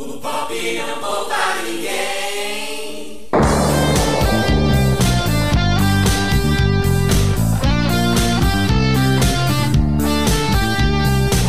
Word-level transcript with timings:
O 0.00 0.02
pop 0.14 0.50
não 0.54 0.98
poupa 0.98 1.60
ninguém. 1.62 3.28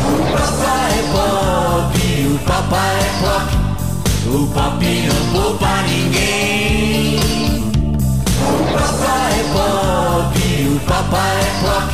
O 0.04 0.20
papai 0.36 0.90
é 0.92 1.02
pop, 1.12 1.96
o 2.26 2.38
papai 2.46 2.94
é 3.00 3.08
pop. 3.22 3.48
O 4.26 4.46
pop 4.48 4.82
não 4.84 5.22
poupa 5.32 5.72
ninguém. 5.88 7.16
O 8.36 8.52
papai 8.74 9.32
é 9.32 9.44
pop, 9.54 10.36
o 10.68 10.80
papai 10.86 11.36
é 11.40 11.48
pop. 11.62 11.88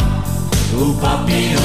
O 0.75 0.85
não 1.01 1.58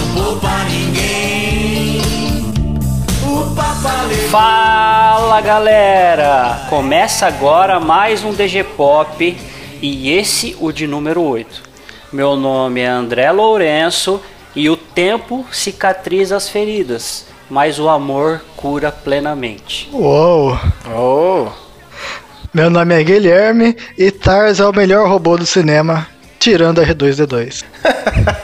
Fala 4.34 5.40
galera! 5.42 6.66
Começa 6.68 7.28
agora 7.28 7.80
mais 7.80 8.24
um 8.24 8.34
DG 8.34 8.64
Pop 8.64 9.38
e 9.80 10.12
esse 10.12 10.58
o 10.60 10.72
de 10.72 10.88
número 10.88 11.22
8. 11.22 11.62
Meu 12.12 12.36
nome 12.36 12.82
é 12.82 12.88
André 12.88 13.32
Lourenço 13.32 14.20
e 14.56 14.72
o 14.72 14.76
tempo 14.76 15.46
cicatriza 15.52 16.36
as 16.36 16.50
feridas, 16.50 17.28
mas 17.48 17.78
o 17.78 17.88
amor 17.88 18.44
cura 18.58 18.92
plenamente. 18.92 19.88
Uou! 19.94 20.60
Oh, 20.92 21.50
Meu 22.52 22.72
nome 22.72 23.00
é 23.00 23.04
Guilherme 23.04 23.78
e 23.96 24.10
Tars 24.10 24.60
é 24.60 24.66
o 24.66 24.74
melhor 24.74 25.08
robô 25.08 25.38
do 25.38 25.46
cinema, 25.46 26.08
tirando 26.40 26.82
R2D2. 26.82 27.64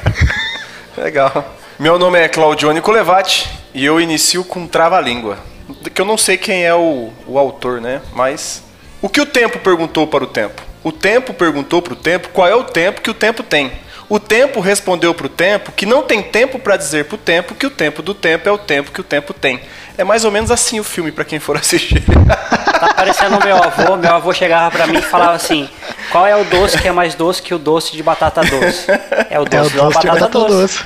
legal. 0.96 1.56
Meu 1.80 1.98
nome 1.98 2.20
é 2.20 2.28
Claudione 2.28 2.80
Colevati 2.80 3.50
e 3.74 3.84
eu 3.84 4.00
inicio 4.00 4.44
com 4.44 4.68
Trava-Língua. 4.68 5.50
Que 5.94 6.02
eu 6.02 6.06
não 6.06 6.18
sei 6.18 6.38
quem 6.38 6.66
é 6.66 6.74
o, 6.74 7.10
o 7.28 7.38
autor, 7.38 7.82
né? 7.82 8.02
Mas. 8.14 8.64
O 9.02 9.08
que 9.08 9.22
o 9.22 9.26
tempo 9.26 9.60
perguntou 9.60 10.08
para 10.08 10.24
o 10.24 10.28
tempo? 10.28 10.62
O 10.84 10.92
tempo 10.92 11.34
perguntou 11.34 11.82
para 11.82 11.94
o 11.94 11.96
tempo 11.96 12.30
qual 12.30 12.48
é 12.48 12.56
o 12.56 12.64
tempo 12.64 13.02
que 13.02 13.10
o 13.10 13.14
tempo 13.14 13.44
tem. 13.44 13.72
O 14.10 14.20
tempo 14.20 14.60
respondeu 14.60 15.14
para 15.14 15.28
o 15.28 15.30
tempo 15.30 15.72
que 15.72 15.86
não 15.86 16.02
tem 16.02 16.24
tempo 16.24 16.58
para 16.58 16.76
dizer 16.76 17.06
para 17.06 17.16
o 17.16 17.18
tempo 17.18 17.54
que 17.54 17.68
o 17.68 17.70
tempo 17.70 18.02
do 18.02 18.16
tempo 18.16 18.50
é 18.50 18.52
o 18.52 18.58
tempo 18.58 18.92
que 18.92 19.00
o 19.00 19.04
tempo 19.04 19.34
tem. 19.34 19.62
É 19.98 20.04
mais 20.04 20.26
ou 20.26 20.32
menos 20.32 20.50
assim 20.50 20.80
o 20.80 20.84
filme 20.84 21.12
para 21.12 21.24
quem 21.24 21.40
for 21.40 21.56
assistir. 21.58 22.04
Tá 22.80 22.94
parecendo 22.96 23.38
o 23.38 23.44
meu 23.44 23.58
avô, 23.62 23.98
meu 23.98 24.16
avô 24.16 24.34
chegava 24.34 24.72
pra 24.72 24.88
mim 24.88 24.98
e 24.98 25.02
falava 25.02 25.34
assim: 25.34 25.70
qual 26.12 26.26
é 26.26 26.36
o 26.36 26.44
doce 26.46 26.78
que 26.80 26.88
é 26.88 26.92
mais 26.92 27.14
doce 27.14 27.42
que 27.42 27.54
o 27.54 27.60
doce 27.60 27.92
de 27.92 28.02
batata 28.02 28.42
doce? 28.42 28.90
É 29.30 29.40
o 29.40 29.44
É 29.44 29.46
o 29.46 29.46
doce 29.46 29.76
doce 29.76 30.00
de 30.00 30.08
batata 30.08 30.20
batata 30.20 30.40
doce. 30.40 30.52
doce. 30.52 30.80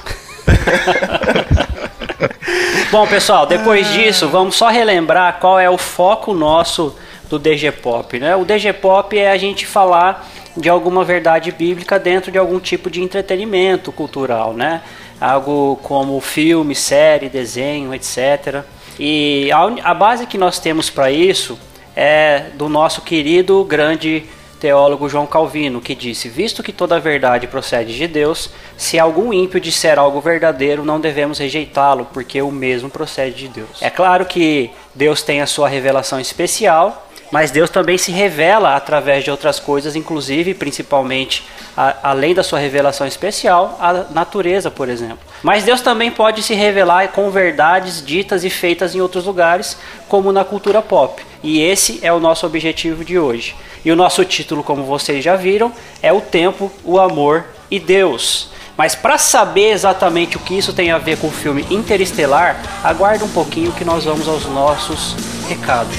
Bom, 2.93 3.07
pessoal, 3.07 3.47
depois 3.47 3.91
disso, 3.91 4.29
vamos 4.29 4.55
só 4.55 4.69
relembrar 4.69 5.39
qual 5.39 5.59
é 5.59 5.67
o 5.67 5.79
foco 5.79 6.31
nosso 6.31 6.95
do 7.27 7.39
DG 7.39 7.71
Pop, 7.71 8.19
né? 8.19 8.35
O 8.35 8.45
DG 8.45 8.71
Pop 8.71 9.17
é 9.17 9.31
a 9.31 9.35
gente 9.35 9.65
falar 9.65 10.29
de 10.55 10.69
alguma 10.69 11.03
verdade 11.03 11.51
bíblica 11.51 11.97
dentro 11.97 12.31
de 12.31 12.37
algum 12.37 12.59
tipo 12.59 12.91
de 12.91 13.01
entretenimento 13.01 13.91
cultural, 13.91 14.53
né? 14.53 14.83
Algo 15.19 15.79
como 15.81 16.21
filme, 16.21 16.75
série, 16.75 17.29
desenho, 17.29 17.95
etc. 17.95 18.61
E 18.99 19.49
a, 19.51 19.89
a 19.89 19.93
base 19.95 20.27
que 20.27 20.37
nós 20.37 20.59
temos 20.59 20.91
para 20.91 21.09
isso 21.09 21.57
é 21.95 22.43
do 22.53 22.69
nosso 22.69 23.01
querido 23.01 23.63
grande 23.63 24.23
teólogo 24.63 25.09
João 25.09 25.27
Calvino, 25.27 25.81
que 25.81 25.93
disse: 25.93 26.29
Visto 26.29 26.63
que 26.63 26.71
toda 26.71 26.95
a 26.95 26.99
verdade 26.99 27.47
procede 27.47 27.97
de 27.97 28.07
Deus, 28.07 28.49
se 28.77 28.97
algum 28.97 29.33
ímpio 29.33 29.59
disser 29.59 29.99
algo 29.99 30.21
verdadeiro, 30.21 30.85
não 30.85 31.01
devemos 31.01 31.37
rejeitá-lo, 31.37 32.07
porque 32.13 32.41
o 32.41 32.49
mesmo 32.49 32.89
procede 32.89 33.35
de 33.35 33.47
Deus. 33.49 33.81
É 33.81 33.89
claro 33.89 34.25
que 34.25 34.71
Deus 34.95 35.21
tem 35.21 35.41
a 35.41 35.45
sua 35.45 35.67
revelação 35.67 36.17
especial, 36.17 37.09
mas 37.31 37.49
Deus 37.51 37.69
também 37.69 37.97
se 37.97 38.11
revela 38.11 38.75
através 38.75 39.23
de 39.23 39.31
outras 39.31 39.59
coisas, 39.59 39.95
inclusive, 39.95 40.53
principalmente, 40.53 41.43
a- 41.75 41.95
além 42.03 42.33
da 42.33 42.43
sua 42.43 42.59
revelação 42.59 43.07
especial, 43.07 43.77
a 43.81 43.93
natureza, 44.11 44.69
por 44.69 44.87
exemplo. 44.89 45.19
Mas 45.41 45.63
Deus 45.63 45.81
também 45.81 46.11
pode 46.11 46.43
se 46.43 46.53
revelar 46.53 47.07
com 47.09 47.29
verdades 47.31 48.05
ditas 48.05 48.43
e 48.43 48.49
feitas 48.49 48.93
em 48.95 49.01
outros 49.01 49.25
lugares, 49.25 49.77
como 50.07 50.31
na 50.31 50.43
cultura 50.43 50.81
pop. 50.81 51.23
E 51.41 51.59
esse 51.61 51.99
é 52.01 52.13
o 52.13 52.19
nosso 52.19 52.45
objetivo 52.45 53.03
de 53.03 53.17
hoje. 53.19 53.55
E 53.83 53.91
o 53.91 53.95
nosso 53.95 54.23
título, 54.23 54.63
como 54.63 54.83
vocês 54.83 55.23
já 55.23 55.35
viram, 55.35 55.73
é 56.01 56.13
O 56.13 56.21
Tempo, 56.21 56.71
o 56.85 56.99
Amor 56.99 57.43
e 57.69 57.79
Deus. 57.79 58.49
Mas 58.77 58.95
para 58.95 59.17
saber 59.17 59.71
exatamente 59.71 60.37
o 60.37 60.39
que 60.39 60.57
isso 60.57 60.71
tem 60.73 60.91
a 60.91 60.97
ver 60.97 61.17
com 61.17 61.27
o 61.27 61.31
filme 61.31 61.65
Interestelar, 61.69 62.59
aguarde 62.83 63.23
um 63.23 63.29
pouquinho 63.29 63.71
que 63.73 63.83
nós 63.83 64.05
vamos 64.05 64.27
aos 64.27 64.45
nossos 64.45 65.15
recados. 65.49 65.97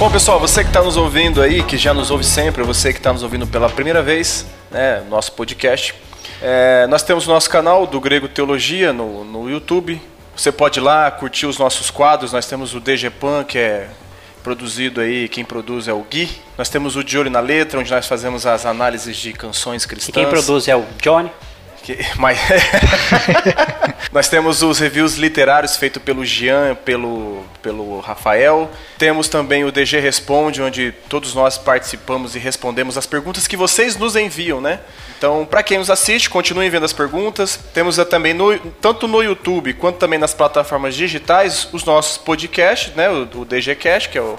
Bom, 0.00 0.10
pessoal, 0.10 0.40
você 0.40 0.62
que 0.64 0.70
está 0.70 0.82
nos 0.82 0.96
ouvindo 0.96 1.42
aí, 1.42 1.62
que 1.62 1.76
já 1.76 1.92
nos 1.92 2.10
ouve 2.10 2.24
sempre, 2.24 2.62
você 2.62 2.90
que 2.90 2.98
está 2.98 3.12
nos 3.12 3.22
ouvindo 3.22 3.46
pela 3.46 3.68
primeira 3.68 4.02
vez, 4.02 4.46
né, 4.70 5.02
nosso 5.10 5.32
podcast, 5.32 5.94
é, 6.40 6.86
nós 6.86 7.02
temos 7.02 7.26
o 7.26 7.30
nosso 7.30 7.50
canal 7.50 7.86
do 7.86 8.00
Grego 8.00 8.26
Teologia 8.26 8.94
no, 8.94 9.22
no 9.26 9.50
YouTube. 9.50 10.00
Você 10.34 10.50
pode 10.50 10.78
ir 10.78 10.82
lá 10.82 11.10
curtir 11.10 11.44
os 11.44 11.58
nossos 11.58 11.90
quadros. 11.90 12.32
Nós 12.32 12.46
temos 12.46 12.74
o 12.74 12.80
DG 12.80 13.10
Pan, 13.10 13.44
que 13.44 13.58
é 13.58 13.88
produzido 14.42 15.02
aí, 15.02 15.28
quem 15.28 15.44
produz 15.44 15.86
é 15.86 15.92
o 15.92 16.00
Gui. 16.00 16.30
Nós 16.56 16.70
temos 16.70 16.96
o 16.96 17.04
De 17.04 17.18
Olho 17.18 17.30
na 17.30 17.40
Letra, 17.40 17.78
onde 17.78 17.90
nós 17.90 18.06
fazemos 18.06 18.46
as 18.46 18.64
análises 18.64 19.14
de 19.18 19.34
canções 19.34 19.84
cristãs. 19.84 20.08
E 20.08 20.12
quem 20.12 20.26
produz 20.26 20.66
é 20.66 20.74
o 20.74 20.82
Johnny. 21.02 21.30
Que- 21.82 21.98
mas 22.16 22.38
nós 24.12 24.28
temos 24.28 24.60
os 24.62 24.80
reviews 24.80 25.14
literários 25.14 25.76
feitos 25.76 26.02
pelo 26.02 26.24
Jean, 26.24 26.74
pelo, 26.74 27.44
pelo 27.62 28.00
Rafael. 28.00 28.68
Temos 28.98 29.28
também 29.28 29.64
o 29.64 29.70
DG 29.70 30.00
Responde, 30.00 30.60
onde 30.60 30.92
todos 31.08 31.32
nós 31.32 31.56
participamos 31.56 32.34
e 32.34 32.38
respondemos 32.38 32.98
as 32.98 33.06
perguntas 33.06 33.46
que 33.46 33.56
vocês 33.56 33.96
nos 33.96 34.16
enviam, 34.16 34.60
né? 34.60 34.80
Então, 35.16 35.46
para 35.48 35.62
quem 35.62 35.78
nos 35.78 35.90
assiste, 35.90 36.28
continuem 36.28 36.68
vendo 36.68 36.84
as 36.84 36.92
perguntas. 36.92 37.58
Temos 37.72 37.96
também 38.08 38.34
no, 38.34 38.58
tanto 38.58 39.06
no 39.06 39.22
YouTube 39.22 39.74
quanto 39.74 39.98
também 39.98 40.18
nas 40.18 40.34
plataformas 40.34 40.96
digitais 40.96 41.68
os 41.72 41.84
nossos 41.84 42.18
podcasts, 42.18 42.92
né? 42.96 43.08
O, 43.08 43.22
o 43.22 43.44
DG 43.44 43.76
Cast, 43.76 44.08
que 44.08 44.18
é 44.18 44.22
o 44.22 44.36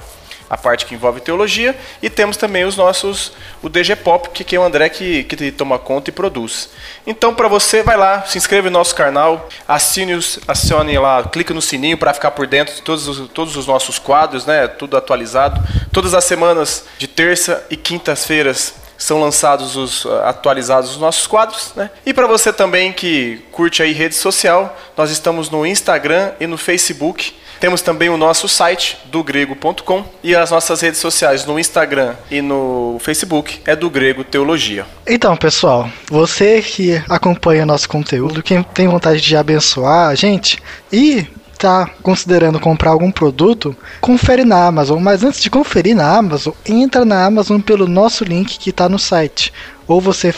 a 0.51 0.57
parte 0.57 0.85
que 0.85 0.93
envolve 0.93 1.21
teologia, 1.21 1.73
e 2.01 2.09
temos 2.09 2.35
também 2.35 2.65
os 2.65 2.75
nossos, 2.75 3.31
o 3.63 3.69
DG 3.69 3.95
Pop, 3.95 4.29
que, 4.31 4.53
é 4.53 4.59
o 4.59 4.63
André 4.63 4.89
que, 4.89 5.23
que 5.23 5.49
toma 5.49 5.79
conta 5.79 6.09
e 6.09 6.13
produz. 6.13 6.71
Então, 7.07 7.33
para 7.33 7.47
você, 7.47 7.81
vai 7.81 7.95
lá, 7.95 8.23
se 8.23 8.37
inscreve 8.37 8.69
no 8.69 8.77
nosso 8.77 8.93
canal, 8.93 9.47
assine, 9.65 10.19
acione 10.45 10.99
lá, 10.99 11.23
clica 11.23 11.53
no 11.53 11.61
sininho 11.61 11.97
para 11.97 12.13
ficar 12.13 12.31
por 12.31 12.45
dentro 12.45 12.75
de 12.75 12.81
todos 12.81 13.07
os, 13.07 13.29
todos 13.29 13.55
os 13.55 13.65
nossos 13.65 13.97
quadros, 13.97 14.45
né? 14.45 14.67
Tudo 14.67 14.97
atualizado. 14.97 15.61
Todas 15.89 16.13
as 16.13 16.25
semanas, 16.25 16.83
de 16.97 17.07
terça 17.07 17.65
e 17.69 17.77
quintas-feiras, 17.77 18.73
são 18.97 19.21
lançados 19.21 19.77
os 19.77 20.05
ah, 20.05 20.29
atualizados 20.29 20.91
os 20.91 20.97
nossos 20.97 21.25
quadros, 21.25 21.71
né? 21.77 21.89
E 22.05 22.13
para 22.13 22.27
você 22.27 22.51
também 22.51 22.91
que 22.91 23.41
curte 23.53 23.81
aí 23.81 23.93
rede 23.93 24.15
social, 24.15 24.77
nós 24.97 25.11
estamos 25.11 25.49
no 25.49 25.65
Instagram 25.65 26.33
e 26.41 26.45
no 26.45 26.57
Facebook. 26.57 27.39
Temos 27.61 27.83
também 27.83 28.09
o 28.09 28.17
nosso 28.17 28.49
site 28.49 28.97
do 29.11 29.23
grego.com 29.23 30.03
e 30.23 30.35
as 30.35 30.49
nossas 30.49 30.81
redes 30.81 30.99
sociais 30.99 31.45
no 31.45 31.59
Instagram 31.59 32.15
e 32.31 32.41
no 32.41 32.97
Facebook 32.99 33.61
é 33.63 33.75
do 33.75 33.87
Grego 33.87 34.23
Teologia. 34.23 34.83
Então, 35.05 35.37
pessoal, 35.37 35.87
você 36.09 36.59
que 36.59 36.99
acompanha 37.07 37.63
nosso 37.63 37.87
conteúdo, 37.87 38.41
quem 38.41 38.63
tem 38.63 38.87
vontade 38.87 39.21
de 39.21 39.37
abençoar 39.37 40.09
a 40.09 40.15
gente 40.15 40.57
e 40.91 41.27
tá 41.55 41.87
considerando 42.01 42.59
comprar 42.59 42.89
algum 42.89 43.11
produto, 43.11 43.77
confere 44.01 44.43
na 44.43 44.65
Amazon. 44.65 44.99
Mas 44.99 45.23
antes 45.23 45.39
de 45.39 45.51
conferir 45.51 45.95
na 45.95 46.17
Amazon, 46.17 46.55
entra 46.65 47.05
na 47.05 47.23
Amazon 47.23 47.61
pelo 47.61 47.87
nosso 47.87 48.23
link 48.23 48.57
que 48.57 48.71
está 48.71 48.89
no 48.89 48.97
site. 48.97 49.53
Ou 49.87 50.01
você, 50.01 50.33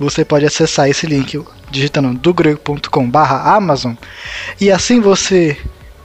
você 0.00 0.24
pode 0.24 0.46
acessar 0.46 0.88
esse 0.88 1.06
link 1.06 1.38
digitando 1.70 2.14
dogrego.com/amazon 2.14 3.92
e 4.58 4.70
assim 4.70 5.00
você 5.00 5.58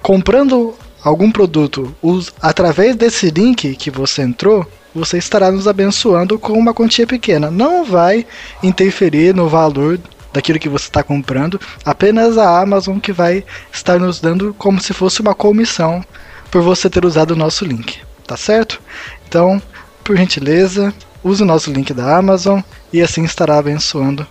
comprando 0.07 0.74
algum 1.04 1.30
produto 1.30 1.94
us- 2.01 2.31
através 2.42 2.95
desse 2.95 3.30
link 3.30 3.75
que 3.75 3.92
você 3.92 4.21
entrou, 4.21 4.65
você 4.95 5.18
estará 5.18 5.51
nos 5.51 5.68
abençoando 5.68 6.39
com 6.39 6.54
uma 6.54 6.74
quantia 6.74 7.06
pequena. 7.06 7.51
Não 7.51 7.83
vai 7.83 8.25
interferir 8.63 9.36
no 9.36 9.50
valor 9.50 10.00
daquilo 10.31 10.59
que 10.59 10.69
você 10.69 10.86
está 10.86 11.04
comprando, 11.04 11.59
apenas 11.83 12.38
a 12.38 12.62
Amazon 12.62 13.00
que 13.00 13.12
vai 13.12 13.44
estar 13.69 14.00
nos 14.00 14.21
dando 14.21 14.56
como 14.57 14.80
se 14.80 14.94
fosse 14.94 15.19
uma 15.19 15.36
comissão 15.36 16.01
por 16.50 16.62
você 16.62 16.89
ter 16.89 17.04
usado 17.04 17.31
o 17.31 17.36
nosso 17.36 17.65
link, 17.65 18.00
tá 18.25 18.38
certo? 18.38 18.81
Então, 19.27 19.62
por 20.06 20.15
gentileza, 20.15 20.94
use 21.21 21.44
o 21.44 21.45
nosso 21.45 21.69
link 21.69 21.94
da 21.94 22.15
Amazon 22.18 22.62
e 22.94 23.01
assim 23.01 23.25
estará 23.25 23.57
abençoando 23.57 24.25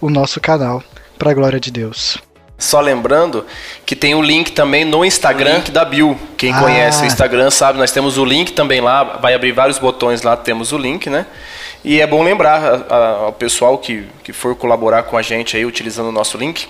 o 0.00 0.10
nosso 0.10 0.40
canal 0.40 0.82
para 1.16 1.30
a 1.30 1.34
glória 1.34 1.60
de 1.60 1.70
Deus. 1.70 2.18
Só 2.56 2.80
lembrando 2.80 3.44
que 3.84 3.96
tem 3.96 4.14
o 4.14 4.22
link 4.22 4.52
também 4.52 4.84
no 4.84 5.04
Instagram 5.04 5.56
link 5.56 5.70
da 5.70 5.84
Bill. 5.84 6.18
Quem 6.36 6.52
ah. 6.52 6.60
conhece 6.60 7.02
o 7.02 7.06
Instagram 7.06 7.50
sabe, 7.50 7.78
nós 7.78 7.90
temos 7.90 8.16
o 8.16 8.24
link 8.24 8.52
também 8.52 8.80
lá, 8.80 9.02
vai 9.20 9.34
abrir 9.34 9.52
vários 9.52 9.78
botões 9.78 10.22
lá, 10.22 10.36
temos 10.36 10.72
o 10.72 10.78
link, 10.78 11.10
né? 11.10 11.26
E 11.84 12.00
é 12.00 12.06
bom 12.06 12.22
lembrar 12.22 12.90
ao 12.90 13.32
pessoal 13.32 13.76
que, 13.76 14.06
que 14.22 14.32
for 14.32 14.56
colaborar 14.56 15.02
com 15.02 15.18
a 15.18 15.22
gente 15.22 15.56
aí 15.56 15.66
utilizando 15.66 16.08
o 16.08 16.12
nosso 16.12 16.38
link, 16.38 16.66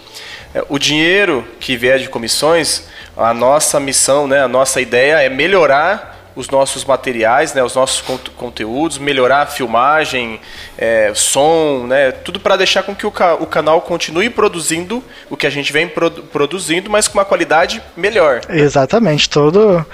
é, 0.53 0.65
o 0.69 0.79
dinheiro 0.79 1.47
que 1.61 1.77
vier 1.77 2.01
de 2.01 2.09
comissões, 2.09 2.89
a 3.17 3.33
nossa 3.33 3.79
missão, 3.79 4.27
né, 4.27 4.43
a 4.43 4.49
nossa 4.49 4.81
ideia 4.81 5.23
é 5.23 5.29
melhorar 5.29 6.24
os 6.37 6.49
nossos 6.49 6.85
materiais, 6.85 7.55
né, 7.55 7.63
os 7.63 7.75
nossos 7.75 8.03
conteúdos, 8.37 8.99
melhorar 8.99 9.43
a 9.43 9.47
filmagem, 9.47 10.41
é, 10.77 11.13
som, 11.15 11.87
né, 11.87 12.13
tudo 12.13 12.41
para 12.41 12.57
deixar 12.57 12.83
com 12.83 12.95
que 12.95 13.07
o, 13.07 13.11
ca 13.11 13.35
o, 13.35 13.47
canal 13.47 13.81
continue 13.81 14.29
produzindo 14.29 15.03
o 15.31 15.37
que 15.37 15.47
a 15.47 15.51
gente 15.51 15.73
vem 15.73 15.89
produ 15.89 16.23
produzindo, 16.25 16.91
mas 16.91 17.07
com 17.07 17.19
uma 17.19 17.25
qualidade 17.25 17.83
melhor. 17.97 18.41
Exatamente, 18.49 19.29
todo 19.31 19.85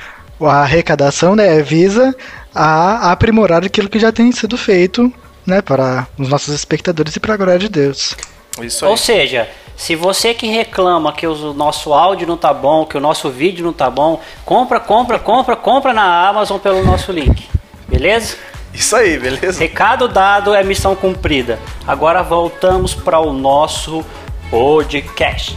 a 0.40 0.62
arrecadação 0.62 1.36
né, 1.36 1.62
visa 1.62 2.14
a 2.54 3.12
aprimorar 3.12 3.64
aquilo 3.64 3.88
que 3.88 3.98
já 3.98 4.10
tem 4.10 4.32
sido 4.32 4.56
feito 4.56 5.12
né, 5.46 5.60
para 5.60 6.06
os 6.18 6.28
nossos 6.28 6.54
espectadores 6.54 7.14
e 7.16 7.20
para 7.20 7.34
a 7.34 7.36
glória 7.36 7.58
de 7.58 7.68
Deus. 7.68 8.16
Ou 8.82 8.96
seja, 8.96 9.48
se 9.80 9.96
você 9.96 10.34
que 10.34 10.46
reclama 10.46 11.10
que 11.10 11.26
o 11.26 11.54
nosso 11.54 11.94
áudio 11.94 12.26
não 12.26 12.36
tá 12.36 12.52
bom, 12.52 12.84
que 12.84 12.98
o 12.98 13.00
nosso 13.00 13.30
vídeo 13.30 13.64
não 13.64 13.72
tá 13.72 13.88
bom, 13.88 14.20
compra, 14.44 14.78
compra, 14.78 15.18
compra, 15.18 15.56
compra 15.56 15.94
na 15.94 16.28
Amazon 16.28 16.58
pelo 16.58 16.84
nosso 16.84 17.10
link. 17.10 17.48
Beleza? 17.88 18.36
Isso 18.74 18.94
aí, 18.94 19.18
beleza? 19.18 19.58
Recado 19.58 20.06
dado 20.06 20.54
é 20.54 20.62
missão 20.62 20.94
cumprida. 20.94 21.58
Agora 21.86 22.22
voltamos 22.22 22.92
para 22.94 23.20
o 23.20 23.32
nosso 23.32 24.04
podcast. 24.50 25.56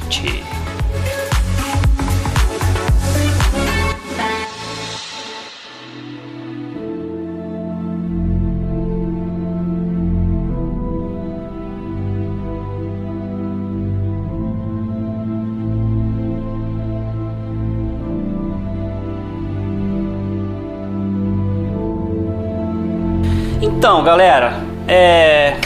Então, 23.84 24.02
galera, 24.02 24.64
é... 24.88 25.58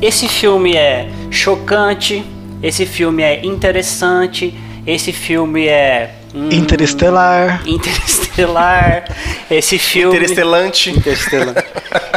esse 0.00 0.28
filme 0.28 0.76
é 0.76 1.10
chocante, 1.32 2.24
esse 2.62 2.86
filme 2.86 3.24
é 3.24 3.44
interessante, 3.44 4.54
esse 4.86 5.12
filme 5.12 5.66
é. 5.66 6.14
Hum, 6.32 6.48
Interestelar. 6.52 7.64
Interestelar. 7.66 9.08
Esse 9.50 9.80
filme. 9.80 10.14
Interestelante. 10.14 10.90
Interestelante. 10.90 11.64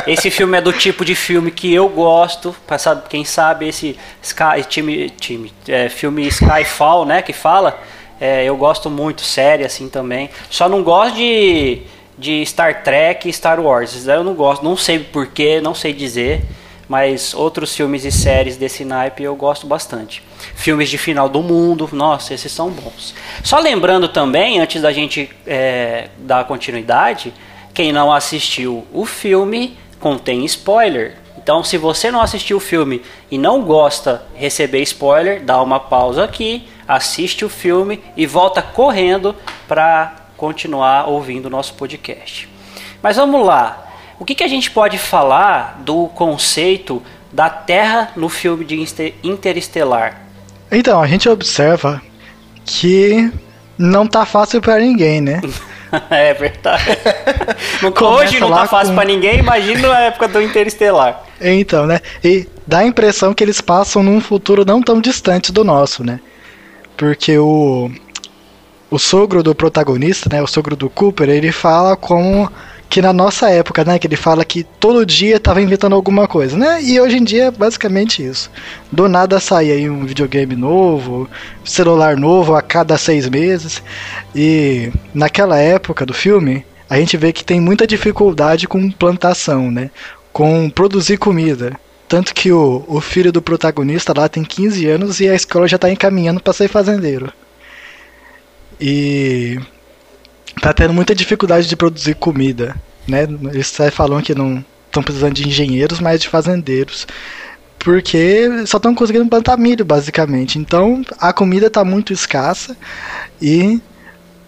esse 0.06 0.30
filme 0.30 0.56
é 0.56 0.62
do 0.62 0.72
tipo 0.72 1.04
de 1.04 1.16
filme 1.16 1.50
que 1.50 1.74
eu 1.74 1.90
gosto. 1.90 2.56
Passado, 2.68 3.10
quem 3.10 3.26
sabe 3.26 3.70
esse 3.70 3.98
Sky, 4.22 4.64
time, 4.70 5.10
time, 5.10 5.52
é, 5.68 5.90
filme 5.90 6.28
Skyfall, 6.28 7.08
né? 7.08 7.24
Que 7.24 7.34
fala. 7.34 7.82
É, 8.22 8.44
eu 8.44 8.56
gosto 8.56 8.88
muito, 8.88 9.24
série 9.24 9.66
assim 9.66 9.90
também. 9.90 10.30
Só 10.48 10.70
não 10.70 10.84
gosto 10.84 11.16
de 11.16 11.82
de 12.20 12.46
Star 12.46 12.84
Trek 12.84 13.28
e 13.28 13.34
Star 13.34 13.60
Wars. 13.60 13.96
Isso 13.96 14.06
daí 14.06 14.18
eu 14.18 14.24
não 14.24 14.34
gosto, 14.34 14.64
não 14.64 14.76
sei 14.76 15.00
porquê, 15.00 15.62
não 15.62 15.74
sei 15.74 15.94
dizer, 15.94 16.46
mas 16.88 17.34
outros 17.34 17.76
filmes 17.76 18.04
e 18.04 18.12
séries 18.12 18.58
desse 18.58 18.84
naipe 18.84 19.24
eu 19.24 19.36
gosto 19.36 19.66
bastante. 19.66 20.22
Filmes 20.56 20.90
de 20.90 20.98
final 20.98 21.30
do 21.30 21.42
mundo, 21.42 21.90
nossa, 21.94 22.34
esses 22.34 22.52
são 22.52 22.70
bons. 22.70 23.16
Só 23.44 23.60
lembrando 23.60 24.10
também, 24.10 24.60
antes 24.60 24.82
da 24.82 24.92
gente 24.92 25.30
é, 25.48 26.10
dar 26.18 26.46
continuidade, 26.46 27.34
quem 27.74 27.94
não 27.94 28.12
assistiu 28.12 28.86
o 28.92 29.06
filme 29.06 29.78
contém 30.00 30.44
spoiler. 30.46 31.16
Então, 31.38 31.64
se 31.64 31.78
você 31.78 32.12
não 32.12 32.22
assistiu 32.22 32.58
o 32.58 32.60
filme 32.60 33.02
e 33.32 33.38
não 33.38 33.62
gosta 33.62 34.24
de 34.34 34.42
receber 34.42 34.82
spoiler, 34.82 35.42
dá 35.42 35.62
uma 35.62 35.80
pausa 35.80 36.24
aqui, 36.24 36.68
assiste 36.88 37.46
o 37.46 37.50
filme 37.50 38.04
e 38.18 38.26
volta 38.26 38.62
correndo 38.62 39.36
para 39.68 40.19
continuar 40.40 41.10
ouvindo 41.10 41.48
o 41.48 41.50
nosso 41.50 41.74
podcast. 41.74 42.48
Mas 43.04 43.18
vamos 43.18 43.46
lá. 43.46 43.86
O 44.18 44.24
que, 44.24 44.34
que 44.34 44.44
a 44.44 44.48
gente 44.48 44.72
pode 44.72 44.98
falar 44.98 45.82
do 45.82 46.08
conceito 46.08 47.04
da 47.32 47.50
Terra 47.50 48.12
no 48.16 48.30
filme 48.30 48.64
de 48.64 48.84
Interestelar? 49.22 50.22
Então, 50.72 51.02
a 51.02 51.08
gente 51.08 51.28
observa 51.28 52.02
que 52.66 53.32
não 53.78 54.08
tá 54.08 54.26
fácil 54.26 54.62
para 54.62 54.80
ninguém, 54.80 55.20
né? 55.20 55.42
é 56.10 56.34
verdade. 56.34 56.84
Hoje 58.02 58.40
não 58.40 58.50
tá 58.50 58.66
fácil 58.66 58.90
com... 58.90 58.96
para 58.96 59.08
ninguém, 59.08 59.40
imagina 59.40 59.90
na 59.90 60.00
época 60.00 60.28
do 60.28 60.42
Interestelar. 60.42 61.24
Então, 61.42 61.86
né? 61.86 62.00
E 62.24 62.48
dá 62.66 62.80
a 62.80 62.86
impressão 62.86 63.34
que 63.34 63.44
eles 63.44 63.60
passam 63.60 64.02
num 64.02 64.22
futuro 64.22 64.64
não 64.66 64.82
tão 64.82 65.02
distante 65.02 65.52
do 65.52 65.66
nosso, 65.66 66.04
né? 66.04 66.20
Porque 66.96 67.38
o 67.38 67.90
o 68.90 68.98
sogro 68.98 69.44
do 69.44 69.54
protagonista, 69.54 70.30
né, 70.32 70.42
o 70.42 70.48
sogro 70.48 70.76
do 70.76 70.90
Cooper, 70.90 71.30
ele 71.30 71.52
fala 71.52 71.96
como 71.96 72.52
que 72.90 73.02
na 73.04 73.14
nossa 73.14 73.50
época, 73.52 73.86
né, 73.86 74.00
que 74.00 74.08
ele 74.08 74.16
fala 74.16 74.44
que 74.44 74.64
todo 74.64 75.06
dia 75.06 75.36
estava 75.36 75.62
inventando 75.62 75.94
alguma 75.94 76.28
coisa, 76.28 76.58
né? 76.58 76.82
E 76.82 77.00
hoje 77.00 77.18
em 77.18 77.24
dia 77.24 77.46
é 77.46 77.52
basicamente 77.52 78.26
isso. 78.26 78.50
Do 78.92 79.08
nada 79.08 79.40
sai 79.40 79.70
aí 79.70 79.88
um 79.88 80.06
videogame 80.06 80.56
novo, 80.56 81.30
celular 81.64 82.18
novo 82.18 82.56
a 82.56 82.64
cada 82.64 82.98
seis 82.98 83.30
meses. 83.30 83.84
E 84.36 84.92
naquela 85.14 85.60
época 85.60 86.04
do 86.04 86.16
filme, 86.16 86.66
a 86.90 86.98
gente 86.98 87.16
vê 87.16 87.32
que 87.32 87.46
tem 87.46 87.62
muita 87.62 87.86
dificuldade 87.86 88.68
com 88.68 88.90
plantação, 88.90 89.70
né? 89.70 89.92
Com 90.34 90.68
produzir 90.68 91.18
comida. 91.18 91.74
Tanto 92.08 92.34
que 92.34 92.52
o, 92.52 92.84
o 92.88 93.00
filho 93.00 93.32
do 93.32 93.40
protagonista 93.40 94.16
lá 94.18 94.28
tem 94.28 94.44
15 94.44 94.88
anos 94.88 95.20
e 95.20 95.30
a 95.30 95.36
escola 95.36 95.68
já 95.68 95.76
está 95.76 95.92
encaminhando 95.92 96.42
para 96.42 96.54
ser 96.54 96.68
fazendeiro. 96.68 97.32
E 98.80 99.60
tá 100.62 100.74
tendo 100.74 100.94
muita 100.94 101.16
dificuldade 101.16 101.68
de 101.68 101.76
produzir 101.76 102.16
comida, 102.16 102.76
né? 103.08 103.24
Eles 103.52 103.76
falam 103.92 104.22
que 104.22 104.36
não 104.36 104.64
estão 104.88 105.04
precisando 105.04 105.34
de 105.34 105.48
engenheiros, 105.48 106.00
mas 106.00 106.22
de 106.22 106.28
fazendeiros. 106.28 107.08
Porque 107.78 108.66
só 108.66 108.78
estão 108.78 108.94
conseguindo 108.94 109.28
plantar 109.28 109.58
milho, 109.58 109.86
basicamente. 109.86 110.60
Então 110.60 111.02
a 111.20 111.32
comida 111.32 111.68
está 111.68 111.84
muito 111.86 112.12
escassa 112.12 112.76
e 113.42 113.82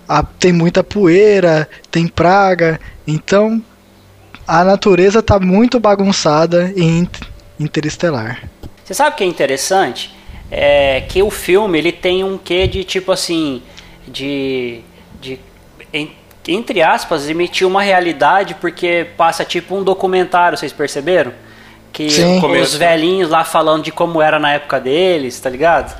a, 0.08 0.22
tem 0.22 0.52
muita 0.52 0.84
poeira, 0.84 1.70
tem 1.90 2.08
praga. 2.08 2.80
Então 3.08 3.62
a 4.48 4.64
natureza 4.64 5.20
está 5.20 5.40
muito 5.40 5.80
bagunçada 5.80 6.74
em 6.76 7.08
Interestelar. 7.60 8.50
Você 8.84 8.94
sabe 8.94 9.14
o 9.14 9.18
que 9.18 9.24
é 9.24 9.28
interessante? 9.28 10.12
É 10.50 11.02
que 11.08 11.22
o 11.22 11.30
filme 11.30 11.78
ele 11.78 11.92
tem 11.92 12.24
um 12.24 12.38
quê 12.38 12.68
de 12.68 12.84
tipo 12.84 13.12
assim 13.12 13.62
de, 14.08 14.82
de 15.20 15.40
entre 16.48 16.82
aspas, 16.82 17.30
emitir 17.30 17.68
uma 17.68 17.82
realidade 17.82 18.56
porque 18.56 19.08
passa 19.16 19.46
tipo 19.46 19.76
um 19.76 19.84
documentário, 19.84 20.58
vocês 20.58 20.74
perceberam? 20.74 21.34
Que 21.94 22.10
Sim. 22.10 22.40
os 22.40 22.74
velhinhos 22.74 23.30
lá 23.30 23.44
falando 23.44 23.84
de 23.84 23.92
como 23.92 24.22
era 24.22 24.40
na 24.40 24.54
época 24.54 24.80
deles, 24.80 25.40
tá 25.40 25.50
ligado? 25.50 25.96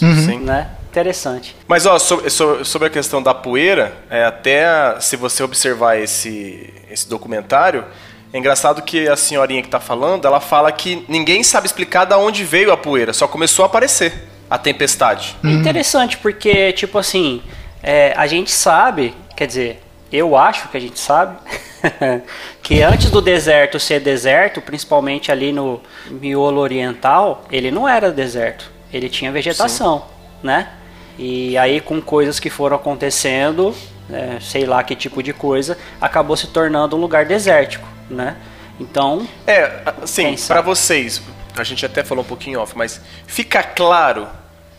Uhum. 0.00 0.14
Sim. 0.14 0.38
Né? 0.38 0.68
Interessante. 0.88 1.56
Mas 1.66 1.84
ó, 1.84 1.98
sobre, 1.98 2.30
sobre 2.30 2.88
a 2.88 2.90
questão 2.90 3.22
da 3.22 3.34
poeira, 3.34 3.94
é, 4.08 4.24
até 4.24 5.00
se 5.00 5.16
você 5.16 5.42
observar 5.42 5.98
esse, 5.98 6.72
esse 6.90 7.08
documentário, 7.08 7.84
é 8.32 8.38
engraçado 8.38 8.80
que 8.82 9.06
a 9.08 9.16
senhorinha 9.16 9.60
que 9.60 9.68
está 9.68 9.80
falando, 9.80 10.26
ela 10.26 10.40
fala 10.40 10.72
que 10.72 11.04
ninguém 11.06 11.42
sabe 11.42 11.66
explicar 11.66 12.06
de 12.06 12.14
onde 12.14 12.44
veio 12.44 12.72
a 12.72 12.76
poeira, 12.76 13.12
só 13.12 13.28
começou 13.28 13.64
a 13.64 13.66
aparecer 13.66 14.28
a 14.48 14.56
tempestade. 14.56 15.36
Hum. 15.44 15.50
Interessante, 15.50 16.16
porque, 16.16 16.72
tipo 16.72 16.98
assim, 16.98 17.42
é, 17.82 18.14
a 18.16 18.26
gente 18.26 18.50
sabe, 18.50 19.14
quer 19.36 19.46
dizer, 19.46 19.82
eu 20.10 20.36
acho 20.36 20.68
que 20.68 20.76
a 20.76 20.80
gente 20.80 20.98
sabe, 20.98 21.36
que 22.62 22.82
antes 22.82 23.10
do 23.10 23.20
deserto 23.20 23.78
ser 23.78 24.00
deserto, 24.00 24.60
principalmente 24.62 25.30
ali 25.30 25.52
no 25.52 25.80
miolo 26.10 26.60
oriental, 26.60 27.44
ele 27.50 27.70
não 27.70 27.88
era 27.88 28.10
deserto, 28.10 28.70
ele 28.92 29.08
tinha 29.08 29.30
vegetação, 29.30 29.98
Sim. 29.98 30.04
né? 30.46 30.68
E 31.18 31.58
aí 31.58 31.80
com 31.80 32.00
coisas 32.00 32.40
que 32.40 32.48
foram 32.48 32.76
acontecendo, 32.76 33.74
é, 34.10 34.38
sei 34.40 34.64
lá 34.64 34.82
que 34.82 34.96
tipo 34.96 35.22
de 35.22 35.32
coisa, 35.32 35.76
acabou 36.00 36.36
se 36.36 36.46
tornando 36.46 36.96
um 36.96 37.00
lugar 37.00 37.26
desértico, 37.26 37.86
né? 38.12 38.36
Então, 38.78 39.26
é, 39.46 39.82
assim, 40.02 40.36
para 40.46 40.60
vocês, 40.60 41.22
a 41.56 41.64
gente 41.64 41.84
até 41.84 42.02
falou 42.02 42.24
um 42.24 42.26
pouquinho 42.26 42.60
off, 42.60 42.76
mas 42.76 43.00
fica 43.26 43.62
claro 43.62 44.28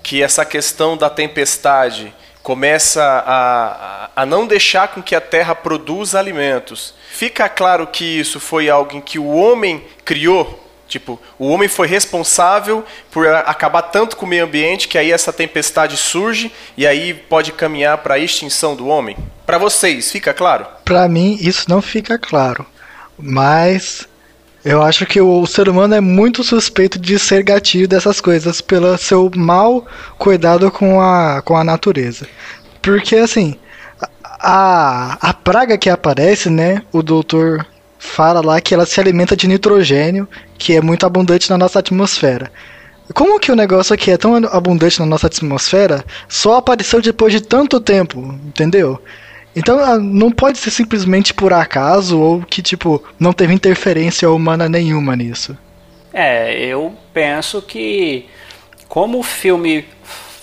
que 0.02 0.22
essa 0.22 0.44
questão 0.44 0.98
da 0.98 1.10
tempestade 1.10 2.13
começa 2.42 3.02
a, 3.25 4.10
a, 4.16 4.25
não 4.25 4.46
deixar 4.46 4.90
com 4.90 5.02
que 5.02 5.16
a 5.16 5.22
terra 5.22 5.56
produza 5.56 6.20
alimentos. 6.20 6.94
Fica 7.10 7.48
claro 7.48 7.88
que 7.88 8.04
isso 8.04 8.40
foi 8.40 8.70
algo 8.70 9.02
que 9.02 9.18
o 9.18 9.28
homem 9.28 9.86
criou, 10.04 10.62
Tipo, 10.94 11.20
o 11.40 11.48
homem 11.48 11.68
foi 11.68 11.88
responsável 11.88 12.86
por 13.10 13.28
acabar 13.28 13.82
tanto 13.82 14.16
com 14.16 14.28
o 14.28 14.30
meio 14.30 14.44
ambiente 14.44 14.88
que 14.88 14.96
aí 14.96 15.12
essa 15.12 15.34
tempestade 15.34 15.98
surge 15.98 16.52
e 16.78 16.86
aí 16.86 17.16
pode 17.16 17.52
caminhar 17.52 17.98
para 18.00 18.13
a 18.13 18.20
extinção 18.20 18.75
do 18.75 18.88
homem? 18.88 19.18
Para 19.44 19.58
vocês, 19.58 20.12
fica 20.12 20.36
claro? 20.36 20.68
Para 20.86 21.08
mim, 21.08 21.36
isso 21.42 21.66
não 21.68 21.82
fica 21.82 22.20
claro. 22.20 22.63
Mas 23.25 24.06
eu 24.65 24.82
acho 24.82 25.06
que 25.06 25.22
o 25.22 25.46
ser 25.46 25.70
humano 25.70 25.96
é 25.96 26.01
muito 26.01 26.44
suspeito 26.44 27.00
de 27.00 27.18
ser 27.18 27.42
gatilho 27.42 27.88
dessas 27.88 28.20
coisas 28.20 28.60
pelo 28.60 28.98
seu 28.98 29.32
mal 29.34 29.86
cuidado 30.18 30.70
com 30.70 31.00
a, 31.00 31.42
com 31.42 31.56
a 31.56 31.63
natureza. 31.63 32.27
Porque 32.82 33.15
assim, 33.15 33.56
a, 34.42 35.18
a 35.22 35.34
praga 35.34 35.77
que 35.77 35.89
aparece, 35.89 36.50
né? 36.50 36.82
O 36.92 37.01
doutor 37.01 37.65
fala 37.98 38.42
lá 38.42 38.60
que 38.60 38.74
ela 38.74 38.86
se 38.86 39.00
alimenta 39.00 39.38
de 39.38 39.48
nitrogênio, 39.48 40.27
que 40.58 40.75
é 40.75 40.82
muito 40.82 41.06
abundante 41.06 41.50
na 41.50 41.58
nossa 41.58 41.80
atmosfera. 41.80 42.51
Como 43.13 43.39
que 43.39 43.53
o 43.53 43.56
negócio 43.56 43.94
aqui 43.94 44.12
é 44.12 44.18
tão 44.18 44.36
abundante 44.36 45.00
na 45.00 45.06
nossa 45.06 45.27
atmosfera 45.27 46.03
só 46.27 46.58
apareceu 46.58 47.01
depois 47.01 47.32
de 47.32 47.39
tanto 47.39 47.80
tempo, 47.80 48.20
entendeu? 48.46 49.01
Então 49.55 49.79
ah, 49.79 49.98
não 49.98 50.31
pode 50.31 50.57
ser 50.57 50.72
simplesmente 50.72 51.33
por 51.33 51.53
acaso 51.53 52.19
ou 52.19 52.41
que 52.41 52.62
tipo 52.62 53.03
não 53.19 53.33
teve 53.33 53.53
interferência 53.53 54.29
humana 54.29 54.67
nenhuma 54.67 55.15
nisso. 55.15 55.57
É, 56.13 56.53
eu 56.57 56.93
penso 57.13 57.62
que 57.62 58.25
como 58.88 59.19
o 59.19 59.24
filme 59.24 59.86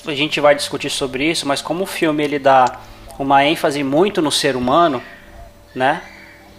a 0.06 0.14
gente 0.14 0.40
vai 0.40 0.54
discutir 0.54 0.90
sobre 0.90 1.30
isso, 1.30 1.46
mas 1.46 1.60
como 1.60 1.84
o 1.84 1.86
filme 1.86 2.24
ele 2.24 2.38
dá 2.38 2.80
uma 3.18 3.44
ênfase 3.44 3.84
muito 3.84 4.22
no 4.22 4.32
ser 4.32 4.56
humano, 4.56 5.02
né? 5.74 6.02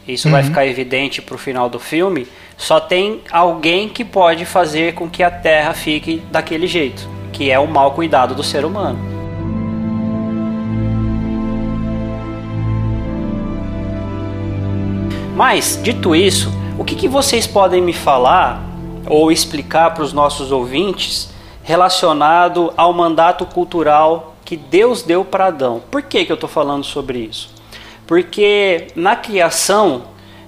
Isso 0.08 0.28
uhum. 0.28 0.32
vai 0.32 0.44
ficar 0.44 0.66
evidente 0.66 1.22
pro 1.22 1.38
final 1.38 1.70
do 1.70 1.80
filme. 1.80 2.28
Só 2.58 2.80
tem 2.80 3.22
alguém 3.32 3.90
que 3.90 4.06
pode 4.06 4.46
fazer 4.46 4.94
com 4.94 5.10
que 5.10 5.24
a 5.24 5.32
Terra 5.32 5.74
fique 5.74 6.22
daquele 6.32 6.68
jeito, 6.68 7.08
que 7.32 7.50
é 7.50 7.60
o 7.60 7.68
mau 7.68 7.92
cuidado 7.92 8.36
do 8.36 8.44
ser 8.44 8.66
humano. 8.66 9.21
Mas, 15.36 15.80
dito 15.82 16.16
isso, 16.16 16.52
o 16.78 16.84
que, 16.84 16.96
que 16.96 17.08
vocês 17.08 17.48
podem 17.48 17.82
me 17.82 17.94
falar 17.94 18.62
ou 19.08 19.32
explicar 19.32 19.94
para 19.94 20.04
os 20.04 20.14
nossos 20.14 20.52
ouvintes 20.52 21.30
relacionado 21.64 22.74
ao 22.76 22.94
mandato 22.94 23.46
cultural 23.46 24.36
que 24.44 24.58
Deus 24.58 25.02
deu 25.02 25.24
para 25.24 25.48
Adão. 25.48 25.82
Por 25.90 26.02
que, 26.02 26.26
que 26.26 26.32
eu 26.32 26.36
estou 26.36 26.50
falando 26.50 26.84
sobre 26.84 27.20
isso? 27.20 27.50
Porque 28.06 28.88
na 28.96 29.16
criação, 29.16 30.04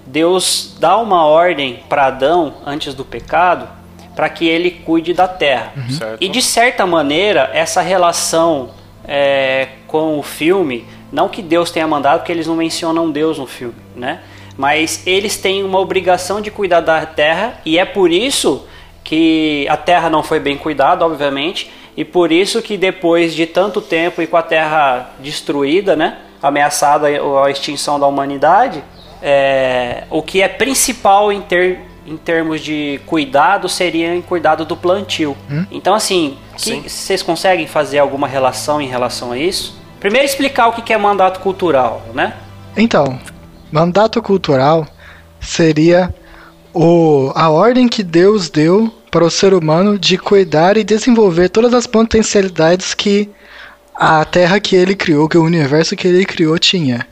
Deus 0.05 0.75
dá 0.79 0.97
uma 0.97 1.25
ordem 1.25 1.83
para 1.87 2.07
Adão 2.07 2.55
antes 2.65 2.93
do 2.93 3.05
pecado 3.05 3.69
para 4.15 4.29
que 4.29 4.45
ele 4.47 4.69
cuide 4.69 5.13
da 5.13 5.27
terra. 5.27 5.71
Uhum. 5.75 6.17
E 6.19 6.27
de 6.27 6.41
certa 6.41 6.85
maneira, 6.85 7.49
essa 7.53 7.81
relação 7.81 8.71
é, 9.05 9.69
com 9.87 10.19
o 10.19 10.23
filme, 10.23 10.85
não 11.11 11.29
que 11.29 11.41
Deus 11.41 11.71
tenha 11.71 11.87
mandado, 11.87 12.19
porque 12.19 12.31
eles 12.31 12.45
não 12.45 12.55
mencionam 12.55 13.09
Deus 13.09 13.39
no 13.39 13.47
filme, 13.47 13.75
né? 13.95 14.21
Mas 14.57 15.01
eles 15.05 15.37
têm 15.37 15.63
uma 15.63 15.79
obrigação 15.79 16.41
de 16.41 16.51
cuidar 16.51 16.81
da 16.81 17.05
terra 17.05 17.59
e 17.65 17.77
é 17.77 17.85
por 17.85 18.11
isso 18.11 18.67
que 19.03 19.67
a 19.69 19.77
terra 19.77 20.09
não 20.09 20.23
foi 20.23 20.39
bem 20.39 20.57
cuidada, 20.57 21.05
obviamente, 21.05 21.71
e 21.95 22.03
por 22.03 22.31
isso 22.31 22.61
que 22.61 22.77
depois 22.77 23.33
de 23.33 23.45
tanto 23.45 23.81
tempo 23.81 24.21
e 24.21 24.27
com 24.27 24.37
a 24.37 24.41
Terra 24.41 25.11
destruída, 25.19 25.95
né, 25.95 26.17
ameaçada 26.41 27.07
a 27.07 27.51
extinção 27.51 27.99
da 27.99 28.07
humanidade, 28.07 28.83
é, 29.21 30.03
o 30.09 30.21
que 30.21 30.41
é 30.41 30.47
principal 30.47 31.31
em, 31.31 31.41
ter, 31.41 31.79
em 32.05 32.17
termos 32.17 32.61
de 32.61 32.99
cuidado 33.05 33.69
seria 33.69 34.13
em 34.13 34.21
cuidado 34.21 34.65
do 34.65 34.75
plantio. 34.75 35.37
Hum? 35.49 35.65
Então, 35.71 35.93
assim, 35.93 36.37
que, 36.57 36.89
vocês 36.89 37.21
conseguem 37.21 37.67
fazer 37.67 37.99
alguma 37.99 38.27
relação 38.27 38.81
em 38.81 38.87
relação 38.87 39.31
a 39.31 39.37
isso? 39.37 39.79
Primeiro 39.99 40.25
explicar 40.25 40.67
o 40.67 40.73
que 40.73 40.91
é 40.91 40.97
mandato 40.97 41.39
cultural, 41.39 42.01
né? 42.13 42.33
Então, 42.75 43.19
mandato 43.73 44.21
cultural 44.21 44.87
seria 45.41 46.13
o, 46.71 47.31
a 47.33 47.49
ordem 47.49 47.87
que 47.87 48.03
Deus 48.03 48.47
deu 48.47 48.93
para 49.09 49.25
o 49.25 49.31
ser 49.31 49.51
humano 49.51 49.97
de 49.97 50.15
cuidar 50.15 50.77
e 50.77 50.83
desenvolver 50.83 51.49
todas 51.49 51.73
as 51.73 51.87
potencialidades 51.87 52.93
que 52.93 53.31
a 53.95 54.23
Terra 54.25 54.59
que 54.59 54.75
ele 54.75 54.95
criou, 54.95 55.27
que 55.27 55.39
o 55.39 55.43
universo 55.43 55.95
que 55.95 56.07
ele 56.07 56.23
criou 56.23 56.59
tinha. 56.59 57.07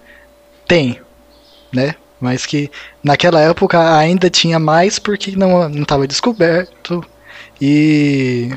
Tem, 0.68 1.02
né? 1.74 1.96
Mas 2.20 2.46
que 2.46 2.70
naquela 3.04 3.42
época 3.42 3.98
ainda 3.98 4.30
tinha 4.30 4.60
mais 4.60 5.00
porque 5.00 5.36
não 5.36 5.68
estava 5.82 6.08
descoberto 6.08 7.04
e 7.60 8.52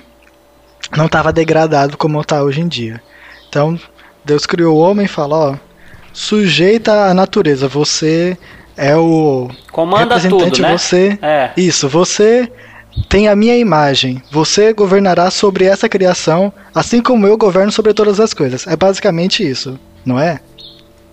não 0.94 1.06
estava 1.06 1.32
degradado 1.32 1.96
como 1.96 2.20
está 2.20 2.42
hoje 2.42 2.60
em 2.60 2.68
dia. 2.68 3.02
Então, 3.48 3.80
Deus 4.22 4.44
criou 4.44 4.76
o 4.76 4.80
homem 4.80 5.06
e 5.06 5.08
falou, 5.08 5.52
ó, 5.52 5.73
sujeita 6.14 7.10
a 7.10 7.14
natureza, 7.14 7.68
você 7.68 8.38
é 8.76 8.96
o 8.96 9.50
Comanda 9.70 10.16
representante, 10.16 10.52
tudo, 10.52 10.62
né? 10.62 10.78
você. 10.78 11.18
É. 11.20 11.50
Isso, 11.56 11.88
você 11.88 12.50
tem 13.08 13.28
a 13.28 13.36
minha 13.36 13.56
imagem. 13.56 14.22
Você 14.30 14.72
governará 14.72 15.30
sobre 15.30 15.64
essa 15.64 15.88
criação, 15.88 16.52
assim 16.74 17.02
como 17.02 17.26
eu 17.26 17.36
governo 17.36 17.72
sobre 17.72 17.92
todas 17.92 18.20
as 18.20 18.32
coisas. 18.32 18.66
É 18.66 18.76
basicamente 18.76 19.46
isso, 19.46 19.78
não 20.06 20.18
é? 20.18 20.40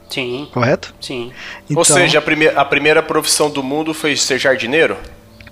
Sim. 0.09 0.47
Correto? 0.53 0.93
Sim. 1.01 1.31
Então... 1.65 1.77
Ou 1.77 1.85
seja, 1.85 2.19
a, 2.19 2.21
prime 2.21 2.47
a 2.47 2.65
primeira 2.65 3.01
profissão 3.01 3.49
do 3.49 3.63
mundo 3.63 3.93
foi 3.93 4.15
ser 4.15 4.37
jardineiro? 4.37 4.97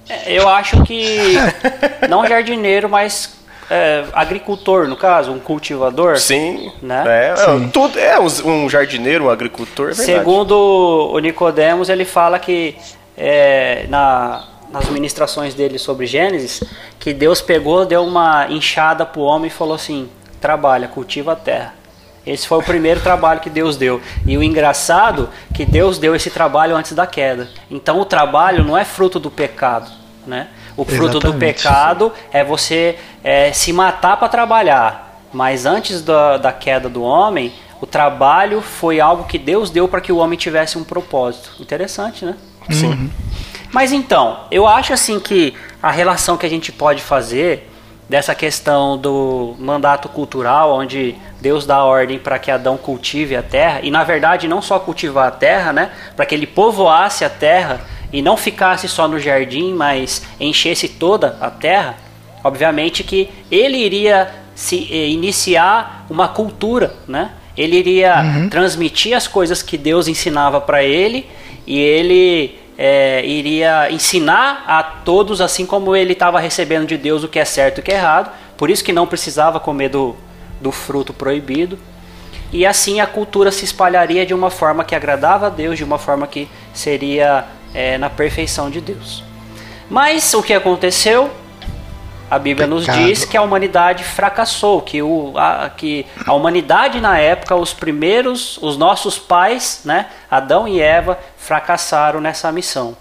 É, 0.07 0.33
eu 0.33 0.47
acho 0.47 0.83
que. 0.83 1.35
não 2.09 2.27
jardineiro, 2.27 2.89
mas 2.89 3.38
é, 3.69 4.05
agricultor, 4.13 4.87
no 4.87 4.95
caso, 4.95 5.31
um 5.31 5.39
cultivador. 5.39 6.17
Sim. 6.17 6.71
Né? 6.81 7.31
É, 7.31 7.35
Sim. 7.35 7.69
Tudo, 7.69 7.99
é 7.99 8.19
um, 8.19 8.25
um, 8.45 8.69
jardineiro, 8.69 9.25
um 9.25 9.29
agricultor, 9.29 9.89
é 9.89 9.93
Segundo 9.93 10.53
o 11.11 11.19
Nicodemos, 11.19 11.89
ele 11.89 12.05
fala 12.05 12.39
que 12.39 12.75
é, 13.17 13.85
na 13.89 14.45
nas 14.71 14.87
ministrações 14.89 15.53
dele 15.53 15.77
sobre 15.77 16.05
Gênesis, 16.05 16.63
que 16.99 17.13
Deus 17.13 17.41
pegou, 17.41 17.85
deu 17.85 18.03
uma 18.03 18.47
enxada 18.49 19.05
para 19.05 19.19
o 19.19 19.23
homem 19.23 19.47
e 19.47 19.51
falou 19.51 19.73
assim: 19.73 20.09
trabalha, 20.39 20.87
cultiva 20.87 21.33
a 21.33 21.35
terra. 21.35 21.73
Esse 22.25 22.47
foi 22.47 22.59
o 22.59 22.63
primeiro 22.63 22.99
trabalho 22.99 23.39
que 23.39 23.49
Deus 23.49 23.75
deu. 23.75 24.01
E 24.27 24.37
o 24.37 24.43
engraçado 24.43 25.29
que 25.53 25.65
Deus 25.65 25.97
deu 25.97 26.15
esse 26.15 26.29
trabalho 26.29 26.75
antes 26.75 26.91
da 26.91 27.07
queda. 27.07 27.47
Então 27.71 27.99
o 27.99 28.05
trabalho 28.05 28.63
não 28.63 28.77
é 28.77 28.85
fruto 28.85 29.19
do 29.19 29.31
pecado, 29.31 29.89
né? 30.27 30.49
O 30.79 30.85
fruto 30.85 31.17
Exatamente. 31.17 31.33
do 31.33 31.39
pecado 31.39 32.13
é 32.31 32.41
você 32.41 32.97
é, 33.21 33.51
se 33.51 33.73
matar 33.73 34.15
para 34.15 34.29
trabalhar. 34.29 35.21
Mas 35.33 35.65
antes 35.65 36.01
da, 36.01 36.37
da 36.37 36.53
queda 36.53 36.87
do 36.87 37.03
homem, 37.03 37.51
o 37.81 37.85
trabalho 37.85 38.61
foi 38.61 39.01
algo 39.01 39.25
que 39.25 39.37
Deus 39.37 39.69
deu 39.69 39.89
para 39.89 39.99
que 39.99 40.09
o 40.09 40.15
homem 40.15 40.39
tivesse 40.39 40.77
um 40.77 40.83
propósito. 40.85 41.51
Interessante, 41.59 42.23
né? 42.23 42.35
Sim. 42.69 42.87
Uhum. 42.87 43.09
Mas 43.73 43.91
então, 43.91 44.39
eu 44.49 44.65
acho 44.65 44.93
assim 44.93 45.19
que 45.19 45.53
a 45.83 45.91
relação 45.91 46.37
que 46.37 46.45
a 46.45 46.49
gente 46.49 46.71
pode 46.71 47.01
fazer 47.01 47.69
dessa 48.07 48.33
questão 48.33 48.97
do 48.97 49.55
mandato 49.59 50.07
cultural, 50.07 50.71
onde 50.71 51.13
Deus 51.41 51.65
dá 51.65 51.83
ordem 51.83 52.17
para 52.17 52.39
que 52.39 52.49
Adão 52.49 52.77
cultive 52.77 53.35
a 53.35 53.43
terra, 53.43 53.81
e 53.83 53.91
na 53.91 54.05
verdade 54.05 54.47
não 54.47 54.61
só 54.61 54.79
cultivar 54.79 55.27
a 55.27 55.31
terra, 55.31 55.73
né, 55.73 55.91
para 56.15 56.25
que 56.25 56.33
ele 56.33 56.47
povoasse 56.47 57.25
a 57.25 57.29
terra 57.29 57.81
e 58.11 58.21
não 58.21 58.35
ficasse 58.35 58.87
só 58.87 59.07
no 59.07 59.19
jardim, 59.19 59.73
mas 59.73 60.23
enchesse 60.39 60.87
toda 60.87 61.37
a 61.39 61.49
terra, 61.49 61.97
obviamente 62.43 63.03
que 63.03 63.29
ele 63.51 63.77
iria 63.77 64.31
se 64.55 64.87
eh, 64.91 65.07
iniciar 65.09 66.05
uma 66.09 66.27
cultura, 66.27 66.93
né? 67.07 67.31
Ele 67.55 67.77
iria 67.77 68.21
uhum. 68.21 68.49
transmitir 68.49 69.15
as 69.15 69.27
coisas 69.27 69.61
que 69.61 69.77
Deus 69.77 70.07
ensinava 70.07 70.61
para 70.61 70.83
ele 70.83 71.27
e 71.67 71.77
ele 71.77 72.57
é, 72.77 73.25
iria 73.25 73.91
ensinar 73.91 74.63
a 74.65 74.81
todos, 74.81 75.41
assim 75.41 75.65
como 75.65 75.93
ele 75.93 76.13
estava 76.13 76.39
recebendo 76.39 76.87
de 76.87 76.97
Deus 76.97 77.23
o 77.25 77.27
que 77.27 77.37
é 77.37 77.43
certo 77.43 77.77
e 77.77 77.81
o 77.81 77.83
que 77.83 77.91
é 77.91 77.95
errado, 77.95 78.31
por 78.57 78.69
isso 78.69 78.83
que 78.83 78.93
não 78.93 79.05
precisava 79.05 79.59
comer 79.59 79.89
do, 79.89 80.15
do 80.61 80.71
fruto 80.71 81.13
proibido. 81.13 81.77
E 82.51 82.65
assim 82.65 83.01
a 83.01 83.05
cultura 83.05 83.51
se 83.51 83.65
espalharia 83.65 84.25
de 84.25 84.33
uma 84.33 84.49
forma 84.49 84.83
que 84.83 84.95
agradava 84.95 85.47
a 85.47 85.49
Deus, 85.49 85.77
de 85.77 85.83
uma 85.83 85.97
forma 85.97 86.25
que 86.25 86.47
seria 86.73 87.45
é, 87.73 87.97
na 87.97 88.09
perfeição 88.09 88.69
de 88.69 88.81
Deus. 88.81 89.23
Mas 89.89 90.33
o 90.33 90.43
que 90.43 90.53
aconteceu? 90.53 91.29
A 92.29 92.37
Bíblia 92.37 92.67
nos 92.67 92.85
diz 92.85 93.25
que 93.25 93.35
a 93.35 93.41
humanidade 93.41 94.03
fracassou, 94.03 94.81
que, 94.81 95.01
o, 95.01 95.33
a, 95.35 95.71
que 95.75 96.05
a 96.27 96.33
humanidade 96.33 97.01
na 97.01 97.17
época, 97.17 97.55
os 97.55 97.73
primeiros, 97.73 98.59
os 98.61 98.77
nossos 98.77 99.17
pais, 99.17 99.81
né, 99.83 100.05
Adão 100.29 100.67
e 100.67 100.79
Eva, 100.79 101.17
fracassaram 101.37 102.21
nessa 102.21 102.51
missão. 102.51 102.95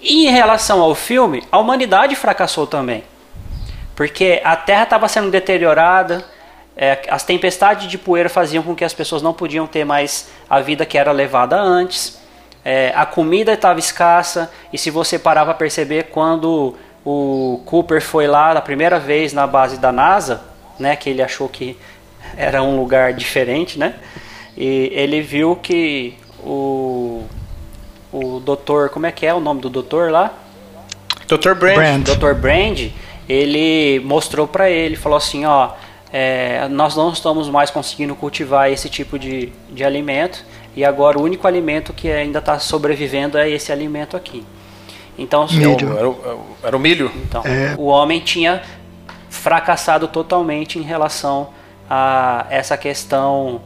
E 0.00 0.26
em 0.26 0.30
relação 0.32 0.82
ao 0.82 0.92
filme, 0.94 1.44
a 1.52 1.58
humanidade 1.58 2.16
fracassou 2.16 2.66
também. 2.66 3.04
Porque 3.94 4.42
a 4.44 4.56
terra 4.56 4.82
estava 4.82 5.06
sendo 5.06 5.30
deteriorada, 5.30 6.24
é, 6.76 7.02
as 7.08 7.22
tempestades 7.22 7.86
de 7.86 7.96
poeira 7.96 8.28
faziam 8.28 8.62
com 8.64 8.74
que 8.74 8.84
as 8.84 8.92
pessoas 8.92 9.22
não 9.22 9.32
podiam 9.32 9.68
ter 9.68 9.84
mais 9.84 10.30
a 10.50 10.60
vida 10.60 10.84
que 10.84 10.98
era 10.98 11.12
levada 11.12 11.56
antes. 11.56 12.20
É, 12.64 12.92
a 12.94 13.04
comida 13.04 13.52
estava 13.52 13.78
escassa, 13.78 14.50
e 14.72 14.78
se 14.78 14.90
você 14.90 15.18
parar 15.18 15.44
para 15.44 15.54
perceber, 15.54 16.04
quando 16.04 16.74
o 17.04 17.60
Cooper 17.66 18.00
foi 18.00 18.26
lá 18.26 18.54
na 18.54 18.62
primeira 18.62 18.98
vez 18.98 19.32
na 19.32 19.46
base 19.46 19.78
da 19.78 19.92
NASA, 19.92 20.42
né, 20.78 20.96
que 20.96 21.10
ele 21.10 21.22
achou 21.22 21.48
que 21.48 21.76
era 22.36 22.62
um 22.62 22.80
lugar 22.80 23.12
diferente, 23.12 23.78
né? 23.78 23.94
E 24.56 24.90
ele 24.92 25.20
viu 25.20 25.56
que 25.56 26.16
o 26.42 27.24
o 28.14 28.38
doutor, 28.38 28.90
como 28.90 29.06
é 29.06 29.12
que 29.12 29.26
é 29.26 29.34
o 29.34 29.40
nome 29.40 29.60
do 29.60 29.68
doutor 29.68 30.12
lá? 30.12 30.32
Dr. 31.26 31.54
Brand. 31.54 31.74
Brand. 31.74 32.02
Dr. 32.04 32.34
Brand, 32.34 32.90
ele 33.28 34.00
mostrou 34.04 34.46
para 34.46 34.70
ele, 34.70 34.94
falou 34.94 35.18
assim, 35.18 35.44
ó, 35.44 35.70
é, 36.12 36.68
nós 36.68 36.94
não 36.94 37.12
estamos 37.12 37.48
mais 37.48 37.70
conseguindo 37.70 38.14
cultivar 38.14 38.70
esse 38.70 38.88
tipo 38.88 39.18
de, 39.18 39.52
de 39.68 39.82
alimento 39.82 40.44
e 40.76 40.84
agora 40.84 41.18
o 41.18 41.22
único 41.22 41.46
alimento 41.46 41.92
que 41.92 42.10
ainda 42.10 42.38
está 42.38 42.58
sobrevivendo 42.58 43.38
é 43.38 43.48
esse 43.50 43.70
alimento 43.72 44.16
aqui. 44.16 44.44
Então, 45.18 45.46
se- 45.46 45.56
Milho. 45.56 45.96
Era 45.96 46.08
o, 46.08 46.46
era 46.62 46.76
o 46.76 46.80
milho? 46.80 47.10
então, 47.24 47.42
É. 47.44 47.74
o 47.78 47.84
homem 47.86 48.20
tinha 48.20 48.62
fracassado 49.30 50.08
totalmente 50.08 50.78
em 50.78 50.82
relação 50.82 51.48
a 51.88 52.46
essa 52.50 52.76
questão 52.76 53.60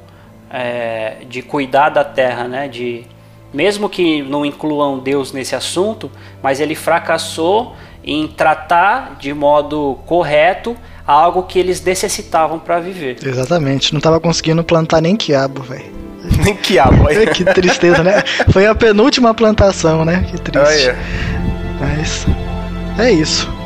é, 0.51 1.19
de 1.29 1.43
cuidar 1.43 1.91
da 1.91 2.05
terra, 2.05 2.45
né? 2.49 2.69
De 2.69 3.05
mesmo 3.53 3.89
que 3.89 4.23
não 4.23 4.45
incluam 4.45 4.99
Deus 4.99 5.33
nesse 5.33 5.55
assunto, 5.55 6.11
mas 6.43 6.61
ele 6.61 6.75
fracassou 6.75 7.75
em 8.05 8.27
tratar 8.27 9.17
de 9.19 9.33
modo 9.35 9.99
correto 10.07 10.77
algo 11.07 11.43
que 11.45 11.59
eles 11.59 11.83
necessitavam 11.83 12.59
para 12.59 12.79
viver. 12.81 13.17
Exatamente, 13.25 13.93
não 13.95 14.01
tava 14.01 14.21
conseguindo 14.21 14.63
plantar 14.65 15.01
nem 15.01 15.17
quiabo, 15.17 15.63
velho. 15.63 15.93
Nem 16.45 16.55
quiabo. 16.55 17.09
Aí. 17.09 17.27
Que 17.27 17.45
tristeza, 17.45 18.03
né? 18.03 18.23
Foi 18.53 18.67
a 18.67 18.75
penúltima 18.75 19.35
plantação, 19.35 20.05
né? 20.05 20.25
Que 20.31 20.41
triste. 20.41 20.89
Olha. 20.89 20.99
Mas 21.81 22.27
é 22.99 23.11
isso. 23.13 23.58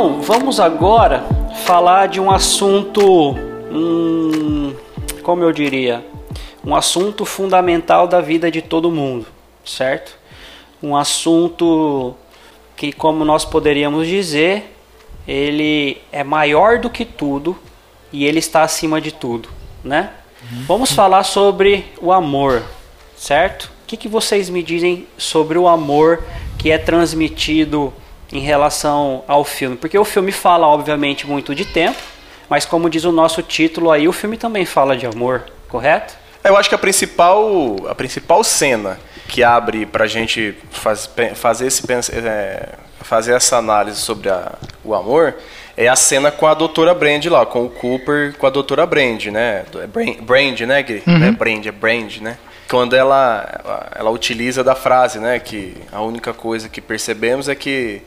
Então, 0.00 0.22
vamos 0.22 0.58
agora 0.58 1.26
falar 1.66 2.08
de 2.08 2.18
um 2.18 2.30
assunto, 2.30 3.34
hum, 3.70 4.74
como 5.22 5.42
eu 5.42 5.52
diria, 5.52 6.02
um 6.64 6.74
assunto 6.74 7.26
fundamental 7.26 8.08
da 8.08 8.18
vida 8.18 8.50
de 8.50 8.62
todo 8.62 8.90
mundo, 8.90 9.26
certo? 9.62 10.16
Um 10.82 10.96
assunto 10.96 12.14
que, 12.74 12.94
como 12.94 13.26
nós 13.26 13.44
poderíamos 13.44 14.06
dizer, 14.06 14.74
ele 15.28 16.00
é 16.10 16.24
maior 16.24 16.78
do 16.78 16.88
que 16.88 17.04
tudo 17.04 17.54
e 18.10 18.24
ele 18.24 18.38
está 18.38 18.62
acima 18.62 19.02
de 19.02 19.12
tudo, 19.12 19.50
né? 19.84 20.12
Vamos 20.66 20.92
falar 20.92 21.24
sobre 21.24 21.84
o 22.00 22.10
amor, 22.10 22.62
certo? 23.14 23.64
O 23.84 23.86
que, 23.86 23.98
que 23.98 24.08
vocês 24.08 24.48
me 24.48 24.62
dizem 24.62 25.06
sobre 25.18 25.58
o 25.58 25.68
amor 25.68 26.24
que 26.56 26.70
é 26.70 26.78
transmitido 26.78 27.92
em 28.32 28.40
relação 28.40 29.24
ao 29.26 29.44
filme? 29.44 29.76
Porque 29.76 29.98
o 29.98 30.04
filme 30.04 30.32
fala, 30.32 30.66
obviamente, 30.66 31.26
muito 31.26 31.54
de 31.54 31.64
tempo, 31.64 31.98
mas 32.48 32.64
como 32.64 32.88
diz 32.90 33.04
o 33.04 33.12
nosso 33.12 33.42
título 33.42 33.90
aí, 33.90 34.06
o 34.08 34.12
filme 34.12 34.36
também 34.36 34.64
fala 34.64 34.96
de 34.96 35.06
amor, 35.06 35.44
correto? 35.68 36.14
Eu 36.42 36.56
acho 36.56 36.68
que 36.68 36.74
a 36.74 36.78
principal, 36.78 37.76
a 37.88 37.94
principal 37.94 38.42
cena 38.42 38.98
que 39.28 39.42
abre 39.44 39.84
pra 39.86 40.06
gente 40.06 40.56
faz, 40.70 41.08
fazer, 41.34 41.66
esse, 41.66 41.82
é, 42.12 42.68
fazer 43.02 43.34
essa 43.34 43.58
análise 43.58 44.00
sobre 44.00 44.28
a- 44.30 44.52
o 44.82 44.94
amor 44.94 45.34
é 45.76 45.86
a 45.86 45.94
cena 45.94 46.30
com 46.30 46.46
a 46.46 46.54
doutora 46.54 46.94
Brand 46.94 47.24
lá, 47.26 47.44
com 47.46 47.64
o 47.66 47.70
Cooper 47.70 48.34
com 48.38 48.46
a 48.46 48.50
doutora 48.50 48.84
Brand, 48.86 49.26
né? 49.26 49.64
É 49.82 49.86
Brand, 49.86 50.16
Brand 50.22 50.60
né, 50.60 50.82
Gui? 50.82 51.02
Não 51.06 51.26
é 51.26 51.30
Brand, 51.30 51.66
é 51.66 51.70
Brand, 51.72 52.16
né? 52.18 52.38
Quando 52.68 52.94
ela, 52.96 53.90
ela, 53.94 54.10
utiliza 54.10 54.64
da 54.64 54.74
frase, 54.74 55.18
né? 55.18 55.38
Que 55.38 55.76
a 55.92 56.00
única 56.00 56.32
coisa 56.32 56.68
que 56.68 56.80
percebemos 56.80 57.48
é 57.48 57.54
que, 57.54 58.00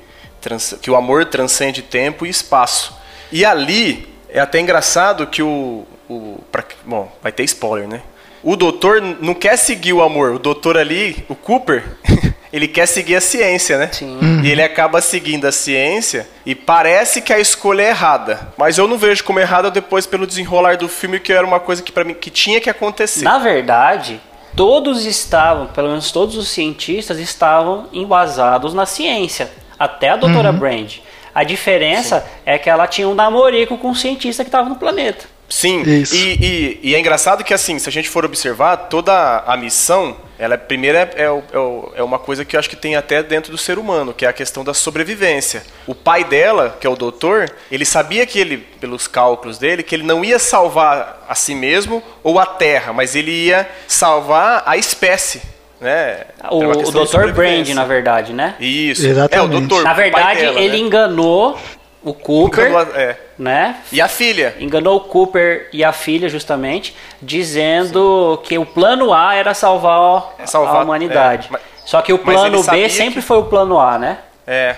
que 0.81 0.91
o 0.91 0.95
amor 0.95 1.25
transcende 1.25 1.81
tempo 1.81 2.25
e 2.25 2.29
espaço. 2.29 2.95
E 3.31 3.43
ali 3.45 4.07
é 4.29 4.39
até 4.39 4.59
engraçado 4.59 5.27
que 5.27 5.41
o. 5.41 5.85
o 6.09 6.39
pra- 6.51 6.63
bom, 6.85 7.11
vai 7.21 7.31
ter 7.31 7.43
spoiler, 7.43 7.87
né? 7.87 8.01
O 8.43 8.55
doutor 8.57 9.01
não 9.01 9.33
quer 9.33 9.57
seguir 9.57 9.93
o 9.93 10.01
amor. 10.03 10.31
O 10.33 10.39
doutor 10.39 10.77
ali, 10.77 11.23
o 11.29 11.35
Cooper, 11.35 11.83
ele 12.51 12.67
quer 12.67 12.85
seguir 12.85 13.15
a 13.15 13.21
ciência, 13.21 13.77
né? 13.77 13.89
Sim. 13.93 14.19
E 14.43 14.51
ele 14.51 14.61
acaba 14.61 14.99
seguindo 15.01 15.45
a 15.45 15.51
ciência 15.51 16.27
e 16.45 16.53
parece 16.53 17.21
que 17.21 17.31
a 17.31 17.39
escolha 17.39 17.83
é 17.83 17.89
errada. 17.89 18.51
Mas 18.57 18.77
eu 18.77 18.85
não 18.87 18.97
vejo 18.97 19.23
como 19.23 19.39
errada 19.39 19.71
depois 19.71 20.05
pelo 20.05 20.27
desenrolar 20.27 20.75
do 20.75 20.89
filme, 20.89 21.21
que 21.21 21.31
era 21.31 21.47
uma 21.47 21.59
coisa 21.59 21.81
que 21.81 21.91
para 21.91 22.03
mim 22.03 22.13
que 22.13 22.29
tinha 22.29 22.59
que 22.59 22.69
acontecer. 22.69 23.23
Na 23.23 23.39
verdade, 23.39 24.19
todos 24.57 25.05
estavam, 25.05 25.67
pelo 25.67 25.87
menos 25.87 26.11
todos 26.11 26.35
os 26.35 26.49
cientistas 26.49 27.19
estavam 27.19 27.87
embasados 27.93 28.73
na 28.73 28.85
ciência, 28.85 29.49
até 29.77 30.09
a 30.09 30.15
doutora 30.15 30.51
Brand. 30.51 30.95
A 31.35 31.43
diferença 31.43 32.25
é 32.45 32.57
que 32.59 32.69
ela 32.69 32.85
tinha 32.87 33.07
um 33.07 33.15
namorico 33.15 33.77
com 33.77 33.89
um 33.89 33.95
cientista 33.95 34.43
que 34.43 34.49
estava 34.49 34.69
no 34.69 34.75
planeta. 34.75 35.25
Sim, 35.49 35.81
Isso. 35.83 36.15
E, 36.15 36.33
e- 36.41 36.79
e 36.91 36.95
é 36.95 36.99
engraçado 36.99 37.43
que 37.43 37.53
assim, 37.53 37.77
se 37.77 37.87
a 37.87 37.91
gente 37.91 38.09
for 38.09 38.25
observar, 38.25 38.75
toda 38.87 39.43
a 39.45 39.55
missão, 39.57 40.15
ela 40.39 40.55
é, 40.55 40.57
primeiro 40.57 40.97
é, 40.97 41.01
é 41.15 41.23
é 41.25 41.99
é 41.99 42.03
uma 42.03 42.17
coisa 42.17 42.43
que 42.43 42.55
eu 42.55 42.59
acho 42.59 42.69
que 42.69 42.75
tem 42.75 42.95
até 42.95 43.21
dentro 43.21 43.51
do 43.51 43.57
ser 43.57 43.77
humano, 43.77 44.13
que 44.13 44.25
é 44.25 44.27
a 44.29 44.33
questão 44.33 44.63
da 44.63 44.73
sobrevivência. 44.73 45.63
O 45.85 45.93
pai 45.93 46.23
dela, 46.23 46.75
que 46.79 46.87
é 46.87 46.89
o 46.89 46.95
doutor, 46.95 47.51
ele 47.71 47.85
sabia 47.85 48.25
que 48.25 48.39
ele, 48.39 48.57
pelos 48.57 49.07
cálculos 49.07 49.57
dele, 49.59 49.83
que 49.83 49.93
ele 49.93 50.03
não 50.03 50.23
ia 50.25 50.39
salvar 50.39 51.23
a 51.29 51.35
si 51.35 51.53
mesmo 51.53 52.01
ou 52.23 52.39
a 52.39 52.45
Terra, 52.47 52.91
mas 52.93 53.15
ele 53.15 53.31
ia 53.31 53.69
salvar 53.87 54.63
a 54.65 54.75
espécie, 54.77 55.41
né? 55.83 56.21
O, 56.49 56.59
Pela 56.59 56.73
o 56.77 56.83
de 56.83 56.91
Dr. 56.91 57.31
Brand, 57.33 57.69
na 57.69 57.83
verdade, 57.85 58.33
né? 58.33 58.55
Isso. 58.59 59.05
Exatamente. 59.05 59.53
É, 59.53 59.57
o 59.57 59.59
doutor. 59.59 59.83
Na 59.83 59.91
o 59.91 59.95
verdade, 59.95 60.39
dela, 60.41 60.59
ele 60.59 60.77
né? 60.77 60.83
enganou 60.87 61.59
o 62.03 62.13
Cooper, 62.13 62.69
Enganou 62.69 62.93
a- 62.93 62.99
é. 62.99 63.17
né? 63.37 63.77
E 63.91 64.01
a 64.01 64.07
filha. 64.07 64.55
Enganou 64.59 64.97
o 64.97 64.99
Cooper 65.01 65.69
e 65.71 65.83
a 65.83 65.91
filha, 65.93 66.27
justamente, 66.27 66.95
dizendo 67.21 68.41
que 68.43 68.57
o 68.57 68.65
plano 68.65 69.13
A 69.13 69.35
era 69.35 69.53
salvar, 69.53 70.33
É 70.39 70.45
salvar, 70.45 70.77
a 70.77 70.83
humanidade. 70.83 71.47
é, 71.47 71.51
mas- 71.51 71.61
Só 71.85 72.01
que 72.01 72.13
o 72.13 72.17
plano 72.17 72.63
B 72.63 72.89
sempre 72.89 73.15
que- 73.15 73.27
foi 73.27 73.37
o 73.37 73.43
plano 73.43 73.79
A, 73.79 73.97
né? 73.99 74.17
É. 74.47 74.75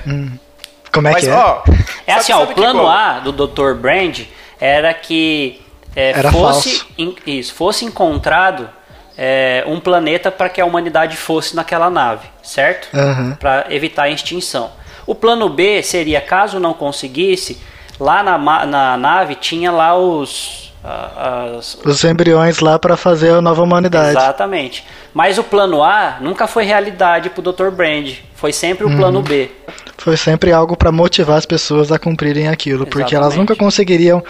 Como 0.92 1.08
é 1.08 1.12
Mas, 1.12 1.24
que 1.24 1.30
é? 1.30 1.34
ó. 1.34 1.62
É 2.08 2.12
sabe- 2.14 2.20
assim, 2.20 2.34
ó, 2.34 2.40
sabe 2.40 2.52
o 2.52 2.56
plano 2.56 2.88
A 2.88 3.20
do 3.20 3.32
Dr. 3.32 3.74
Brand 3.76 4.22
era 4.60 4.94
que 4.94 5.62
é, 5.96 6.10
Era 6.12 6.32
fosse, 6.32 6.80
falso. 6.80 6.88
in- 6.98 7.16
isso, 7.26 7.54
fosse 7.54 7.86
encontrado 7.86 8.70
é, 9.18 9.64
um 9.68 9.80
planeta 9.80 10.32
para 10.32 10.50
que 10.50 10.60
a 10.62 10.66
humanidade 10.66 11.16
fosse 11.18 11.56
naquela 11.56 11.90
nave, 11.90 12.28
certo? 12.44 12.88
Aham. 12.94 13.38
Para 13.40 13.66
evitar 13.70 14.04
a 14.04 14.10
extinção. 14.10 14.72
O 15.08 15.14
plano 15.16 15.48
B 15.50 15.82
seria, 15.84 16.20
caso 16.20 16.60
não 16.60 16.74
conseguisse, 16.74 17.62
lá 18.00 18.24
na, 18.24 18.38
na 18.66 18.98
nave 18.98 19.36
tinha 19.36 19.72
lá 19.72 19.96
os. 19.98 20.74
as- 20.84 21.76
Os 21.86 22.04
embriões 22.04 22.60
lá 22.60 22.78
pra 22.78 22.96
fazer 22.98 23.32
a 23.34 23.42
nova 23.42 23.62
humanidade. 23.64 24.10
Exatamente. 24.18 24.84
Mas 25.14 25.38
o 25.38 25.44
plano 25.44 25.82
A 25.84 26.18
nunca 26.20 26.46
foi 26.48 26.64
realidade 26.66 27.30
pro 27.30 27.42
Dr. 27.42 27.70
Brand. 27.70 28.14
Foi 28.36 28.52
sempre 28.52 28.84
o 28.86 28.90
Uhum. 28.90 28.98
plano 28.98 29.22
B. 29.22 29.50
Foi 29.98 30.18
sempre 30.18 30.52
algo 30.52 30.76
pra 30.76 30.92
motivar 30.92 31.38
as 31.38 31.46
pessoas 31.46 31.92
a 31.92 31.98
cumprirem 31.98 32.48
aquilo, 32.50 32.86
porque 32.86 33.16
elas 33.16 33.28
Exatamente. 33.30 33.50
nunca 33.50 33.56
conseguiriam 33.56 34.24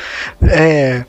é, 0.43 1.04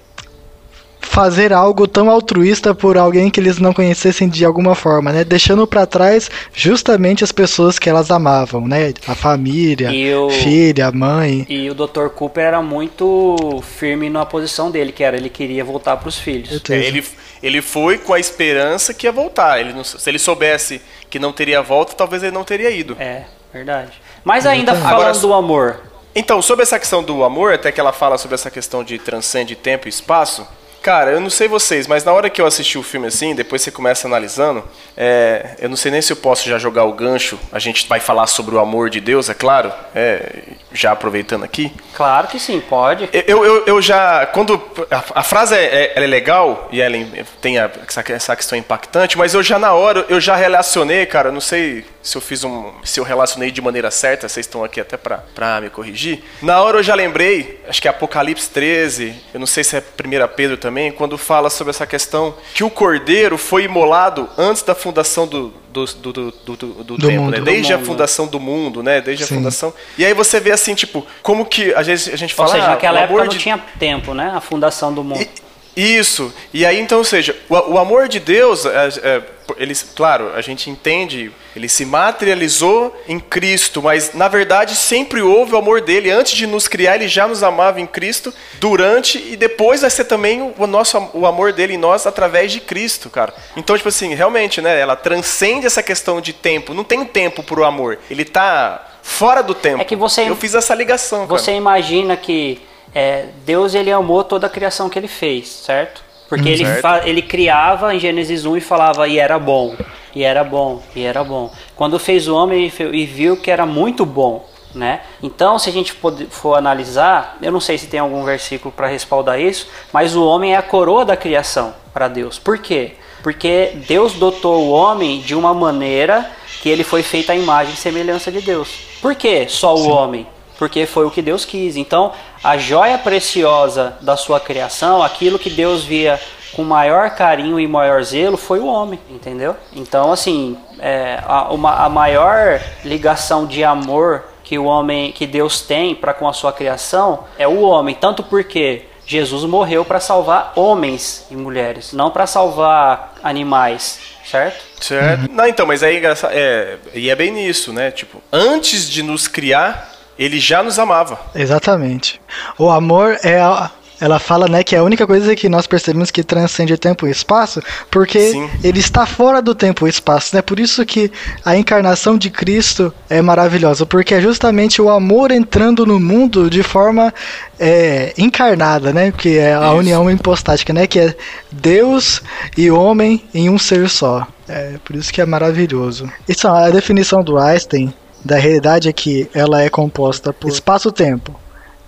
fazer 1.07 1.53
algo 1.53 1.87
tão 1.87 2.11
altruísta 2.11 2.75
por 2.75 2.99
alguém 2.99 3.31
que 3.31 3.41
eles 3.41 3.59
não 3.59 3.73
conhecessem 3.73 4.29
de 4.29 4.45
alguma 4.45 4.75
forma, 4.75 5.13
né? 5.13 5.25
Deixando 5.25 5.67
pra 5.67 5.87
trás 5.87 6.31
justamente 6.53 7.25
as 7.25 7.33
pessoas 7.33 7.79
que 7.79 7.89
elas 7.89 8.11
amavam, 8.11 8.67
né? 8.67 8.93
A 9.07 9.15
família, 9.15 9.91
E 9.91 10.15
o- 10.15 10.29
filha, 10.31 10.91
mãe. 10.93 11.47
E 11.49 11.71
o 11.71 11.75
Dr. 11.75 12.09
Cooper 12.15 12.45
era 12.45 12.61
muito 12.63 13.63
firme 13.79 14.11
na 14.11 14.27
posição 14.27 14.71
dele, 14.71 14.93
que 14.93 15.03
era 15.05 15.17
ele 15.17 15.31
queria 15.31 15.65
voltar 15.65 15.97
para 15.97 16.09
os 16.09 16.19
filhos. 16.19 16.61
É, 16.69 16.75
ele, 16.77 17.05
ele 17.43 17.63
foi 17.63 17.99
com 17.99 18.13
a 18.13 18.21
esperança 18.21 18.93
que 18.93 19.07
ia 19.07 19.13
voltar. 19.13 19.61
Ele 19.61 19.73
não- 19.73 19.85
se 19.85 20.09
ele 20.11 20.19
soubesse 20.19 20.81
que 21.09 21.19
não 21.19 21.33
teria 21.33 21.63
volta, 21.63 21.95
talvez 21.95 22.23
ele 22.23 22.33
não 22.33 22.45
teria 22.45 22.71
ido. 22.71 22.97
É, 22.99 23.23
verdade. 23.53 23.93
Mas 24.25 24.45
ainda 24.45 24.75
falando 24.75 25.01
Agora- 25.03 25.19
do 25.19 25.33
amor, 25.33 25.81
Então, 26.19 26.41
sobre 26.41 26.63
essa 26.63 26.79
questão 26.79 27.03
do 27.03 27.23
amor, 27.23 27.53
até 27.53 27.71
que 27.71 27.79
ela 27.79 27.93
fala 27.93 28.17
sobre 28.17 28.35
essa 28.37 28.51
questão 28.51 28.83
de 28.83 28.99
transcende 28.99 29.55
tempo 29.55 29.87
e 29.87 29.91
espaço, 29.91 30.47
Cara, 30.83 31.11
eu 31.11 31.21
não 31.21 31.31
sei 31.31 31.49
vocês, 31.49 31.87
mas 31.87 32.05
na 32.05 32.13
hora 32.13 32.31
que 32.31 32.41
eu 32.41 32.47
assisti 32.47 32.79
o 32.79 32.83
filme 32.83 33.09
assim, 33.09 33.35
depois 33.35 33.63
você 33.63 33.71
começa 33.71 34.07
analisando, 34.07 34.65
é, 34.97 35.57
eu 35.59 35.69
não 35.69 35.77
sei 35.77 35.91
nem 35.91 36.01
se 36.01 36.13
eu 36.13 36.17
posso 36.17 36.49
já 36.49 36.59
jogar 36.59 36.85
o 36.85 36.93
gancho. 36.93 37.39
A 37.51 37.59
gente 37.59 37.89
vai 37.89 37.99
falar 37.99 38.27
sobre 38.27 38.55
o 38.55 38.61
amor 38.61 38.89
de 38.89 39.01
Deus, 39.01 39.29
é 39.29 39.35
claro, 39.35 39.73
é, 39.95 40.43
já 40.73 40.93
aproveitando 40.93 41.45
aqui. 41.45 41.73
Claro 41.95 42.29
que 42.29 42.39
sim, 42.39 42.61
pode. 42.61 43.09
Eu, 43.13 43.45
eu, 43.45 43.67
eu 43.67 43.83
já. 43.83 44.27
Quando. 44.27 44.63
A, 44.91 45.21
a 45.21 45.23
frase 45.23 45.55
é, 45.55 45.65
é, 45.65 45.93
é 45.97 46.07
legal 46.07 46.69
e 46.71 46.81
ela 46.81 46.97
tem 47.41 47.59
a, 47.59 47.71
essa, 47.87 48.05
essa 48.13 48.37
questão 48.37 48.57
impactante, 48.57 49.19
mas 49.19 49.35
eu 49.35 49.43
já 49.43 49.59
na 49.59 49.73
hora, 49.73 50.07
eu 50.09 50.21
já 50.21 50.37
relacionei, 50.37 51.05
cara, 51.07 51.33
não 51.33 51.41
sei 51.41 51.85
se 52.07 52.17
eu 52.17 52.21
fiz 52.21 52.45
um. 52.45 52.73
se 52.85 53.01
eu 53.01 53.05
relacionei 53.05 53.51
de 53.51 53.61
maneira 53.61 53.91
certa, 53.91 54.29
vocês 54.29 54.47
estão 54.47 54.63
aqui 54.63 54.81
até 54.81 54.97
pra, 54.97 55.19
pra 55.35 55.61
me 55.61 55.69
corrigir. 55.71 56.23
Na 56.41 56.63
hora 56.63 56.79
eu 56.79 56.83
já 56.83 56.95
lembrei, 56.95 57.61
acho 57.69 57.83
que 57.83 57.89
é 57.89 57.91
Apocalipse 57.91 58.49
13, 58.51 59.15
eu 59.35 59.41
não 59.41 59.47
sei 59.47 59.65
se 59.65 59.77
é 59.77 59.81
1 59.81 60.29
Pedro 60.37 60.57
também, 60.57 60.93
quando 60.93 61.19
fala 61.19 61.51
sobre 61.51 61.71
essa 61.71 61.87
questão 61.87 62.35
que 62.55 62.63
o 62.63 62.71
cordeiro 62.71 63.37
foi 63.37 63.65
imolado 63.65 64.29
antes 64.39 64.63
da 64.63 64.75
fundação 64.75 65.27
do, 65.27 65.53
do, 65.71 65.85
do, 65.85 66.13
do, 66.13 66.31
do, 66.31 66.57
do, 66.57 66.85
do 66.85 66.99
tempo, 67.09 67.23
mundo. 67.25 67.31
né? 67.33 67.41
Desde 67.41 67.73
a 67.73 67.77
mundo. 67.77 67.87
fundação 67.87 68.27
do 68.27 68.39
mundo, 68.41 68.83
né? 68.83 69.01
Desde 69.01 69.25
a 69.25 69.27
Sim. 69.27 69.35
fundação. 69.37 69.75
E 69.99 70.05
aí 70.05 70.15
você 70.15 70.39
vê 70.41 70.53
assim, 70.53 70.75
tipo, 70.75 71.05
como 71.23 71.45
que 71.45 71.75
a 71.75 71.83
gente, 71.83 72.11
a 72.11 72.17
gente 72.17 72.33
Ou 72.33 72.37
fala. 72.37 72.51
seja, 72.51 72.65
ah, 72.67 72.71
naquela 72.71 73.01
o 73.01 73.03
época 73.03 73.15
amor 73.15 73.25
não 73.27 73.33
de 73.33 73.39
tinha 73.39 73.59
tempo, 73.79 74.15
né? 74.15 74.33
A 74.35 74.41
fundação 74.41 74.93
do 74.95 75.03
mundo. 75.05 75.23
e- 75.23 75.46
Isso. 75.77 76.33
E 76.55 76.65
aí, 76.65 76.81
então, 76.81 76.99
ou 76.99 77.05
seja, 77.05 77.37
o, 77.49 77.75
o 77.75 77.79
amor 77.79 78.09
de 78.09 78.19
Deus, 78.19 78.65
é, 78.65 78.89
é, 79.03 79.23
eles, 79.59 79.83
claro, 79.95 80.33
a 80.35 80.41
gente 80.41 80.71
entende, 80.71 81.31
ele 81.55 81.69
se 81.69 81.85
materializou 81.85 82.97
em 83.07 83.21
Cristo, 83.21 83.83
mas 83.83 84.15
na 84.15 84.27
verdade 84.27 84.75
sempre 84.75 85.21
houve 85.21 85.55
o 85.55 85.59
amor 85.59 85.81
dele. 85.83 86.11
Antes 86.11 86.33
de 86.35 86.47
nos 86.47 86.67
criar, 86.67 86.97
ele 86.97 87.09
já 87.09 87.29
nos 87.29 87.43
amava 87.43 87.81
em 87.81 87.87
Cristo, 87.87 88.33
durante 88.59 89.19
e 89.19 89.37
depois 89.37 89.83
vai 89.83 89.91
ser 89.91 90.05
também 90.05 90.41
o, 90.43 90.55
o 90.59 90.67
nosso 90.67 91.11
o 91.13 91.27
amor 91.27 91.53
dele 91.53 91.75
em 91.75 91.79
nós 91.79 92.07
através 92.07 92.51
de 92.51 92.61
Cristo, 92.61 93.11
cara. 93.11 93.35
Então, 93.57 93.77
tipo 93.77 93.89
assim, 93.89 94.15
realmente, 94.15 94.63
né, 94.63 94.81
ela 94.81 94.97
transcende 94.97 95.67
essa 95.67 95.83
questão 95.83 96.21
de 96.21 96.33
tempo. 96.33 96.73
Não 96.73 96.85
tem 96.85 97.05
tempo 97.05 97.43
pro 97.43 97.65
amor. 97.65 97.99
Ele 98.11 98.25
tá 98.25 98.95
fora 99.03 99.43
do 99.43 99.55
tempo. 99.55 99.81
É 99.83 99.85
que 99.85 99.95
você- 99.95 100.29
Eu 100.29 100.35
fiz 100.37 100.55
essa 100.55 100.75
ligação, 100.75 101.27
Você 101.27 101.47
cara. 101.47 101.57
imagina 101.59 102.17
que 102.17 102.61
é, 102.95 103.27
Deus 103.45 103.75
ele 103.75 103.91
amou 103.93 104.25
toda 104.25 104.47
a 104.47 104.51
criação 104.51 104.89
que 104.89 104.99
ele 104.99 105.09
fez, 105.09 105.49
certo? 105.49 106.03
Porque 106.29 106.49
ele, 106.49 106.65
certo. 106.65 107.07
ele 107.07 107.23
criava 107.23 107.95
em 107.95 108.01
Gênesis 108.01 108.45
1 108.45 108.57
e 108.57 108.61
falava 108.61 109.07
e 109.07 109.19
era 109.19 109.39
bom, 109.39 109.77
e 110.15 110.25
era 110.25 110.43
bom, 110.43 110.83
e 110.95 111.05
era 111.05 111.23
bom. 111.23 111.53
Quando 111.77 111.99
fez 111.99 112.27
o 112.27 112.35
homem 112.35 112.73
e 112.93 113.07
viu 113.07 113.37
que 113.37 113.51
era 113.51 113.65
muito 113.65 114.05
bom, 114.05 114.49
né? 114.75 115.03
Então, 115.23 115.59
se 115.59 115.71
a 115.71 115.73
gente 115.73 115.95
for 116.31 116.57
analisar, 116.57 117.39
eu 117.41 117.53
não 117.53 117.61
sei 117.61 117.79
se 117.79 117.87
tem 117.87 118.01
algum 118.01 118.25
versículo 118.25 118.73
para 118.73 118.89
respaldar 118.89 119.41
isso, 119.41 119.69
mas 119.93 120.17
o 120.17 120.25
homem 120.25 120.55
é 120.55 120.57
a 120.57 120.63
coroa 120.63 121.05
da 121.05 121.17
criação 121.17 121.75
para 121.93 122.09
Deus. 122.09 122.39
Por 122.39 122.59
quê? 122.59 122.95
Porque 123.23 123.73
Deus 123.87 124.15
dotou 124.15 124.65
o 124.65 124.71
homem 124.71 125.21
de 125.21 125.35
uma 125.35 125.55
maneira 125.55 126.29
que 126.61 126.69
ele 126.69 126.83
foi 126.83 127.03
feito 127.03 127.31
à 127.31 127.37
imagem 127.37 127.75
e 127.75 127.77
semelhança 127.77 128.33
de 128.33 128.41
Deus. 128.41 128.69
Por 129.01 129.15
quê? 129.15 129.47
Só 129.49 129.75
o 129.77 129.89
homem? 129.89 130.27
porque 130.59 130.87
foi 130.87 131.07
o 131.07 131.11
que 131.11 131.23
Deus 131.23 131.45
quis. 131.45 131.77
Então, 131.77 132.13
a 132.43 132.57
joia 132.57 132.99
preciosa 132.99 133.97
da 134.01 134.17
sua 134.17 134.39
criação, 134.41 135.03
aquilo 135.03 135.39
que 135.39 135.51
Deus 135.51 135.85
via 135.85 136.21
com 136.53 136.65
maior 136.65 137.11
carinho 137.11 137.61
e 137.61 137.67
maior 137.67 138.03
zelo, 138.03 138.37
foi 138.37 138.59
o 138.61 138.67
homem, 138.67 138.99
entendeu? 139.11 139.55
Então, 139.75 140.11
assim, 140.13 140.57
é, 140.79 141.21
a, 141.27 141.53
uma, 141.53 141.85
a 141.85 141.89
maior 141.89 142.61
ligação 142.85 143.47
de 143.47 143.63
amor 143.63 144.25
que 144.43 144.59
o 144.59 144.65
homem, 144.65 145.13
que 145.13 145.27
Deus 145.27 145.61
tem 145.61 145.95
para 145.95 146.15
com 146.15 146.29
a 146.29 146.33
sua 146.33 146.53
criação 146.53 147.25
é 147.37 147.47
o 147.47 147.61
homem, 147.61 147.95
tanto 147.95 148.23
porque 148.23 148.85
Jesus 149.07 149.45
morreu 149.45 149.85
para 149.85 150.01
salvar 150.01 150.53
homens 150.57 151.27
e 151.31 151.37
mulheres, 151.37 151.93
não 151.93 152.11
para 152.11 152.27
salvar 152.27 153.15
animais, 153.23 154.01
certo? 154.25 154.65
Certo? 154.81 155.31
Não, 155.31 155.47
então, 155.47 155.67
mas 155.67 155.83
aí 155.83 155.97
é 155.97 155.99
engraçado. 155.99 156.33
É, 156.35 156.77
e 156.95 157.11
é 157.11 157.15
bem 157.15 157.31
nisso, 157.31 157.73
né? 157.73 157.91
Tipo, 157.91 158.23
antes 158.33 158.89
de 158.89 159.03
nos 159.03 159.29
criar, 159.29 159.96
ele 160.19 160.39
já 160.39 160.63
nos 160.63 160.79
amava. 160.79 161.19
Exatamente. 161.35 162.21
O 162.59 162.71
amor 162.71 163.19
é 163.23 163.41
a, 163.41 163.71
ela 164.01 164.19
fala, 164.19 164.47
né, 164.47 164.63
que 164.63 164.75
é 164.75 164.79
a 164.79 164.83
única 164.83 165.07
coisa 165.07 165.35
que 165.35 165.49
nós 165.49 165.67
percebemos 165.67 166.11
que 166.11 166.23
transcende 166.23 166.77
tempo 166.77 167.07
e 167.07 167.11
espaço, 167.11 167.63
porque 167.91 168.33
Sim. 168.33 168.51
ele 168.63 168.79
está 168.79 169.07
fora 169.07 169.41
do 169.41 169.55
tempo 169.55 169.87
e 169.87 169.91
espaço, 169.91 170.37
né? 170.37 170.43
Por 170.43 170.61
isso 170.61 170.85
que 170.85 171.11
a 171.45 171.57
encarnação 171.57 172.19
de 172.19 172.29
Cristo 172.31 172.93
é 173.09 173.23
maravilhosa, 173.23 173.87
porque 173.87 174.15
é 174.15 174.21
justamente 174.21 174.83
o 174.83 174.91
amor 174.91 175.31
entrando 175.31 175.87
no 175.87 175.99
mundo 175.99 176.51
de 176.51 176.63
forma 176.63 177.13
é, 177.59 178.13
encarnada, 178.19 178.93
né? 178.93 179.13
Que 179.13 179.39
é 179.39 179.55
a 179.55 179.69
Isso. 179.69 179.77
união 179.77 180.11
hipostática, 180.11 180.73
né? 180.73 180.87
Que 180.87 181.01
é 181.01 181.15
Deus 181.51 182.21
e 182.57 182.71
homem 182.71 183.23
em 183.33 183.49
um 183.49 183.59
ser 183.59 183.89
só. 183.89 184.27
É 184.49 184.75
por 184.85 184.95
isso 184.95 185.13
que 185.13 185.21
é 185.21 185.27
maravilhoso. 185.27 186.11
Isso 186.29 186.47
a 186.47 186.71
definição 186.71 187.23
do 187.23 187.39
Einstein 187.39 187.93
da 188.27 188.37
realidade 188.37 188.89
é 188.89 188.93
que 188.93 189.31
ela 189.33 189.63
é 189.63 189.71
composta 189.71 190.33
por 190.33 190.51
espaço-tempo, 190.51 191.35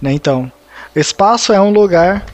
né? 0.01 0.13
Então, 0.13 0.51
espaço 0.95 1.53
é 1.53 1.61
um 1.61 1.71
lugar, 1.71 2.25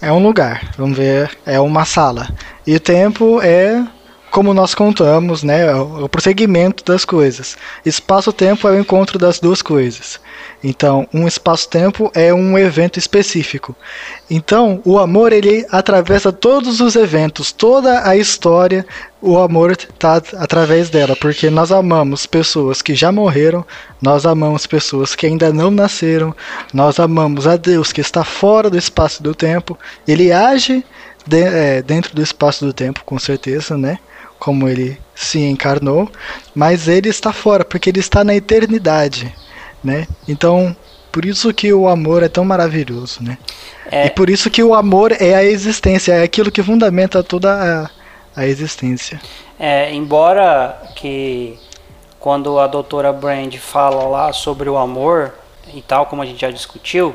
é 0.00 0.12
um 0.12 0.22
lugar. 0.22 0.72
Vamos 0.78 0.96
ver, 0.96 1.36
é 1.44 1.58
uma 1.58 1.84
sala. 1.84 2.28
E 2.66 2.74
o 2.74 2.80
tempo 2.80 3.40
é 3.42 3.84
como 4.30 4.54
nós 4.54 4.74
contamos, 4.74 5.42
né? 5.42 5.66
é 5.66 5.74
O 5.74 6.04
o 6.04 6.08
prosseguimento 6.08 6.84
das 6.84 7.04
coisas. 7.04 7.56
Espaço-tempo 7.84 8.66
é 8.68 8.72
o 8.72 8.80
encontro 8.80 9.18
das 9.18 9.38
duas 9.38 9.62
coisas. 9.62 10.20
Então, 10.66 11.06
um 11.12 11.28
espaço-tempo 11.28 12.10
é 12.14 12.32
um 12.32 12.58
evento 12.58 12.98
específico. 12.98 13.76
Então, 14.30 14.80
o 14.82 14.98
amor 14.98 15.30
ele 15.30 15.66
atravessa 15.70 16.32
todos 16.32 16.80
os 16.80 16.96
eventos, 16.96 17.52
toda 17.52 18.08
a 18.08 18.16
história, 18.16 18.86
o 19.20 19.38
amor 19.38 19.72
está 19.72 20.22
através 20.38 20.88
dela, 20.88 21.14
porque 21.14 21.50
nós 21.50 21.70
amamos 21.70 22.24
pessoas 22.24 22.80
que 22.80 22.94
já 22.94 23.12
morreram, 23.12 23.62
nós 24.00 24.24
amamos 24.24 24.66
pessoas 24.66 25.14
que 25.14 25.26
ainda 25.26 25.52
não 25.52 25.70
nasceram, 25.70 26.34
nós 26.72 26.98
amamos 26.98 27.46
a 27.46 27.58
Deus 27.58 27.92
que 27.92 28.00
está 28.00 28.24
fora 28.24 28.70
do 28.70 28.78
espaço 28.78 29.22
do 29.22 29.34
tempo. 29.34 29.78
Ele 30.08 30.32
age 30.32 30.82
de- 31.26 31.42
é, 31.42 31.82
dentro 31.82 32.14
do 32.16 32.22
espaço 32.22 32.64
do 32.64 32.72
tempo, 32.72 33.02
com 33.04 33.18
certeza, 33.18 33.76
né? 33.76 33.98
Como 34.38 34.66
ele 34.66 34.98
se 35.14 35.40
encarnou, 35.40 36.10
mas 36.54 36.88
ele 36.88 37.10
está 37.10 37.34
fora, 37.34 37.66
porque 37.66 37.90
ele 37.90 38.00
está 38.00 38.24
na 38.24 38.34
eternidade, 38.34 39.30
né? 39.84 40.06
Então, 40.26 40.74
por 41.12 41.24
isso 41.24 41.52
que 41.52 41.72
o 41.72 41.86
amor 41.88 42.22
é 42.22 42.28
tão 42.28 42.44
maravilhoso, 42.44 43.22
né? 43.22 43.38
É, 43.90 44.06
E 44.06 44.10
por 44.10 44.30
isso 44.30 44.50
que 44.50 44.62
o 44.62 44.74
amor 44.74 45.12
é 45.12 45.34
a 45.34 45.44
existência, 45.44 46.12
é 46.14 46.22
aquilo 46.22 46.50
que 46.50 46.62
fundamenta 46.62 47.22
toda 47.22 47.52
a, 48.34 48.40
a 48.40 48.46
existência. 48.46 49.20
É, 49.58 49.92
embora 49.94 50.76
que 50.96 51.58
quando 52.18 52.58
a 52.58 52.66
doutora 52.66 53.12
Brand 53.12 53.54
fala 53.56 54.04
lá 54.08 54.32
sobre 54.32 54.68
o 54.68 54.76
amor 54.78 55.32
e 55.72 55.82
tal, 55.82 56.06
como 56.06 56.22
a 56.22 56.26
gente 56.26 56.40
já 56.40 56.50
discutiu, 56.50 57.14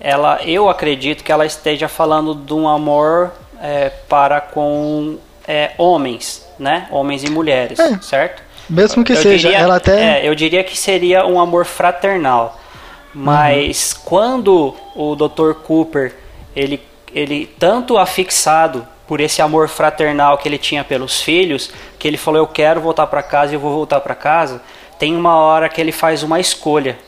ela, 0.00 0.40
eu 0.44 0.68
acredito 0.68 1.22
que 1.22 1.30
ela 1.30 1.46
esteja 1.46 1.88
falando 1.88 2.34
de 2.34 2.52
um 2.52 2.68
amor 2.68 3.30
é, 3.62 3.88
para 4.08 4.40
com 4.40 5.16
é, 5.46 5.70
homens, 5.78 6.44
né? 6.58 6.88
Homens 6.90 7.22
e 7.22 7.30
mulheres, 7.30 7.78
É. 7.78 7.98
certo? 8.02 8.42
Mesmo 8.72 9.04
que 9.04 9.12
Eu 9.12 9.16
seja, 9.16 9.48
diria- 9.50 9.62
ela 9.62 9.76
até. 9.76 10.20
É, 10.20 10.28
eu 10.28 10.34
diria 10.34 10.64
que 10.64 10.76
seria 10.76 11.26
um 11.26 11.38
amor 11.38 11.66
fraternal. 11.66 12.58
Mas 13.14 13.92
quando 13.92 14.74
o 14.96 15.14
Dr. 15.14 15.52
Cooper, 15.62 16.14
ele, 16.56 16.80
ele 17.14 17.46
tanto 17.58 17.98
afixado 17.98 18.86
por 19.06 19.20
esse 19.20 19.42
amor 19.42 19.68
fraternal 19.68 20.38
que 20.38 20.48
ele 20.48 20.56
tinha 20.56 20.82
pelos 20.82 21.20
filhos, 21.20 21.70
que 21.98 22.08
ele 22.08 22.16
falou 22.16 22.40
eu 22.40 22.46
quero 22.46 22.80
voltar 22.80 23.06
para 23.08 23.22
casa 23.22 23.52
e 23.52 23.56
eu 23.56 23.60
vou 23.60 23.74
voltar 23.74 24.00
para 24.00 24.14
casa, 24.14 24.62
tem 24.98 25.14
uma 25.14 25.36
hora 25.36 25.68
que 25.68 25.78
ele 25.78 25.92
faz 25.92 26.22
uma 26.22 26.40
escolha, 26.40 26.98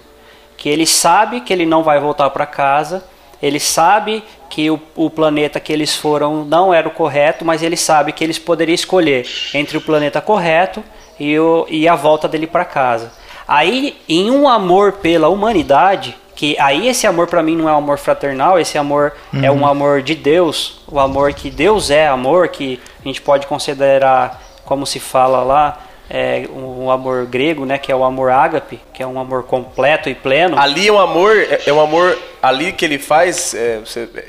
que 0.58 0.68
ele 0.68 0.86
sabe 0.86 1.40
que 1.40 1.52
ele 1.52 1.64
não 1.64 1.82
vai 1.82 1.98
voltar 1.98 2.28
para 2.28 2.44
casa, 2.44 3.02
ele 3.42 3.58
sabe 3.58 4.22
que 4.50 4.70
o, 4.70 4.78
o 4.94 5.08
planeta 5.08 5.58
que 5.58 5.72
eles 5.72 5.96
foram 5.96 6.44
não 6.44 6.74
era 6.74 6.86
o 6.86 6.90
correto, 6.90 7.42
mas 7.44 7.62
ele 7.62 7.76
sabe 7.76 8.12
que 8.12 8.22
eles 8.22 8.38
poderiam 8.38 8.74
escolher 8.74 9.26
entre 9.54 9.78
o 9.78 9.80
planeta 9.80 10.20
correto 10.20 10.84
e, 11.18 11.38
o, 11.38 11.66
e 11.68 11.88
a 11.88 11.94
volta 11.94 12.28
dele 12.28 12.46
para 12.46 12.64
casa. 12.64 13.12
Aí, 13.46 13.96
em 14.08 14.30
um 14.30 14.48
amor 14.48 14.92
pela 14.92 15.28
humanidade, 15.28 16.16
que 16.34 16.56
aí 16.58 16.88
esse 16.88 17.06
amor 17.06 17.26
para 17.26 17.42
mim 17.42 17.56
não 17.56 17.68
é 17.68 17.72
um 17.72 17.78
amor 17.78 17.98
fraternal, 17.98 18.58
esse 18.58 18.76
amor 18.76 19.12
é 19.42 19.50
um 19.50 19.66
amor 19.66 20.02
de 20.02 20.14
Deus, 20.14 20.80
o 20.86 20.98
amor 20.98 21.32
que 21.32 21.50
Deus 21.50 21.90
é 21.90 22.08
amor, 22.08 22.48
que 22.48 22.80
a 23.04 23.06
gente 23.06 23.20
pode 23.20 23.46
considerar, 23.46 24.42
como 24.64 24.86
se 24.86 24.98
fala 24.98 25.42
lá, 25.42 25.78
é, 26.08 26.46
um 26.54 26.90
amor 26.90 27.26
grego, 27.26 27.64
né, 27.64 27.78
que 27.78 27.90
é 27.90 27.96
o 27.96 28.04
amor 28.04 28.30
ágape, 28.30 28.80
que 28.92 29.02
é 29.02 29.06
um 29.06 29.18
amor 29.18 29.44
completo 29.44 30.08
e 30.08 30.14
pleno. 30.14 30.58
Ali 30.58 30.88
é 30.88 30.92
um 30.92 30.98
amor, 30.98 31.36
é, 31.36 31.62
é 31.66 31.72
um 31.72 31.80
amor 31.80 32.18
ali 32.42 32.72
que 32.72 32.84
ele 32.84 32.98
faz, 32.98 33.54
é, 33.54 33.80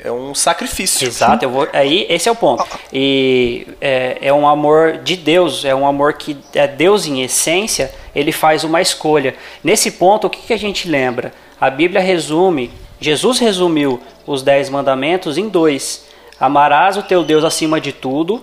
é 0.04 0.10
um 0.10 0.34
sacrifício. 0.34 1.06
Exato, 1.06 1.44
eu 1.44 1.50
vou, 1.50 1.68
aí 1.72 2.06
esse 2.08 2.28
é 2.28 2.32
o 2.32 2.36
ponto. 2.36 2.66
E 2.92 3.66
é, 3.80 4.18
é 4.22 4.32
um 4.32 4.48
amor 4.48 4.98
de 4.98 5.16
Deus, 5.16 5.64
é 5.64 5.74
um 5.74 5.86
amor 5.86 6.14
que 6.14 6.36
é 6.54 6.66
Deus 6.66 7.06
em 7.06 7.22
essência, 7.22 7.92
ele 8.14 8.32
faz 8.32 8.64
uma 8.64 8.80
escolha. 8.80 9.34
Nesse 9.62 9.90
ponto, 9.92 10.26
o 10.26 10.30
que, 10.30 10.46
que 10.46 10.52
a 10.52 10.58
gente 10.58 10.88
lembra? 10.88 11.32
A 11.60 11.68
Bíblia 11.68 12.00
resume, 12.00 12.70
Jesus 12.98 13.38
resumiu 13.38 14.00
os 14.26 14.42
dez 14.42 14.70
mandamentos 14.70 15.36
em 15.36 15.48
dois. 15.48 16.06
Amarás 16.40 16.96
o 16.96 17.02
teu 17.02 17.22
Deus 17.22 17.44
acima 17.44 17.80
de 17.80 17.92
tudo, 17.92 18.42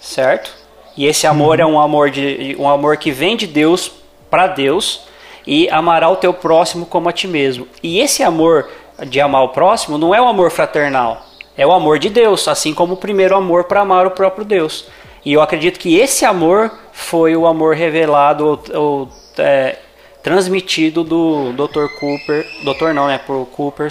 certo? 0.00 0.63
E 0.96 1.06
esse 1.06 1.26
amor 1.26 1.58
é 1.58 1.66
um 1.66 1.78
amor 1.78 2.10
de 2.10 2.56
um 2.58 2.68
amor 2.68 2.96
que 2.96 3.10
vem 3.10 3.36
de 3.36 3.46
Deus 3.46 3.90
para 4.30 4.46
Deus 4.46 5.06
e 5.46 5.68
amará 5.68 6.08
o 6.08 6.16
teu 6.16 6.32
próximo 6.32 6.86
como 6.86 7.08
a 7.08 7.12
ti 7.12 7.26
mesmo. 7.26 7.66
E 7.82 8.00
esse 8.00 8.22
amor 8.22 8.68
de 9.06 9.20
amar 9.20 9.42
o 9.42 9.48
próximo 9.48 9.98
não 9.98 10.14
é 10.14 10.20
o 10.20 10.28
amor 10.28 10.50
fraternal, 10.50 11.22
é 11.56 11.66
o 11.66 11.72
amor 11.72 11.98
de 11.98 12.08
Deus, 12.08 12.46
assim 12.46 12.72
como 12.72 12.94
o 12.94 12.96
primeiro 12.96 13.36
amor 13.36 13.64
para 13.64 13.80
amar 13.80 14.06
o 14.06 14.12
próprio 14.12 14.44
Deus. 14.44 14.86
E 15.24 15.32
eu 15.32 15.40
acredito 15.40 15.80
que 15.80 15.96
esse 15.96 16.24
amor 16.24 16.70
foi 16.92 17.34
o 17.34 17.46
amor 17.46 17.74
revelado 17.74 18.46
ou, 18.46 18.80
ou 18.80 19.08
é, 19.38 19.78
transmitido 20.22 21.02
do 21.02 21.52
Dr. 21.52 21.86
Cooper, 21.98 22.46
Dr. 22.62 22.92
não, 22.94 23.06
né, 23.06 23.18
pro 23.18 23.46
Cooper 23.46 23.88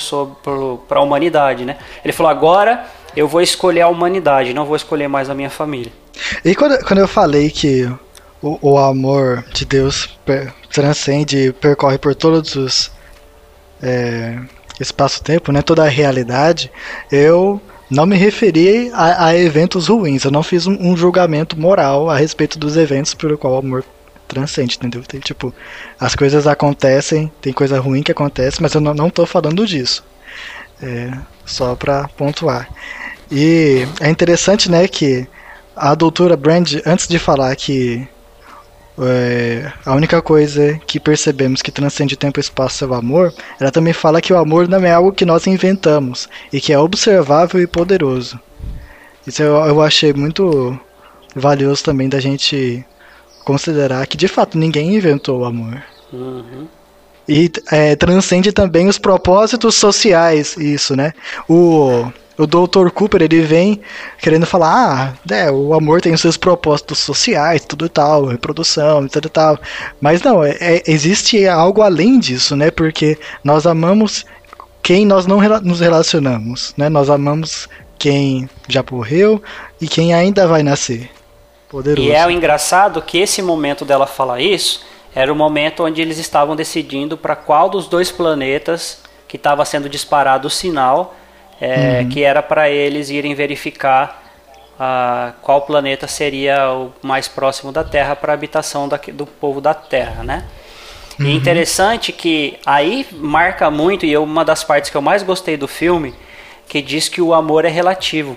para 0.87 0.99
a 0.99 1.03
humanidade, 1.03 1.65
né? 1.65 1.77
Ele 2.03 2.13
falou: 2.13 2.29
"Agora 2.29 2.85
eu 3.15 3.27
vou 3.27 3.41
escolher 3.41 3.81
a 3.81 3.87
humanidade, 3.87 4.53
não 4.53 4.65
vou 4.65 4.75
escolher 4.75 5.07
mais 5.07 5.29
a 5.29 5.35
minha 5.35 5.49
família". 5.49 5.91
E 6.43 6.55
quando, 6.55 6.77
quando 6.85 6.99
eu 6.99 7.07
falei 7.07 7.49
que 7.49 7.89
o, 8.41 8.73
o 8.73 8.77
amor 8.77 9.43
de 9.53 9.65
Deus 9.65 10.07
per, 10.25 10.53
transcende, 10.71 11.53
percorre 11.59 11.97
por 11.97 12.13
todos 12.13 12.55
os 12.55 12.91
é, 13.81 14.37
espaço-tempo, 14.79 15.51
né, 15.51 15.61
toda 15.61 15.83
a 15.83 15.89
realidade, 15.89 16.71
eu 17.11 17.61
não 17.89 18.05
me 18.05 18.15
referi 18.15 18.91
a, 18.93 19.27
a 19.27 19.37
eventos 19.37 19.87
ruins. 19.87 20.23
Eu 20.23 20.31
não 20.31 20.43
fiz 20.43 20.65
um, 20.65 20.75
um, 20.79 20.97
julgamento 20.97 21.59
moral 21.59 22.09
a 22.09 22.17
respeito 22.17 22.57
dos 22.57 22.75
eventos 22.75 23.13
pelo 23.13 23.37
qual 23.37 23.53
o 23.53 23.57
amor 23.57 23.85
transcende, 24.27 24.75
entendeu? 24.75 25.03
Tem, 25.03 25.19
tipo, 25.19 25.53
as 25.99 26.15
coisas 26.15 26.47
acontecem, 26.47 27.31
tem 27.39 27.53
coisa 27.53 27.79
ruim 27.79 28.01
que 28.01 28.11
acontece, 28.11 28.61
mas 28.61 28.73
eu 28.73 28.81
não, 28.81 28.93
não 28.93 29.09
tô 29.09 29.25
falando 29.25 29.65
disso. 29.67 30.03
É, 30.81 31.11
só 31.45 31.75
para 31.75 32.07
pontuar. 32.09 32.67
E 33.35 33.87
é 33.99 34.11
interessante, 34.11 34.69
né, 34.69 34.87
que 34.87 35.27
a 35.75 35.95
doutora 35.95 36.37
Brand, 36.37 36.75
antes 36.85 37.07
de 37.07 37.17
falar 37.17 37.55
que 37.55 38.07
é, 38.99 39.71
a 39.83 39.95
única 39.95 40.21
coisa 40.21 40.79
que 40.85 40.99
percebemos 40.99 41.63
que 41.63 41.71
transcende 41.71 42.15
tempo 42.15 42.39
e 42.39 42.41
espaço 42.41 42.83
é 42.83 42.87
o 42.87 42.93
amor, 42.93 43.33
ela 43.59 43.71
também 43.71 43.91
fala 43.91 44.21
que 44.21 44.31
o 44.31 44.37
amor 44.37 44.67
não 44.67 44.77
é 44.85 44.91
algo 44.91 45.11
que 45.11 45.25
nós 45.25 45.47
inventamos 45.47 46.29
e 46.51 46.61
que 46.61 46.71
é 46.71 46.77
observável 46.77 47.59
e 47.59 47.65
poderoso. 47.65 48.39
Isso 49.25 49.41
eu, 49.41 49.55
eu 49.65 49.81
achei 49.81 50.13
muito 50.13 50.79
valioso 51.35 51.83
também 51.83 52.07
da 52.07 52.19
gente 52.19 52.85
considerar 53.43 54.05
que 54.05 54.15
de 54.15 54.27
fato 54.27 54.59
ninguém 54.59 54.95
inventou 54.95 55.39
o 55.39 55.45
amor. 55.45 55.81
Uhum. 56.11 56.67
E 57.27 57.51
é, 57.71 57.95
transcende 57.95 58.51
também 58.51 58.87
os 58.87 58.99
propósitos 58.99 59.73
sociais, 59.73 60.55
isso, 60.55 60.95
né? 60.95 61.13
O 61.49 62.11
o 62.37 62.47
Dr. 62.47 62.89
Cooper 62.89 63.21
ele 63.21 63.41
vem 63.41 63.81
querendo 64.19 64.45
falar, 64.45 65.15
ah, 65.29 65.33
é, 65.33 65.51
o 65.51 65.73
amor 65.73 66.01
tem 66.01 66.13
os 66.13 66.21
seus 66.21 66.37
propósitos 66.37 66.99
sociais, 66.99 67.63
tudo 67.63 67.87
tal, 67.87 68.25
reprodução, 68.25 69.07
tudo 69.07 69.29
tal. 69.29 69.57
Mas 70.01 70.21
não, 70.21 70.43
é, 70.43 70.57
é, 70.59 70.83
existe 70.87 71.47
algo 71.47 71.81
além 71.81 72.19
disso, 72.19 72.55
né? 72.55 72.71
Porque 72.71 73.17
nós 73.43 73.67
amamos 73.67 74.25
quem 74.81 75.05
nós 75.05 75.27
não 75.27 75.39
nos 75.61 75.79
relacionamos, 75.79 76.73
né? 76.75 76.89
Nós 76.89 77.09
amamos 77.09 77.69
quem 77.99 78.49
já 78.67 78.83
morreu 78.89 79.41
e 79.79 79.87
quem 79.87 80.13
ainda 80.13 80.47
vai 80.47 80.63
nascer. 80.63 81.09
Poderoso. 81.69 82.07
E 82.07 82.11
é 82.11 82.25
o 82.25 82.31
engraçado 82.31 83.01
que 83.01 83.19
esse 83.19 83.41
momento 83.41 83.85
dela 83.85 84.05
falar 84.05 84.41
isso 84.41 84.85
era 85.15 85.31
o 85.31 85.35
momento 85.35 85.83
onde 85.83 86.01
eles 86.01 86.17
estavam 86.17 86.55
decidindo 86.55 87.15
para 87.15 87.35
qual 87.35 87.69
dos 87.69 87.87
dois 87.87 88.11
planetas 88.11 88.99
que 89.27 89.37
estava 89.37 89.63
sendo 89.65 89.87
disparado 89.87 90.47
o 90.47 90.51
sinal 90.51 91.15
é, 91.63 92.01
uhum. 92.01 92.09
que 92.09 92.21
era 92.21 92.43
para 92.43 92.69
eles 92.69 93.09
irem 93.09 93.33
verificar 93.33 94.21
ah, 94.77 95.31
qual 95.41 95.61
planeta 95.61 96.09
seria 96.09 96.69
o 96.73 96.91
mais 97.01 97.29
próximo 97.29 97.71
da 97.71 97.85
Terra 97.85 98.17
para 98.17 98.33
a 98.33 98.35
habitação 98.35 98.89
da, 98.89 98.99
do 99.13 99.25
povo 99.25 99.61
da 99.61 99.73
Terra, 99.73 100.25
né? 100.25 100.43
Uhum. 101.17 101.27
E 101.27 101.33
interessante 101.33 102.11
que 102.11 102.59
aí 102.65 103.07
marca 103.13 103.71
muito, 103.71 104.05
e 104.05 104.13
é 104.13 104.19
uma 104.19 104.43
das 104.43 104.61
partes 104.61 104.89
que 104.89 104.97
eu 104.97 105.01
mais 105.01 105.23
gostei 105.23 105.55
do 105.55 105.67
filme, 105.67 106.13
que 106.67 106.81
diz 106.81 107.07
que 107.07 107.21
o 107.21 107.33
amor 107.33 107.63
é 107.63 107.69
relativo. 107.69 108.35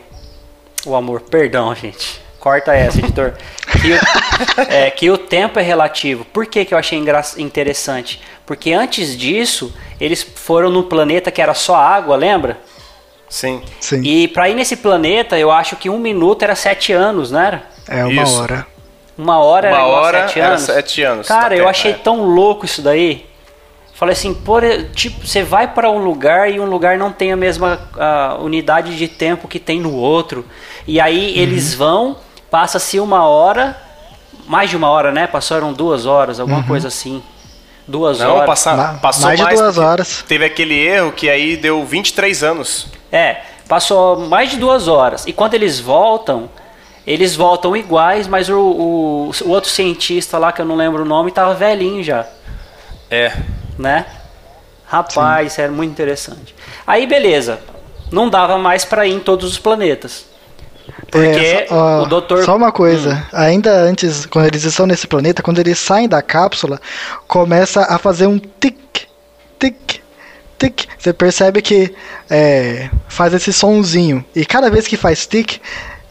O 0.84 0.94
amor, 0.94 1.22
perdão, 1.22 1.74
gente. 1.74 2.20
Corta 2.38 2.74
essa, 2.74 3.00
editor. 3.00 3.34
que, 3.82 3.92
o, 3.92 4.62
é, 4.70 4.90
que 4.92 5.10
o 5.10 5.18
tempo 5.18 5.58
é 5.58 5.62
relativo. 5.62 6.24
Por 6.26 6.46
que, 6.46 6.64
que 6.64 6.72
eu 6.72 6.78
achei 6.78 6.96
interessante? 7.38 8.20
Porque 8.44 8.72
antes 8.72 9.18
disso, 9.18 9.74
eles 10.00 10.22
foram 10.22 10.70
num 10.70 10.84
planeta 10.84 11.32
que 11.32 11.42
era 11.42 11.54
só 11.54 11.74
água, 11.74 12.14
lembra? 12.14 12.60
Sim. 13.28 13.62
Sim. 13.80 14.02
E 14.02 14.28
para 14.28 14.48
ir 14.48 14.54
nesse 14.54 14.76
planeta, 14.76 15.38
eu 15.38 15.50
acho 15.50 15.76
que 15.76 15.90
um 15.90 15.98
minuto 15.98 16.42
era 16.42 16.54
sete 16.54 16.92
anos, 16.92 17.30
não 17.30 17.40
era? 17.40 17.62
É, 17.88 18.04
uma 18.04 18.22
isso. 18.22 18.40
hora. 18.40 18.66
Uma 19.18 19.38
hora 19.38 19.68
uma 19.68 19.76
era 19.76 19.86
hora 19.86 20.28
sete 20.28 20.40
anos. 20.40 20.62
sete 20.62 21.02
anos. 21.02 21.28
Cara, 21.28 21.56
eu 21.56 21.68
achei 21.68 21.92
é. 21.92 21.94
tão 21.94 22.22
louco 22.22 22.64
isso 22.64 22.82
daí. 22.82 23.26
Falei 23.94 24.12
assim, 24.12 24.34
por, 24.34 24.62
tipo, 24.94 25.26
você 25.26 25.42
vai 25.42 25.72
para 25.72 25.90
um 25.90 26.04
lugar 26.04 26.50
e 26.50 26.60
um 26.60 26.66
lugar 26.66 26.98
não 26.98 27.10
tem 27.10 27.32
a 27.32 27.36
mesma 27.36 27.80
uh, 27.94 28.44
unidade 28.44 28.94
de 28.94 29.08
tempo 29.08 29.48
que 29.48 29.58
tem 29.58 29.80
no 29.80 29.94
outro. 29.94 30.44
E 30.86 31.00
aí 31.00 31.32
uhum. 31.34 31.42
eles 31.42 31.72
vão, 31.72 32.16
passa-se 32.50 33.00
uma 33.00 33.26
hora, 33.26 33.74
mais 34.46 34.68
de 34.68 34.76
uma 34.76 34.90
hora, 34.90 35.10
né? 35.10 35.26
Passaram 35.26 35.72
duas 35.72 36.04
horas, 36.04 36.38
alguma 36.38 36.58
uhum. 36.58 36.66
coisa 36.66 36.88
assim. 36.88 37.22
Duas 37.88 38.18
não, 38.18 38.34
horas. 38.34 38.46
Passa, 38.46 38.98
passou 39.00 39.28
mais, 39.28 39.40
mais 39.40 39.56
de 39.56 39.62
duas 39.62 39.78
horas. 39.78 40.24
Teve 40.28 40.44
aquele 40.44 40.74
erro 40.74 41.12
que 41.12 41.30
aí 41.30 41.56
deu 41.56 41.82
23 41.82 42.42
anos. 42.42 42.88
É, 43.10 43.42
passou 43.68 44.20
mais 44.26 44.50
de 44.50 44.56
duas 44.56 44.88
horas. 44.88 45.26
E 45.26 45.32
quando 45.32 45.54
eles 45.54 45.78
voltam, 45.80 46.48
eles 47.06 47.36
voltam 47.36 47.76
iguais, 47.76 48.26
mas 48.26 48.48
o, 48.48 48.58
o, 48.58 49.30
o 49.44 49.48
outro 49.48 49.70
cientista 49.70 50.38
lá, 50.38 50.52
que 50.52 50.60
eu 50.60 50.66
não 50.66 50.76
lembro 50.76 51.02
o 51.02 51.06
nome, 51.06 51.30
tava 51.30 51.54
velhinho 51.54 52.02
já. 52.02 52.26
É. 53.10 53.32
Né? 53.78 54.06
Rapaz, 54.86 55.52
isso 55.52 55.60
era 55.60 55.72
muito 55.72 55.90
interessante. 55.90 56.54
Aí, 56.86 57.06
beleza. 57.06 57.60
Não 58.10 58.28
dava 58.28 58.56
mais 58.56 58.84
para 58.84 59.06
ir 59.06 59.14
em 59.14 59.20
todos 59.20 59.50
os 59.50 59.58
planetas. 59.58 60.26
Porque 61.10 61.26
é, 61.26 61.66
só, 61.66 62.02
o 62.02 62.06
doutor. 62.06 62.44
Só 62.44 62.56
uma 62.56 62.70
coisa, 62.70 63.14
hum. 63.14 63.36
ainda 63.36 63.72
antes, 63.72 64.26
quando 64.26 64.46
eles 64.46 64.64
estão 64.64 64.86
nesse 64.86 65.06
planeta, 65.06 65.42
quando 65.42 65.58
eles 65.58 65.78
saem 65.78 66.08
da 66.08 66.22
cápsula, 66.22 66.80
começa 67.26 67.82
a 67.82 67.98
fazer 67.98 68.26
um 68.26 68.38
tic, 68.38 69.08
tic, 69.58 70.00
tic. 70.58 70.86
Você 70.98 71.12
percebe 71.12 71.62
que 71.62 71.94
é, 72.28 72.90
faz 73.08 73.34
esse 73.34 73.52
sonzinho. 73.52 74.24
E 74.34 74.44
cada 74.44 74.70
vez 74.70 74.86
que 74.86 74.96
faz 74.96 75.26
tic, 75.26 75.60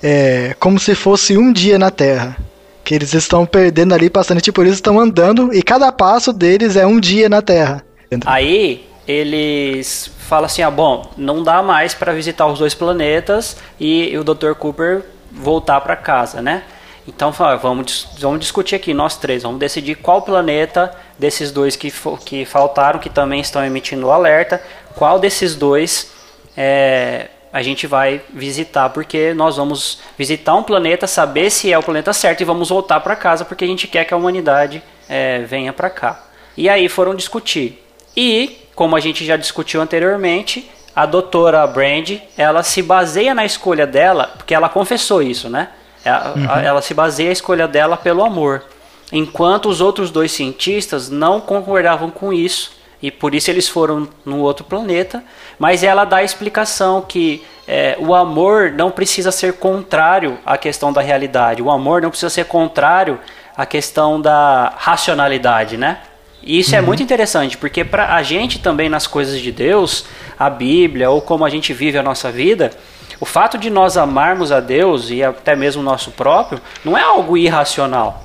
é 0.02 0.56
como 0.60 0.80
se 0.80 0.96
fosse 0.96 1.38
um 1.38 1.52
dia 1.52 1.80
na 1.80 1.92
Terra. 1.92 2.38
Que 2.84 2.94
eles 2.94 3.14
estão 3.14 3.46
perdendo 3.46 3.94
ali, 3.94 4.10
passando, 4.10 4.42
tipo, 4.42 4.62
eles 4.62 4.76
estão 4.76 5.00
andando 5.00 5.54
e 5.54 5.64
cada 5.64 5.92
passo 5.92 6.32
deles 6.32 6.76
é 6.76 6.86
um 6.86 7.00
dia 7.00 7.28
na 7.28 7.42
Terra. 7.42 7.84
Aí 8.26 8.88
eles 9.08 10.12
falam 10.20 10.46
assim: 10.46 10.62
ah, 10.62 10.72
bom, 10.72 11.12
não 11.18 11.44
dá 11.44 11.64
mais 11.64 11.94
para 11.94 12.14
visitar 12.14 12.46
os 12.48 12.60
dois 12.60 12.74
planetas 12.74 13.58
e 13.80 14.16
o 14.18 14.24
Dr. 14.24 14.54
Cooper 14.54 15.04
voltar 15.32 15.82
para 15.82 15.96
casa, 15.96 16.42
né? 16.42 16.64
Então 17.08 17.32
vamos, 17.32 18.08
vamos 18.20 18.40
discutir 18.40 18.76
aqui, 18.76 18.94
nós 18.94 19.16
três, 19.16 19.44
vamos 19.44 19.60
decidir 19.60 19.96
qual 19.96 20.24
planeta 20.24 20.92
desses 21.20 21.52
dois 21.52 21.76
que, 21.76 21.94
que 22.26 22.46
faltaram, 22.46 23.00
que 23.00 23.10
também 23.10 23.40
estão 23.40 23.64
emitindo 23.64 24.08
o 24.08 24.12
alerta, 24.12 24.62
qual 24.96 25.20
desses 25.20 25.56
dois 25.56 26.12
é, 26.58 27.28
a 27.54 27.62
gente 27.62 27.86
vai 27.86 28.22
visitar, 28.34 28.90
porque 28.90 29.34
nós 29.34 29.58
vamos 29.58 30.00
visitar 30.18 30.56
um 30.56 30.64
planeta, 30.64 31.06
saber 31.06 31.50
se 31.50 31.72
é 31.72 31.78
o 31.78 31.84
planeta 31.84 32.12
certo 32.12 32.42
e 32.42 32.46
vamos 32.46 32.70
voltar 32.70 33.00
para 33.00 33.16
casa, 33.16 33.46
porque 33.46 33.64
a 33.64 33.68
gente 33.68 33.88
quer 33.88 34.04
que 34.04 34.14
a 34.14 34.18
humanidade 34.18 34.82
é, 35.08 35.40
venha 35.40 35.72
para 35.72 35.90
cá. 35.90 36.26
E 36.58 36.68
aí 36.68 36.90
foram 36.90 37.14
discutir. 37.14 37.82
E, 38.18 38.68
como 38.74 38.96
a 38.96 39.00
gente 39.00 39.24
já 39.24 39.38
discutiu 39.38 39.82
anteriormente, 39.82 40.70
a 40.96 41.06
doutora 41.06 41.66
Brand, 41.68 42.18
ela 42.38 42.64
se 42.64 42.82
baseia 42.82 43.36
na 43.36 43.46
escolha 43.46 43.86
dela, 43.86 44.34
porque 44.38 44.54
ela 44.56 44.70
confessou 44.70 45.22
isso, 45.22 45.50
né? 45.50 45.70
Ela, 46.06 46.34
uhum. 46.36 46.60
ela 46.60 46.82
se 46.82 46.94
baseia 46.94 47.30
a 47.30 47.34
escolha 47.34 47.68
dela 47.68 47.98
pelo 47.98 48.24
amor. 48.24 48.64
Enquanto 49.12 49.68
os 49.68 49.82
outros 49.82 50.12
dois 50.12 50.32
cientistas 50.32 51.10
não 51.10 51.42
concordavam 51.42 52.10
com 52.10 52.32
isso, 52.32 52.72
e 53.02 53.12
por 53.12 53.36
isso 53.36 53.52
eles 53.52 53.68
foram 53.68 54.08
no 54.26 54.40
outro 54.40 54.64
planeta, 54.64 55.24
mas 55.60 55.84
ela 55.84 56.06
dá 56.06 56.18
a 56.18 56.24
explicação 56.24 57.02
que 57.02 57.44
é, 57.68 57.98
o 58.00 58.14
amor 58.14 58.72
não 58.72 58.92
precisa 58.92 59.32
ser 59.32 59.54
contrário 59.54 60.38
à 60.46 60.58
questão 60.58 60.94
da 60.94 61.02
realidade, 61.02 61.62
o 61.62 61.70
amor 61.70 62.02
não 62.02 62.10
precisa 62.10 62.30
ser 62.30 62.46
contrário 62.46 63.20
à 63.56 63.66
questão 63.66 64.22
da 64.22 64.74
racionalidade, 64.78 65.78
né? 65.78 66.00
E 66.42 66.60
isso 66.60 66.76
é 66.76 66.78
uhum. 66.78 66.84
é 66.84 66.88
muito 66.88 67.02
interessante, 67.02 67.58
porque 67.58 67.84
para 67.84 68.16
a 68.16 68.22
gente 68.22 68.60
também 68.60 68.88
nas 68.88 69.08
coisas 69.08 69.40
de 69.40 69.52
Deus, 69.52 70.06
a 70.38 70.50
Bíblia 70.50 71.10
ou 71.10 71.22
como 71.22 71.44
a 71.44 71.50
gente 71.50 71.74
vive 71.74 71.98
a 71.98 72.04
nossa 72.04 72.32
vida, 72.32 72.72
o 73.20 73.26
fato 73.26 73.58
de 73.58 73.70
nós 73.70 73.98
amarmos 73.98 74.52
a 74.52 74.60
Deus 74.60 75.10
e 75.10 75.24
até 75.24 75.56
mesmo 75.56 75.82
o 75.82 75.86
nosso 75.86 76.12
próprio 76.12 76.62
não 76.84 76.98
é 76.98 77.02
algo 77.02 77.38
irracional. 77.38 78.24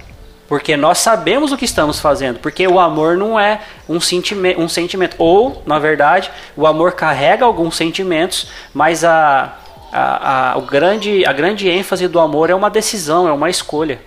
Porque 0.50 0.76
nós 0.76 0.98
sabemos 0.98 1.52
o 1.52 1.56
que 1.56 1.64
estamos 1.64 2.00
fazendo. 2.00 2.40
Porque 2.40 2.66
o 2.66 2.80
amor 2.80 3.16
não 3.16 3.38
é 3.38 3.60
um, 3.88 4.00
sentimento, 4.00 4.60
um 4.60 4.68
sentimento. 4.68 5.14
Ou, 5.16 5.62
na 5.64 5.78
verdade, 5.78 6.28
o 6.56 6.66
amor 6.66 6.92
carrega 6.92 7.44
alguns 7.44 7.76
sentimentos, 7.76 8.48
mas 8.74 9.04
a, 9.04 9.54
a, 9.92 10.50
a, 10.54 10.58
o 10.58 10.62
grande, 10.62 11.24
a 11.24 11.32
grande 11.32 11.68
ênfase 11.68 12.08
do 12.08 12.18
amor 12.18 12.50
é 12.50 12.54
uma 12.54 12.68
decisão, 12.68 13.28
é 13.28 13.32
uma 13.32 13.48
escolha. 13.48 14.00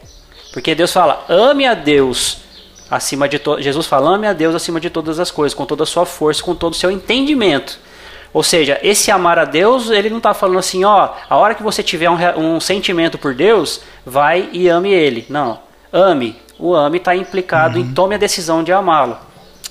Porque 0.51 0.75
Deus 0.75 0.91
fala, 0.91 1.23
ame 1.29 1.65
a 1.65 1.73
Deus 1.73 2.39
acima 2.91 3.29
de. 3.29 3.39
Jesus 3.59 3.87
fala, 3.87 4.13
ame 4.13 4.27
a 4.27 4.33
Deus 4.33 4.53
acima 4.53 4.81
de 4.81 4.89
todas 4.89 5.19
as 5.19 5.31
coisas, 5.31 5.53
com 5.53 5.65
toda 5.65 5.83
a 5.83 5.87
sua 5.87 6.05
força, 6.05 6.43
com 6.43 6.53
todo 6.53 6.73
o 6.73 6.75
seu 6.75 6.91
entendimento. 6.91 7.79
Ou 8.33 8.41
seja, 8.41 8.79
esse 8.81 9.11
amar 9.11 9.37
a 9.37 9.45
Deus, 9.45 9.91
ele 9.91 10.09
não 10.09 10.17
está 10.17 10.33
falando 10.33 10.57
assim, 10.57 10.83
ó, 10.83 11.09
a 11.29 11.37
hora 11.37 11.53
que 11.53 11.61
você 11.61 11.83
tiver 11.83 12.09
um, 12.09 12.55
um 12.55 12.59
sentimento 12.59 13.17
por 13.17 13.35
Deus, 13.35 13.81
vai 14.03 14.49
e 14.51 14.67
ame 14.67 14.91
Ele. 14.91 15.25
Não, 15.29 15.59
ame. 15.91 16.35
O 16.57 16.73
ame 16.73 16.97
está 16.97 17.15
implicado 17.15 17.77
uhum. 17.77 17.85
em 17.85 17.93
tome 17.93 18.15
a 18.15 18.17
decisão 18.17 18.63
de 18.63 18.73
amá-lo. 18.73 19.17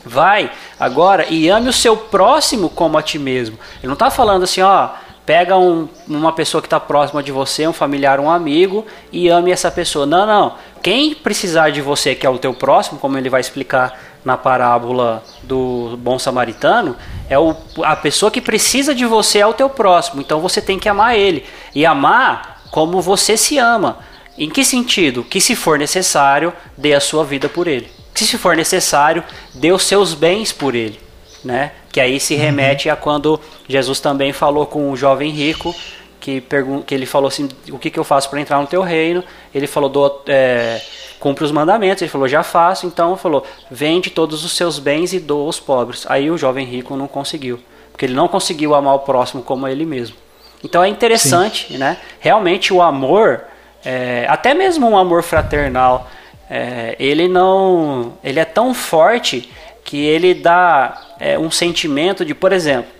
Vai 0.04 0.50
agora 0.78 1.26
e 1.28 1.48
ame 1.48 1.68
o 1.68 1.72
seu 1.72 1.96
próximo 1.96 2.68
como 2.68 2.98
a 2.98 3.02
ti 3.02 3.18
mesmo. 3.18 3.58
Ele 3.78 3.86
não 3.88 3.94
está 3.94 4.10
falando 4.10 4.44
assim, 4.44 4.60
ó, 4.60 4.90
pega 5.26 5.56
um, 5.56 5.88
uma 6.08 6.32
pessoa 6.32 6.60
que 6.60 6.66
está 6.66 6.80
próxima 6.80 7.22
de 7.22 7.32
você, 7.32 7.66
um 7.66 7.72
familiar, 7.72 8.18
um 8.20 8.30
amigo, 8.30 8.84
e 9.12 9.28
ame 9.28 9.50
essa 9.50 9.70
pessoa. 9.70 10.06
Não, 10.06 10.26
não. 10.26 10.54
Quem 10.82 11.14
precisar 11.14 11.70
de 11.70 11.80
você, 11.80 12.14
que 12.14 12.26
é 12.26 12.30
o 12.30 12.38
teu 12.38 12.52
próximo, 12.52 12.98
como 12.98 13.16
ele 13.16 13.30
vai 13.30 13.40
explicar 13.40 13.98
na 14.24 14.36
parábola 14.36 15.22
do 15.42 15.96
bom 15.98 16.18
samaritano, 16.18 16.96
é 17.28 17.38
o, 17.38 17.56
a 17.82 17.96
pessoa 17.96 18.30
que 18.30 18.40
precisa 18.40 18.94
de 18.94 19.04
você 19.04 19.38
é 19.38 19.46
o 19.46 19.54
teu 19.54 19.68
próximo. 19.68 20.20
Então 20.20 20.40
você 20.40 20.60
tem 20.60 20.78
que 20.78 20.88
amar 20.88 21.16
ele. 21.16 21.44
E 21.74 21.84
amar 21.84 22.62
como 22.70 23.00
você 23.00 23.36
se 23.36 23.58
ama. 23.58 23.98
Em 24.38 24.48
que 24.48 24.64
sentido? 24.64 25.22
Que 25.24 25.40
se 25.40 25.54
for 25.54 25.78
necessário, 25.78 26.52
dê 26.76 26.94
a 26.94 27.00
sua 27.00 27.24
vida 27.24 27.48
por 27.48 27.66
ele. 27.66 27.90
Que 28.14 28.24
se 28.24 28.38
for 28.38 28.56
necessário, 28.56 29.24
dê 29.54 29.72
os 29.72 29.82
seus 29.82 30.14
bens 30.14 30.52
por 30.52 30.74
ele. 30.74 30.98
Né? 31.44 31.72
Que 31.90 32.00
aí 32.00 32.20
se 32.20 32.34
remete 32.34 32.88
a 32.88 32.96
quando 32.96 33.40
Jesus 33.68 34.00
também 34.00 34.32
falou 34.32 34.66
com 34.66 34.90
o 34.90 34.96
jovem 34.96 35.30
rico, 35.30 35.74
que, 36.22 36.42
que 36.86 36.94
ele 36.94 37.04
falou 37.04 37.28
assim: 37.28 37.48
O 37.70 37.78
que, 37.78 37.90
que 37.90 37.98
eu 37.98 38.04
faço 38.04 38.30
para 38.30 38.40
entrar 38.40 38.60
no 38.60 38.66
teu 38.66 38.80
reino? 38.80 39.24
Ele 39.52 39.66
falou: 39.66 39.90
do, 39.90 40.20
é, 40.28 40.80
Cumpre 41.22 41.44
os 41.44 41.52
mandamentos. 41.52 42.02
Ele 42.02 42.10
falou: 42.10 42.26
Já 42.26 42.42
faço. 42.42 42.84
Então 42.84 43.16
falou: 43.16 43.46
Vende 43.70 44.10
todos 44.10 44.44
os 44.44 44.56
seus 44.56 44.80
bens 44.80 45.12
e 45.12 45.20
doa 45.20 45.46
aos 45.46 45.60
pobres. 45.60 46.04
Aí 46.08 46.28
o 46.28 46.36
jovem 46.36 46.66
rico 46.66 46.96
não 46.96 47.06
conseguiu, 47.06 47.60
porque 47.92 48.06
ele 48.06 48.14
não 48.14 48.26
conseguiu 48.26 48.74
amar 48.74 48.96
o 48.96 48.98
próximo 48.98 49.40
como 49.40 49.68
ele 49.68 49.86
mesmo. 49.86 50.16
Então 50.64 50.82
é 50.82 50.88
interessante, 50.88 51.68
Sim. 51.68 51.78
né? 51.78 51.96
Realmente 52.18 52.74
o 52.74 52.82
amor, 52.82 53.44
é, 53.84 54.26
até 54.28 54.52
mesmo 54.52 54.88
um 54.88 54.98
amor 54.98 55.22
fraternal, 55.22 56.10
é, 56.50 56.96
ele 56.98 57.28
não, 57.28 58.14
ele 58.24 58.40
é 58.40 58.44
tão 58.44 58.74
forte 58.74 59.48
que 59.84 60.04
ele 60.04 60.34
dá 60.34 61.14
é, 61.20 61.38
um 61.38 61.52
sentimento 61.52 62.24
de, 62.24 62.34
por 62.34 62.52
exemplo, 62.52 62.90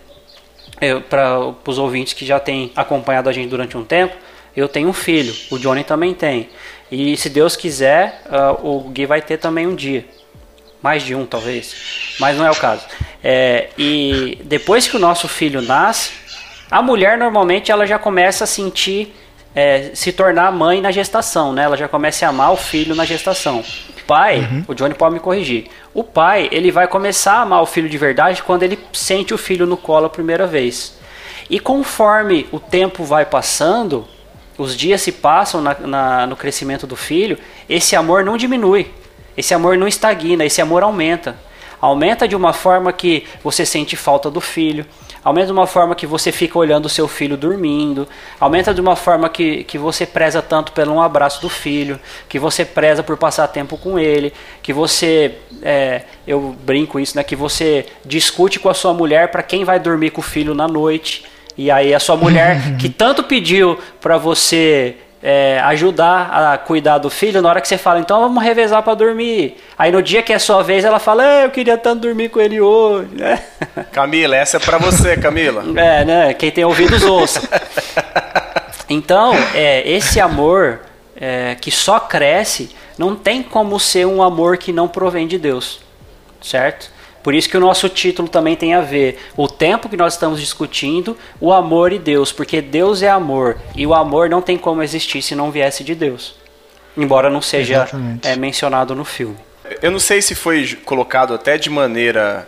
para 1.09 1.53
os 1.65 1.77
ouvintes 1.77 2.13
que 2.13 2.25
já 2.25 2.39
têm 2.39 2.71
acompanhado 2.73 3.27
a 3.27 3.33
gente 3.33 3.49
durante 3.49 3.77
um 3.77 3.83
tempo, 3.83 4.15
eu 4.55 4.69
tenho 4.69 4.87
um 4.87 4.93
filho, 4.93 5.33
o 5.51 5.57
Johnny 5.57 5.83
também 5.83 6.13
tem. 6.13 6.49
E 6.93 7.17
se 7.17 7.27
Deus 7.27 7.55
quiser, 7.55 8.21
uh, 8.27 8.67
o 8.67 8.89
Gui 8.89 9.07
vai 9.07 9.21
ter 9.21 9.37
também 9.37 9.65
um 9.65 9.73
dia. 9.73 10.05
Mais 10.81 11.01
de 11.01 11.15
um, 11.15 11.25
talvez. 11.25 11.75
Mas 12.19 12.37
não 12.37 12.45
é 12.45 12.51
o 12.51 12.55
caso. 12.55 12.85
É, 13.23 13.69
e 13.77 14.37
depois 14.43 14.87
que 14.87 14.95
o 14.95 14.99
nosso 14.99 15.27
filho 15.27 15.61
nasce, 15.61 16.11
a 16.69 16.81
mulher 16.81 17.17
normalmente 17.17 17.71
ela 17.71 17.87
já 17.87 17.97
começa 17.97 18.43
a 18.43 18.47
sentir, 18.47 19.15
é, 19.55 19.89
se 19.95 20.11
tornar 20.11 20.51
mãe 20.51 20.81
na 20.81 20.91
gestação, 20.91 21.51
né? 21.51 21.63
Ela 21.63 21.77
já 21.77 21.87
começa 21.87 22.25
a 22.27 22.29
amar 22.29 22.51
o 22.51 22.57
filho 22.57 22.93
na 22.93 23.05
gestação 23.05 23.63
pai, 24.05 24.39
uhum. 24.39 24.65
o 24.67 24.73
Johnny 24.73 24.93
pode 24.93 25.13
me 25.13 25.19
corrigir. 25.19 25.67
O 25.93 26.03
pai, 26.03 26.47
ele 26.51 26.71
vai 26.71 26.87
começar 26.87 27.33
a 27.35 27.41
amar 27.41 27.61
o 27.61 27.65
filho 27.65 27.89
de 27.89 27.97
verdade 27.97 28.43
quando 28.43 28.63
ele 28.63 28.77
sente 28.91 29.33
o 29.33 29.37
filho 29.37 29.65
no 29.65 29.77
colo 29.77 30.05
a 30.05 30.09
primeira 30.09 30.45
vez. 30.45 30.97
E 31.49 31.59
conforme 31.59 32.47
o 32.51 32.59
tempo 32.59 33.03
vai 33.03 33.25
passando, 33.25 34.07
os 34.57 34.75
dias 34.75 35.01
se 35.01 35.11
passam 35.11 35.61
na, 35.61 35.73
na, 35.79 36.27
no 36.27 36.35
crescimento 36.35 36.85
do 36.85 36.95
filho, 36.95 37.37
esse 37.69 37.95
amor 37.95 38.23
não 38.23 38.37
diminui, 38.37 38.91
esse 39.35 39.53
amor 39.53 39.77
não 39.77 39.87
estagna, 39.87 40.45
esse 40.45 40.61
amor 40.61 40.83
aumenta. 40.83 41.35
Aumenta 41.81 42.25
de 42.27 42.35
uma 42.35 42.53
forma 42.53 42.93
que 42.93 43.27
você 43.43 43.65
sente 43.65 43.97
falta 43.97 44.31
do 44.31 44.39
filho, 44.39 44.85
aumenta 45.21 45.47
de 45.47 45.51
uma 45.51 45.67
forma 45.67 45.95
que 45.95 46.07
você 46.07 46.31
fica 46.31 46.57
olhando 46.57 46.85
o 46.85 46.89
seu 46.89 47.09
filho 47.09 47.35
dormindo, 47.35 48.07
aumenta 48.39 48.73
de 48.73 48.79
uma 48.79 48.95
forma 48.95 49.27
que, 49.27 49.65
que 49.65 49.77
você 49.77 50.05
preza 50.05 50.41
tanto 50.41 50.71
pelo 50.71 50.93
um 50.93 51.01
abraço 51.01 51.41
do 51.41 51.49
filho, 51.49 51.99
que 52.29 52.39
você 52.39 52.63
preza 52.63 53.03
por 53.03 53.17
passar 53.17 53.49
tempo 53.49 53.77
com 53.77 53.99
ele, 53.99 54.33
que 54.61 54.71
você, 54.71 55.35
é, 55.61 56.03
eu 56.25 56.55
brinco 56.63 57.01
isso, 57.01 57.17
né, 57.17 57.23
que 57.23 57.35
você 57.35 57.85
discute 58.05 58.59
com 58.59 58.69
a 58.69 58.73
sua 58.73 58.93
mulher 58.93 59.29
para 59.29 59.43
quem 59.43 59.65
vai 59.65 59.77
dormir 59.77 60.11
com 60.11 60.21
o 60.21 60.23
filho 60.23 60.53
na 60.53 60.69
noite. 60.69 61.25
E 61.57 61.69
aí 61.69 61.93
a 61.93 61.99
sua 61.99 62.15
mulher 62.15 62.77
que 62.79 62.89
tanto 62.89 63.23
pediu 63.23 63.79
para 64.01 64.17
você 64.17 64.95
é, 65.21 65.61
ajudar 65.65 66.29
a 66.31 66.57
cuidar 66.57 66.97
do 66.97 67.09
filho, 67.09 67.41
na 67.41 67.47
hora 67.47 67.61
que 67.61 67.67
você 67.67 67.77
fala, 67.77 67.99
então 67.99 68.19
vamos 68.19 68.43
revezar 68.43 68.83
para 68.83 68.93
dormir. 68.93 69.55
Aí 69.77 69.89
no 69.89 70.03
dia 70.03 70.21
que 70.21 70.33
é 70.33 70.37
sua 70.37 70.61
vez, 70.61 70.83
ela 70.83 70.99
fala, 70.99 71.25
é, 71.25 71.45
eu 71.45 71.49
queria 71.49 71.77
tanto 71.77 72.01
dormir 72.01 72.29
com 72.29 72.41
ele 72.41 72.59
hoje. 72.59 73.07
Né? 73.13 73.41
Camila, 73.93 74.35
essa 74.35 74.57
é 74.57 74.59
para 74.59 74.77
você, 74.77 75.15
Camila. 75.15 75.63
é, 75.79 76.03
né? 76.03 76.33
Quem 76.33 76.51
tem 76.51 76.65
ouvidos 76.65 77.03
ouça. 77.03 77.47
Então, 78.89 79.33
é, 79.55 79.89
esse 79.89 80.19
amor 80.19 80.81
é, 81.15 81.55
que 81.55 81.71
só 81.71 82.01
cresce, 82.01 82.75
não 82.97 83.15
tem 83.15 83.41
como 83.41 83.79
ser 83.79 84.05
um 84.05 84.21
amor 84.21 84.57
que 84.57 84.73
não 84.73 84.89
provém 84.89 85.25
de 85.25 85.37
Deus, 85.37 85.79
certo? 86.41 86.91
Por 87.23 87.33
isso 87.33 87.49
que 87.49 87.55
o 87.55 87.59
nosso 87.59 87.87
título 87.87 88.27
também 88.27 88.55
tem 88.55 88.73
a 88.73 88.81
ver 88.81 89.17
o 89.37 89.47
tempo 89.47 89.87
que 89.87 89.95
nós 89.95 90.13
estamos 90.13 90.41
discutindo, 90.41 91.17
o 91.39 91.53
amor 91.53 91.93
e 91.93 91.97
Deus, 91.97 92.33
porque 92.33 92.61
Deus 92.61 93.01
é 93.01 93.09
amor 93.09 93.57
e 93.75 93.87
o 93.87 93.93
amor 93.93 94.29
não 94.29 94.41
tem 94.41 94.57
como 94.57 94.83
existir 94.83 95.21
se 95.21 95.33
não 95.33 95.49
viesse 95.49 95.83
de 95.83 95.95
Deus. 95.95 96.35
Embora 96.95 97.29
não 97.29 97.41
seja 97.41 97.87
é, 98.21 98.35
mencionado 98.35 98.93
no 98.93 99.05
filme. 99.05 99.37
Eu 99.81 99.89
não 99.89 99.99
sei 99.99 100.21
se 100.21 100.35
foi 100.35 100.77
colocado 100.83 101.33
até 101.33 101.57
de 101.57 101.69
maneira 101.69 102.47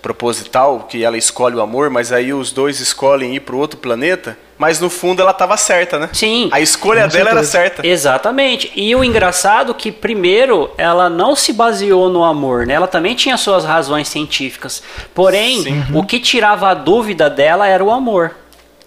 proposital, 0.00 0.86
que 0.88 1.04
ela 1.04 1.16
escolhe 1.16 1.56
o 1.56 1.60
amor, 1.60 1.90
mas 1.90 2.12
aí 2.12 2.32
os 2.32 2.52
dois 2.52 2.80
escolhem 2.80 3.34
ir 3.34 3.40
para 3.40 3.54
outro 3.54 3.78
planeta, 3.78 4.36
mas 4.56 4.80
no 4.80 4.90
fundo 4.90 5.22
ela 5.22 5.30
estava 5.30 5.56
certa, 5.56 5.98
né? 5.98 6.10
Sim. 6.12 6.48
A 6.52 6.60
escolha 6.60 7.08
dela 7.08 7.30
era 7.30 7.44
certa. 7.44 7.86
Exatamente. 7.86 8.70
E 8.74 8.94
o 8.94 9.02
engraçado 9.02 9.72
é 9.72 9.74
que 9.74 9.90
primeiro 9.90 10.70
ela 10.76 11.08
não 11.08 11.34
se 11.34 11.52
baseou 11.52 12.08
no 12.08 12.24
amor, 12.24 12.66
né? 12.66 12.74
Ela 12.74 12.86
também 12.86 13.14
tinha 13.14 13.36
suas 13.36 13.64
razões 13.64 14.08
científicas. 14.08 14.82
Porém, 15.14 15.62
Sim. 15.62 15.84
o 15.94 16.04
que 16.04 16.20
tirava 16.20 16.68
a 16.68 16.74
dúvida 16.74 17.30
dela 17.30 17.66
era 17.66 17.82
o 17.82 17.90
amor. 17.90 18.36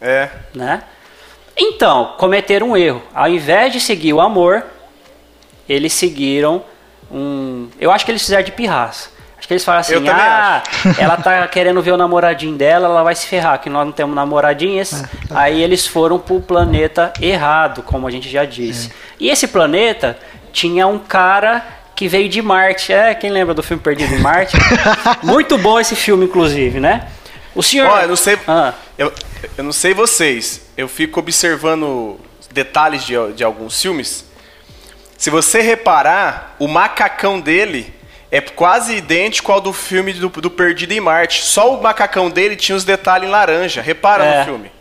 É. 0.01 0.29
Né? 0.53 0.83
Então, 1.55 2.13
cometeram 2.17 2.71
um 2.71 2.77
erro. 2.77 3.01
Ao 3.13 3.29
invés 3.29 3.71
de 3.71 3.79
seguir 3.79 4.13
o 4.13 4.21
amor, 4.21 4.63
eles 5.67 5.93
seguiram 5.93 6.63
um. 7.11 7.69
Eu 7.79 7.91
acho 7.91 8.03
que 8.03 8.11
eles 8.11 8.21
fizeram 8.21 8.43
de 8.43 8.51
pirraça. 8.51 9.12
Acho 9.43 9.47
que 9.49 9.53
eles 9.55 9.65
falam 9.65 9.81
assim, 9.81 10.07
ah, 10.07 10.63
ela 10.97 11.17
tá 11.17 11.45
querendo 11.49 11.81
ver 11.81 11.91
o 11.91 11.97
namoradinho 11.97 12.55
dela, 12.55 12.87
ela 12.87 13.03
vai 13.03 13.13
se 13.13 13.27
ferrar, 13.27 13.59
que 13.59 13.69
nós 13.69 13.85
não 13.85 13.91
temos 13.91 14.15
namoradinhas. 14.15 15.03
É, 15.03 15.27
tá. 15.27 15.41
Aí 15.41 15.61
eles 15.61 15.85
foram 15.85 16.17
pro 16.17 16.39
planeta 16.39 17.11
errado, 17.19 17.83
como 17.83 18.07
a 18.07 18.09
gente 18.09 18.29
já 18.29 18.45
disse. 18.45 18.87
É. 18.87 18.91
E 19.19 19.29
esse 19.29 19.49
planeta 19.49 20.17
tinha 20.53 20.87
um 20.87 20.97
cara 20.97 21.61
que 21.93 22.07
veio 22.07 22.29
de 22.29 22.41
Marte. 22.41 22.93
É, 22.93 23.13
quem 23.13 23.29
lembra 23.29 23.53
do 23.53 23.61
filme 23.61 23.83
Perdido 23.83 24.15
em 24.15 24.19
Marte? 24.19 24.55
Muito 25.21 25.57
bom 25.57 25.77
esse 25.77 25.93
filme, 25.97 26.23
inclusive, 26.23 26.79
né? 26.79 27.09
O 27.53 27.61
senhor. 27.61 27.89
Olha, 27.89 28.03
eu 28.03 28.07
não 28.07 28.15
sei. 28.15 28.39
Ah. 28.47 28.73
Eu, 28.97 29.11
eu 29.57 29.63
não 29.65 29.73
sei 29.73 29.93
vocês. 29.93 30.67
Eu 30.77 30.87
fico 30.87 31.19
observando 31.19 32.17
detalhes 32.49 33.03
de, 33.03 33.15
de 33.33 33.43
alguns 33.43 33.81
filmes. 33.81 34.23
Se 35.17 35.29
você 35.29 35.59
reparar, 35.59 36.55
o 36.59 36.65
macacão 36.65 37.41
dele 37.41 37.93
é 38.33 38.41
quase 38.41 38.95
idêntico 38.95 39.51
ao 39.51 39.61
do 39.61 39.71
filme 39.71 40.11
do, 40.11 40.27
do 40.27 40.49
Perdido 40.49 40.91
em 40.91 40.99
Marte. 40.99 41.43
Só 41.43 41.77
o 41.77 41.83
macacão 41.83 42.31
dele 42.31 42.55
tinha 42.55 42.75
os 42.75 42.83
detalhes 42.83 43.29
em 43.29 43.31
laranja. 43.31 43.79
Repara 43.79 44.25
é. 44.25 44.39
no 44.39 44.45
filme. 44.45 44.71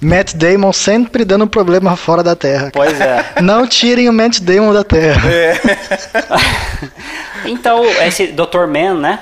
Matt 0.00 0.34
Damon 0.34 0.72
sempre 0.72 1.24
dando 1.24 1.44
problema 1.48 1.96
fora 1.96 2.22
da 2.22 2.36
Terra. 2.36 2.70
Pois 2.72 3.00
é. 3.00 3.32
Não 3.42 3.66
tirem 3.66 4.08
o 4.08 4.12
Matt 4.12 4.38
Damon 4.38 4.72
da 4.72 4.84
Terra. 4.84 5.28
É. 5.28 5.60
então, 7.44 7.84
esse 8.06 8.28
Dr. 8.28 8.68
Man, 8.68 8.94
né? 8.94 9.18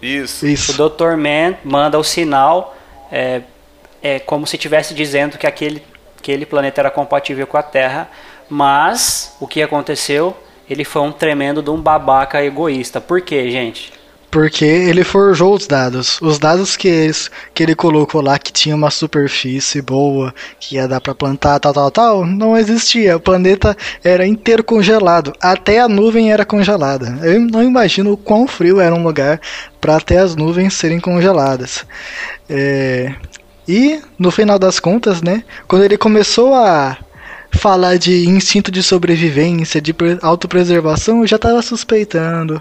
Isso. 0.00 0.46
Isso. 0.46 0.72
O 0.72 0.88
Dr. 0.88 1.14
Man 1.18 1.54
manda 1.62 1.98
o 1.98 2.02
sinal 2.02 2.74
é, 3.10 3.42
é 4.02 4.20
como 4.20 4.46
se 4.46 4.56
estivesse 4.56 4.94
dizendo 4.94 5.36
que 5.36 5.46
aquele, 5.46 5.84
aquele 6.18 6.46
planeta 6.46 6.80
era 6.80 6.90
compatível 6.90 7.46
com 7.46 7.58
a 7.58 7.62
Terra. 7.62 8.08
Mas 8.48 9.36
o 9.38 9.46
que 9.46 9.60
aconteceu? 9.60 10.34
Ele 10.72 10.84
foi 10.84 11.02
um 11.02 11.12
tremendo 11.12 11.62
de 11.62 11.70
um 11.70 11.80
babaca 11.80 12.42
egoísta. 12.42 13.00
Por 13.00 13.20
quê, 13.20 13.50
gente? 13.50 13.92
Porque 14.30 14.64
ele 14.64 15.04
forjou 15.04 15.54
os 15.54 15.66
dados. 15.66 16.18
Os 16.22 16.38
dados 16.38 16.74
que, 16.74 17.10
que 17.52 17.62
ele 17.62 17.74
colocou 17.74 18.22
lá, 18.22 18.38
que 18.38 18.50
tinha 18.50 18.74
uma 18.74 18.90
superfície 18.90 19.82
boa, 19.82 20.34
que 20.58 20.76
ia 20.76 20.88
dar 20.88 21.00
para 21.02 21.14
plantar, 21.14 21.60
tal, 21.60 21.74
tal, 21.74 21.90
tal, 21.90 22.26
não 22.26 22.56
existia. 22.56 23.16
O 23.16 23.20
planeta 23.20 23.76
era 24.02 24.26
inteiro 24.26 24.64
congelado. 24.64 25.34
Até 25.40 25.80
a 25.80 25.88
nuvem 25.88 26.32
era 26.32 26.46
congelada. 26.46 27.18
Eu 27.22 27.40
não 27.40 27.62
imagino 27.62 28.12
o 28.12 28.16
quão 28.16 28.46
frio 28.46 28.80
era 28.80 28.94
um 28.94 29.02
lugar 29.02 29.38
para 29.80 29.96
até 29.96 30.18
as 30.18 30.34
nuvens 30.34 30.72
serem 30.74 30.98
congeladas. 30.98 31.84
É, 32.48 33.14
E, 33.66 34.00
no 34.18 34.30
final 34.30 34.58
das 34.58 34.80
contas, 34.80 35.22
né, 35.22 35.44
quando 35.68 35.84
ele 35.84 35.96
começou 35.96 36.54
a 36.54 36.96
falar 37.52 37.96
de 37.98 38.28
instinto 38.28 38.70
de 38.70 38.82
sobrevivência, 38.82 39.80
de 39.80 39.92
pre- 39.92 40.18
autopreservação, 40.22 41.20
eu 41.20 41.26
já 41.26 41.38
tava 41.38 41.62
suspeitando. 41.62 42.60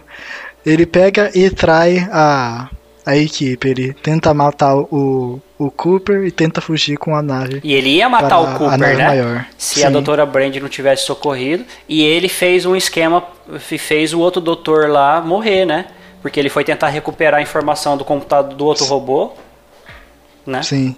Ele 0.66 0.86
pega 0.86 1.32
e 1.34 1.50
trai 1.50 2.08
a, 2.12 2.70
a 3.06 3.18
equipe. 3.18 3.68
Ele 3.68 3.94
tenta 3.94 4.34
matar 4.34 4.76
o, 4.76 5.42
o 5.58 5.72
Cooper 5.72 6.24
e 6.26 6.32
tenta 6.32 6.62
fugir 6.62 6.98
com 6.98 7.16
a 7.16 7.22
nave. 7.22 7.60
E 7.64 7.74
ele 7.74 7.90
ia 7.90 8.08
matar 8.08 8.40
o 8.40 8.48
a 8.48 8.54
Cooper, 8.54 8.98
né? 8.98 9.08
maior. 9.08 9.46
Se 9.58 9.84
a 9.84 9.88
Sim. 9.88 9.94
doutora 9.94 10.26
Brand 10.26 10.56
não 10.58 10.70
tivesse 10.70 11.06
socorrido. 11.06 11.66
E 11.90 12.04
ele 12.04 12.30
fez 12.30 12.66
um 12.66 12.76
esquema, 12.76 13.24
fez 13.60 14.14
o 14.14 14.20
outro 14.20 14.40
doutor 14.40 14.88
lá 14.90 15.20
morrer, 15.22 15.66
né? 15.66 15.88
Porque 16.22 16.40
ele 16.40 16.50
foi 16.50 16.64
tentar 16.64 16.90
recuperar 16.90 17.40
a 17.40 17.42
informação 17.42 17.98
do 17.98 18.06
computador 18.06 18.54
do 18.54 18.66
outro 18.66 18.86
robô. 18.86 19.32
Né? 20.46 20.62
Sim. 20.62 20.96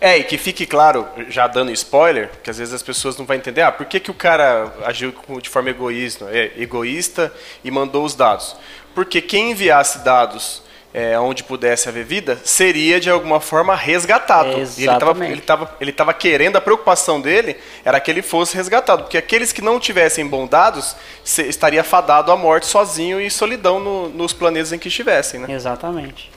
É, 0.00 0.18
e 0.18 0.24
que 0.24 0.36
fique 0.36 0.66
claro, 0.66 1.06
já 1.28 1.46
dando 1.46 1.70
spoiler, 1.72 2.30
que 2.42 2.50
às 2.50 2.58
vezes 2.58 2.74
as 2.74 2.82
pessoas 2.82 3.16
não 3.16 3.24
vão 3.24 3.36
entender, 3.36 3.62
ah, 3.62 3.72
por 3.72 3.86
que, 3.86 3.98
que 3.98 4.10
o 4.10 4.14
cara 4.14 4.72
agiu 4.84 5.14
de 5.40 5.48
forma 5.48 5.70
egoísta, 5.70 6.26
é, 6.30 6.52
egoísta 6.56 7.32
e 7.64 7.70
mandou 7.70 8.04
os 8.04 8.14
dados? 8.14 8.56
Porque 8.94 9.20
quem 9.20 9.52
enviasse 9.52 10.00
dados 10.00 10.62
é, 10.94 11.18
onde 11.18 11.44
pudesse 11.44 11.90
haver 11.90 12.04
vida, 12.06 12.38
seria 12.42 12.98
de 12.98 13.10
alguma 13.10 13.38
forma 13.38 13.74
resgatado. 13.76 14.48
E 14.48 14.52
ele 14.54 14.62
estava 14.62 14.80
Exatamente. 15.10 15.32
ele 15.32 15.40
tava, 15.42 15.76
ele 15.78 15.92
tava 15.92 16.14
querendo, 16.14 16.56
a 16.56 16.60
preocupação 16.60 17.20
dele 17.20 17.56
era 17.84 18.00
que 18.00 18.10
ele 18.10 18.22
fosse 18.22 18.56
resgatado, 18.56 19.02
porque 19.02 19.18
aqueles 19.18 19.52
que 19.52 19.60
não 19.60 19.78
tivessem 19.78 20.26
bom 20.26 20.46
dados, 20.46 20.96
se- 21.22 21.42
estaria 21.42 21.84
fadado 21.84 22.32
à 22.32 22.36
morte 22.36 22.64
sozinho 22.66 23.20
e 23.20 23.30
solidão 23.30 23.78
no- 23.78 24.08
nos 24.08 24.32
planetas 24.32 24.72
em 24.72 24.78
que 24.78 24.88
estivessem, 24.88 25.40
né? 25.40 25.52
Exatamente. 25.54 26.30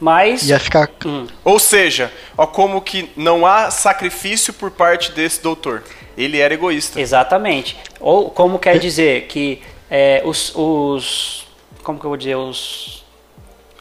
Mas. 0.00 0.48
Ia 0.48 0.58
ficar. 0.58 0.90
Hum, 1.04 1.26
Ou 1.44 1.58
seja, 1.58 2.12
ó, 2.36 2.46
como 2.46 2.80
que 2.80 3.10
não 3.16 3.46
há 3.46 3.70
sacrifício 3.70 4.52
por 4.52 4.70
parte 4.70 5.12
desse 5.12 5.42
doutor. 5.42 5.82
Ele 6.16 6.38
era 6.38 6.54
egoísta. 6.54 7.00
exatamente. 7.00 7.76
Ou 8.00 8.30
como 8.30 8.58
quer 8.58 8.78
dizer 8.78 9.26
que 9.26 9.60
é, 9.90 10.22
os, 10.24 10.52
os. 10.54 11.46
Como 11.82 11.98
que 11.98 12.04
eu 12.06 12.10
vou 12.10 12.16
dizer? 12.16 12.36
Os. 12.36 13.04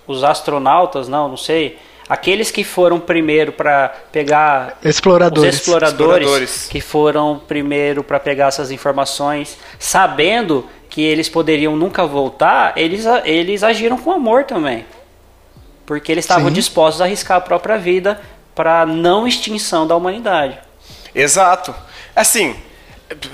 Os 0.07 0.23
astronautas, 0.23 1.07
não, 1.07 1.29
não 1.29 1.37
sei. 1.37 1.79
Aqueles 2.07 2.51
que 2.51 2.63
foram 2.63 2.99
primeiro 2.99 3.51
para 3.51 3.89
pegar 4.11 4.77
Exploradores. 4.83 5.55
Os 5.55 5.59
exploradores, 5.61 5.97
Exploradores. 6.27 6.67
que 6.69 6.79
foram 6.79 7.41
primeiro 7.47 8.03
para 8.03 8.19
pegar 8.19 8.47
essas 8.49 8.69
informações, 8.69 9.57
sabendo 9.79 10.63
que 10.87 11.01
eles 11.01 11.27
poderiam 11.27 11.75
nunca 11.75 12.05
voltar, 12.05 12.73
eles, 12.77 13.05
eles 13.23 13.63
agiram 13.63 13.97
com 13.97 14.11
amor 14.11 14.43
também. 14.43 14.85
Porque 15.85 16.11
eles 16.11 16.25
estavam 16.25 16.51
dispostos 16.51 17.01
a 17.01 17.05
arriscar 17.05 17.37
a 17.37 17.41
própria 17.41 17.77
vida 17.77 18.19
para 18.53 18.85
não 18.85 19.27
extinção 19.27 19.85
da 19.85 19.95
humanidade. 19.95 20.57
Exato. 21.13 21.75
Assim, 22.15 22.55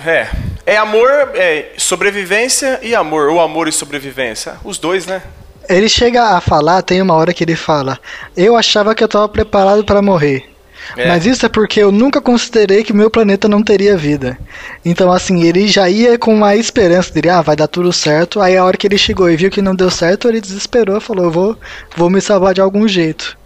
é, 0.06 0.28
é 0.66 0.78
amor, 0.78 1.32
é 1.36 1.74
sobrevivência 1.78 2.80
e 2.82 2.94
amor, 2.94 3.30
ou 3.30 3.40
amor 3.40 3.68
e 3.68 3.72
sobrevivência. 3.72 4.56
Os 4.64 4.78
dois, 4.78 5.06
né? 5.06 5.22
Ele 5.70 5.88
chega 5.88 6.36
a 6.36 6.42
falar, 6.42 6.82
tem 6.82 7.02
uma 7.02 7.14
hora 7.14 7.34
que 7.34 7.44
ele 7.44 7.56
fala: 7.56 8.00
Eu 8.36 8.58
achava 8.58 8.94
que 8.94 9.04
eu 9.04 9.08
tava 9.08 9.30
preparado 9.30 9.86
para 9.86 10.02
morrer. 10.02 10.51
É. 10.98 11.08
Mas 11.08 11.26
isso 11.26 11.46
é 11.46 11.50
porque 11.50 11.80
eu 11.80 11.92
nunca 11.92 12.20
considerei 12.22 12.84
que 12.84 12.92
meu 12.94 13.10
planeta 13.10 13.48
não 13.48 13.62
teria 13.64 13.96
vida. 13.98 14.38
Então, 14.84 15.12
assim, 15.12 15.44
ele 15.44 15.68
já 15.68 15.90
ia 15.90 16.18
com 16.18 16.34
uma 16.34 16.56
esperança 16.56 17.14
dele, 17.14 17.30
ah, 17.30 17.42
vai 17.42 17.56
dar 17.56 17.68
tudo 17.68 17.94
certo. 17.94 18.42
Aí 18.42 18.58
a 18.58 18.64
hora 18.66 18.76
que 18.78 18.88
ele 18.88 18.98
chegou 18.98 19.30
e 19.30 19.36
viu 19.36 19.50
que 19.52 19.62
não 19.62 19.76
deu 19.76 19.90
certo, 19.92 20.28
ele 20.28 20.42
desesperou 20.42 20.98
e 20.98 21.02
falou, 21.02 21.26
eu 21.26 21.32
vou, 21.32 21.58
vou 21.96 22.10
me 22.10 22.20
salvar 22.22 22.54
de 22.54 22.62
algum 22.62 22.88
jeito. 22.88 23.38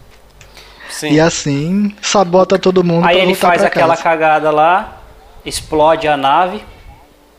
Sim. 0.90 1.12
E 1.12 1.20
assim, 1.20 1.94
sabota 2.00 2.58
todo 2.58 2.82
mundo 2.84 3.04
Aí 3.04 3.14
pra 3.16 3.22
ele 3.22 3.32
voltar 3.34 3.48
faz 3.48 3.58
pra 3.60 3.68
aquela 3.68 3.88
casa. 3.96 4.02
cagada 4.02 4.50
lá, 4.50 5.00
explode 5.44 6.08
a 6.08 6.16
nave, 6.16 6.62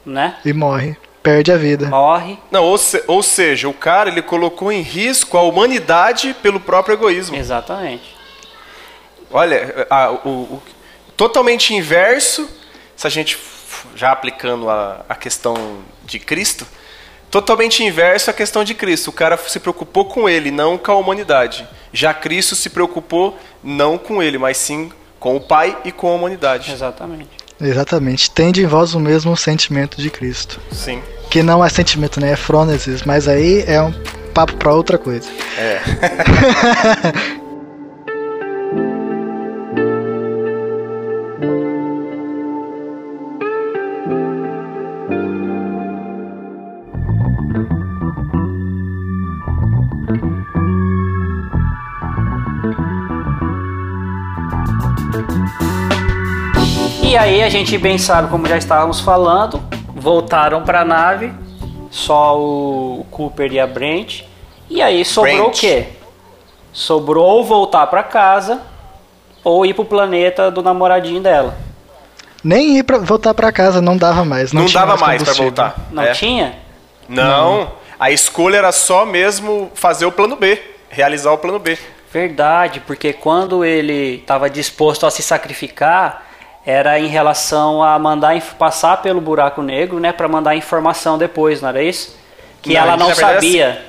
né? 0.05 0.35
E 0.45 0.53
morre. 0.53 0.95
Perde 1.23 1.51
a 1.51 1.57
vida. 1.57 1.87
Morre. 1.87 2.37
Não, 2.49 2.63
ou, 2.63 2.77
se- 2.77 3.03
ou 3.07 3.21
seja, 3.21 3.67
o 3.67 3.73
cara 3.73 4.09
ele 4.09 4.21
colocou 4.21 4.71
em 4.71 4.81
risco 4.81 5.37
a 5.37 5.41
humanidade 5.41 6.33
pelo 6.41 6.57
próprio 6.59 6.93
egoísmo. 6.93 7.35
Exatamente. 7.35 8.15
Olha, 9.31 9.85
a- 9.89 10.11
o, 10.11 10.29
o- 10.29 10.61
totalmente 11.15 11.73
inverso, 11.73 12.47
se 12.95 13.05
a 13.07 13.09
gente 13.09 13.37
já 13.95 14.11
aplicando 14.11 14.69
a, 14.69 15.05
a 15.09 15.15
questão 15.15 15.79
de 16.05 16.19
Cristo, 16.19 16.65
totalmente 17.29 17.83
inverso 17.83 18.29
a 18.29 18.33
questão 18.33 18.63
de 18.63 18.73
Cristo. 18.73 19.09
O 19.09 19.13
cara 19.13 19.37
se 19.37 19.59
preocupou 19.59 20.05
com 20.05 20.29
ele, 20.29 20.49
não 20.51 20.77
com 20.77 20.91
a 20.91 20.95
humanidade. 20.95 21.67
Já 21.91 22.13
Cristo 22.13 22.55
se 22.55 22.69
preocupou 22.69 23.37
não 23.63 23.97
com 23.97 24.21
ele, 24.23 24.37
mas 24.37 24.57
sim 24.57 24.91
com 25.19 25.35
o 25.35 25.41
Pai 25.41 25.77
e 25.83 25.91
com 25.91 26.07
a 26.09 26.13
humanidade. 26.15 26.71
Exatamente. 26.71 27.29
Exatamente. 27.59 28.29
Tende 28.31 28.61
em 28.61 28.67
vós 28.67 28.93
o 28.93 28.99
mesmo 28.99 29.35
sentimento 29.35 29.99
de 30.01 30.09
Cristo. 30.11 30.59
Sim. 30.71 31.01
Que 31.29 31.41
não 31.41 31.65
é 31.65 31.69
sentimento, 31.69 32.19
né? 32.21 32.31
É 32.33 32.35
frônesis. 32.35 33.01
Mas 33.03 33.27
aí 33.27 33.63
é 33.67 33.81
um 33.81 33.91
papo 34.33 34.53
pra 34.57 34.73
outra 34.73 34.97
coisa. 34.97 35.27
É. 35.57 35.81
aí 57.17 57.43
a 57.43 57.49
gente 57.49 57.77
bem 57.77 57.97
sabe, 57.97 58.29
como 58.29 58.47
já 58.47 58.57
estávamos 58.57 58.99
falando, 58.99 59.61
voltaram 59.95 60.63
para 60.63 60.81
a 60.81 60.85
nave, 60.85 61.33
só 61.89 62.37
o 62.39 63.05
Cooper 63.11 63.51
e 63.51 63.59
a 63.59 63.67
Brent. 63.67 64.21
E 64.69 64.81
aí 64.81 65.03
sobrou 65.05 65.35
Brent. 65.35 65.47
o 65.57 65.59
quê? 65.59 65.87
Sobrou 66.73 67.25
ou 67.25 67.43
voltar 67.45 67.87
para 67.87 68.03
casa 68.03 68.61
ou 69.43 69.65
ir 69.65 69.73
pro 69.73 69.85
planeta 69.85 70.51
do 70.51 70.61
namoradinho 70.61 71.21
dela. 71.21 71.57
Nem 72.43 72.77
ir 72.77 72.83
pra, 72.83 72.97
voltar 72.99 73.33
pra 73.33 73.51
casa 73.51 73.81
não 73.81 73.97
dava 73.97 74.23
mais. 74.23 74.53
Não, 74.53 74.61
Não, 74.61 74.67
tinha 74.67 74.81
dava 74.85 74.97
mais 74.97 75.23
pra 75.23 75.33
combustível. 75.33 75.45
voltar. 75.45 75.75
Não 75.91 76.03
É. 76.03 76.11
tinha? 76.11 76.55
Não. 77.09 77.71
A 77.99 78.11
escolha 78.11 78.57
era 78.57 78.71
só 78.71 79.05
mesmo 79.05 79.71
fazer 79.73 80.05
o 80.05 80.11
plano 80.11 80.35
B, 80.35 80.61
realizar 80.89 81.31
o 81.31 81.37
plano 81.37 81.57
B. 81.57 81.77
Verdade, 82.11 82.79
porque 82.85 83.11
quando 83.11 83.65
ele 83.65 84.17
estava 84.17 84.49
disposto 84.49 85.05
a 85.05 85.11
se 85.11 85.23
sacrificar, 85.23 86.26
era 86.69 86.99
em 86.99 87.07
relação 87.07 87.81
a 87.81 87.97
mandar 87.97 88.39
passar 88.59 88.97
pelo 89.01 89.21
buraco 89.21 89.61
negro, 89.61 90.01
né, 90.01 90.11
para 90.11 90.27
mandar 90.27 90.53
informação 90.53 91.17
depois, 91.17 91.61
não 91.61 91.69
era 91.69 91.81
isso? 91.81 92.13
Que 92.61 92.73
Não, 92.73 92.81
ela 92.81 92.97
não 92.97 93.09
é 93.09 93.15
sabia. 93.15 93.85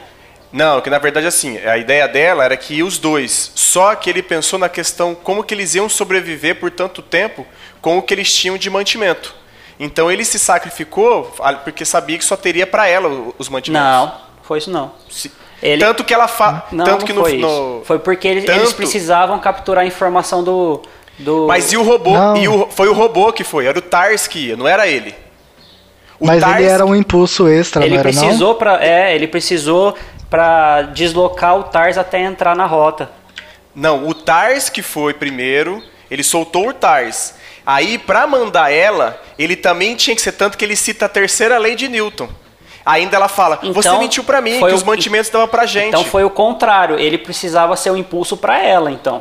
Não, 0.52 0.80
que 0.80 0.88
na 0.88 0.98
verdade 1.00 1.26
assim, 1.26 1.58
a 1.58 1.76
ideia 1.76 2.06
dela 2.06 2.44
era 2.44 2.56
que 2.56 2.80
os 2.84 2.96
dois, 2.96 3.50
só 3.56 3.96
que 3.96 4.08
ele 4.08 4.22
pensou 4.22 4.60
na 4.60 4.68
questão 4.68 5.12
como 5.12 5.42
que 5.42 5.52
eles 5.52 5.74
iam 5.74 5.88
sobreviver 5.88 6.60
por 6.60 6.70
tanto 6.70 7.02
tempo 7.02 7.44
com 7.82 7.98
o 7.98 8.02
que 8.02 8.14
eles 8.14 8.32
tinham 8.32 8.56
de 8.56 8.70
mantimento. 8.70 9.34
Então 9.80 10.08
ele 10.10 10.24
se 10.24 10.38
sacrificou 10.38 11.34
porque 11.64 11.84
sabia 11.84 12.16
que 12.16 12.24
só 12.24 12.36
teria 12.36 12.66
para 12.66 12.86
ela 12.86 13.08
os 13.38 13.48
mantimentos. 13.48 13.86
Não, 13.88 14.14
foi 14.42 14.58
isso 14.58 14.70
não. 14.70 14.92
Se- 15.10 15.32
Ele- 15.60 15.84
Tanto 15.84 16.04
que 16.04 16.14
ela 16.14 16.28
fa... 16.28 16.64
Não, 16.70 16.84
tanto 16.84 17.00
não 17.00 17.06
que 17.06 17.12
no, 17.12 17.20
foi 17.22 17.32
isso. 17.34 17.40
no- 17.46 17.82
Foi 17.84 17.98
porque 17.98 18.28
eles, 18.28 18.44
tanto- 18.44 18.58
eles 18.60 18.72
precisavam 18.72 19.36
capturar 19.40 19.82
a 19.82 19.86
informação 19.86 20.44
do... 20.44 20.80
do... 21.18 21.46
Mas 21.46 21.72
e 21.72 21.76
o 21.76 21.82
robô? 21.82 22.12
Não. 22.12 22.36
E 22.36 22.48
o... 22.48 22.66
foi 22.70 22.88
o 22.88 22.92
robô 22.92 23.32
que 23.32 23.44
foi, 23.44 23.66
era 23.66 23.78
o 23.78 23.82
Tars 23.82 24.26
que 24.26 24.48
ia, 24.48 24.56
não 24.56 24.66
era 24.68 24.86
ele. 24.86 25.14
O 26.20 26.26
Mas 26.26 26.40
Tars- 26.40 26.56
ele 26.60 26.68
era 26.68 26.84
um 26.84 26.94
impulso 26.94 27.46
extra, 27.48 27.84
ele 27.84 27.94
não 27.96 28.00
era 28.00 28.10
precisou 28.10 28.54
para 28.54 28.84
é, 28.84 29.14
ele 29.14 29.28
precisou 29.28 29.96
para 30.28 30.82
deslocar 30.82 31.56
o 31.56 31.62
Tars 31.64 31.96
até 31.96 32.20
entrar 32.22 32.54
na 32.56 32.66
rota. 32.66 33.10
Não, 33.74 34.06
o 34.08 34.12
Tars 34.14 34.68
que 34.68 34.82
foi 34.82 35.14
primeiro, 35.14 35.82
ele 36.10 36.22
soltou 36.24 36.68
o 36.68 36.72
Tars. 36.72 37.34
Aí, 37.64 37.98
pra 37.98 38.26
mandar 38.26 38.72
ela, 38.72 39.20
ele 39.38 39.54
também 39.54 39.94
tinha 39.94 40.16
que 40.16 40.22
ser 40.22 40.32
tanto 40.32 40.56
que 40.56 40.64
ele 40.64 40.74
cita 40.74 41.04
a 41.04 41.08
terceira 41.08 41.58
lei 41.58 41.74
de 41.76 41.86
Newton. 41.86 42.28
Ainda 42.84 43.16
ela 43.16 43.28
fala, 43.28 43.56
você 43.62 43.88
Então, 43.88 43.98
mentiu 44.00 44.24
pra 44.24 44.40
mim, 44.40 44.58
foi 44.58 44.70
que 44.70 44.74
o- 44.74 44.78
os 44.78 44.82
mantimentos 44.82 45.30
davam 45.30 45.46
pra 45.46 45.66
gente. 45.66 45.88
Então 45.88 46.04
foi 46.04 46.24
o 46.24 46.30
contrário, 46.30 46.98
ele 46.98 47.18
precisava 47.18 47.76
ser 47.76 47.90
um 47.90 47.96
impulso 47.96 48.36
para 48.38 48.58
ela, 48.58 48.90
então. 48.90 49.20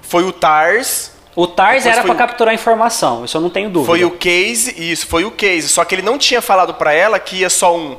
Foi 0.00 0.24
o 0.24 0.32
Tars, 0.32 1.12
O 1.36 1.46
Tars 1.46 1.84
Depois 1.84 1.86
era 1.98 2.02
para 2.02 2.14
o- 2.14 2.16
capturar 2.16 2.54
informação, 2.54 3.24
isso 3.24 3.36
eu 3.36 3.40
não 3.42 3.50
tenho 3.50 3.68
dúvida. 3.68 3.86
foi 3.86 4.04
o 4.04 4.10
Case, 4.12 4.74
isso, 4.78 5.06
foi 5.06 5.24
o 5.26 5.30
Case. 5.30 5.68
Só 5.68 5.84
que 5.84 5.94
ele 5.94 6.02
não 6.02 6.16
tinha 6.18 6.40
falado 6.40 6.72
pra 6.74 6.92
ela 6.94 7.18
que 7.20 7.36
ia 7.36 7.50
só 7.50 7.76
um. 7.76 7.98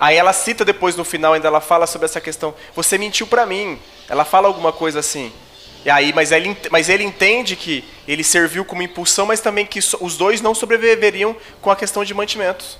Aí 0.00 0.16
ela 0.16 0.32
cita 0.32 0.64
depois 0.64 0.96
no 0.96 1.04
final, 1.04 1.32
ainda 1.34 1.46
ela 1.46 1.60
fala 1.60 1.86
sobre 1.86 2.06
essa 2.06 2.20
questão. 2.20 2.52
Você 2.74 2.98
mentiu 2.98 3.26
pra 3.28 3.46
mim. 3.46 3.78
Ela 4.08 4.24
fala 4.24 4.48
alguma 4.48 4.72
coisa 4.72 4.98
assim. 4.98 5.32
E 5.84 5.90
aí, 5.90 6.12
mas 6.12 6.32
ele, 6.32 6.56
mas 6.70 6.88
ele 6.88 7.04
entende 7.04 7.54
que 7.54 7.84
ele 8.08 8.24
serviu 8.24 8.64
como 8.64 8.82
impulsão, 8.82 9.26
mas 9.26 9.40
também 9.40 9.64
que 9.64 9.78
os 10.00 10.16
dois 10.16 10.40
não 10.40 10.54
sobreviveriam 10.54 11.36
com 11.62 11.70
a 11.70 11.76
questão 11.76 12.02
de 12.04 12.12
mantimentos. 12.14 12.78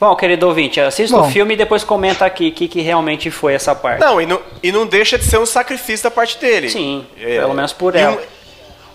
Bom, 0.00 0.16
querido 0.16 0.46
ouvinte, 0.48 0.80
assista 0.80 1.14
Bom. 1.14 1.28
o 1.28 1.30
filme 1.30 1.52
e 1.52 1.56
depois 1.58 1.84
comenta 1.84 2.24
aqui 2.24 2.48
o 2.48 2.52
que, 2.52 2.66
que 2.66 2.80
realmente 2.80 3.30
foi 3.30 3.52
essa 3.52 3.74
parte. 3.74 4.00
Não 4.00 4.18
e, 4.18 4.24
não, 4.24 4.40
e 4.62 4.72
não 4.72 4.86
deixa 4.86 5.18
de 5.18 5.24
ser 5.24 5.38
um 5.38 5.44
sacrifício 5.44 6.04
da 6.04 6.10
parte 6.10 6.38
dele. 6.38 6.70
Sim, 6.70 7.06
É, 7.20 7.38
pelo 7.38 7.52
menos 7.52 7.74
por 7.74 7.94
e 7.94 7.98
ela. 7.98 8.16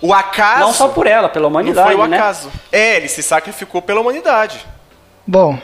um- 0.01 0.07
o 0.07 0.13
acaso. 0.13 0.59
Não 0.61 0.73
só 0.73 0.87
por 0.87 1.05
ela, 1.05 1.29
pela 1.29 1.43
Não 1.43 1.49
humanidade, 1.51 1.87
foi 1.93 1.95
o 1.95 2.07
né? 2.07 2.17
acaso. 2.17 2.49
É, 2.71 2.97
ele 2.97 3.07
se 3.07 3.21
sacrificou 3.21 3.81
pela 3.83 4.01
humanidade. 4.01 4.65
Bom, 5.27 5.57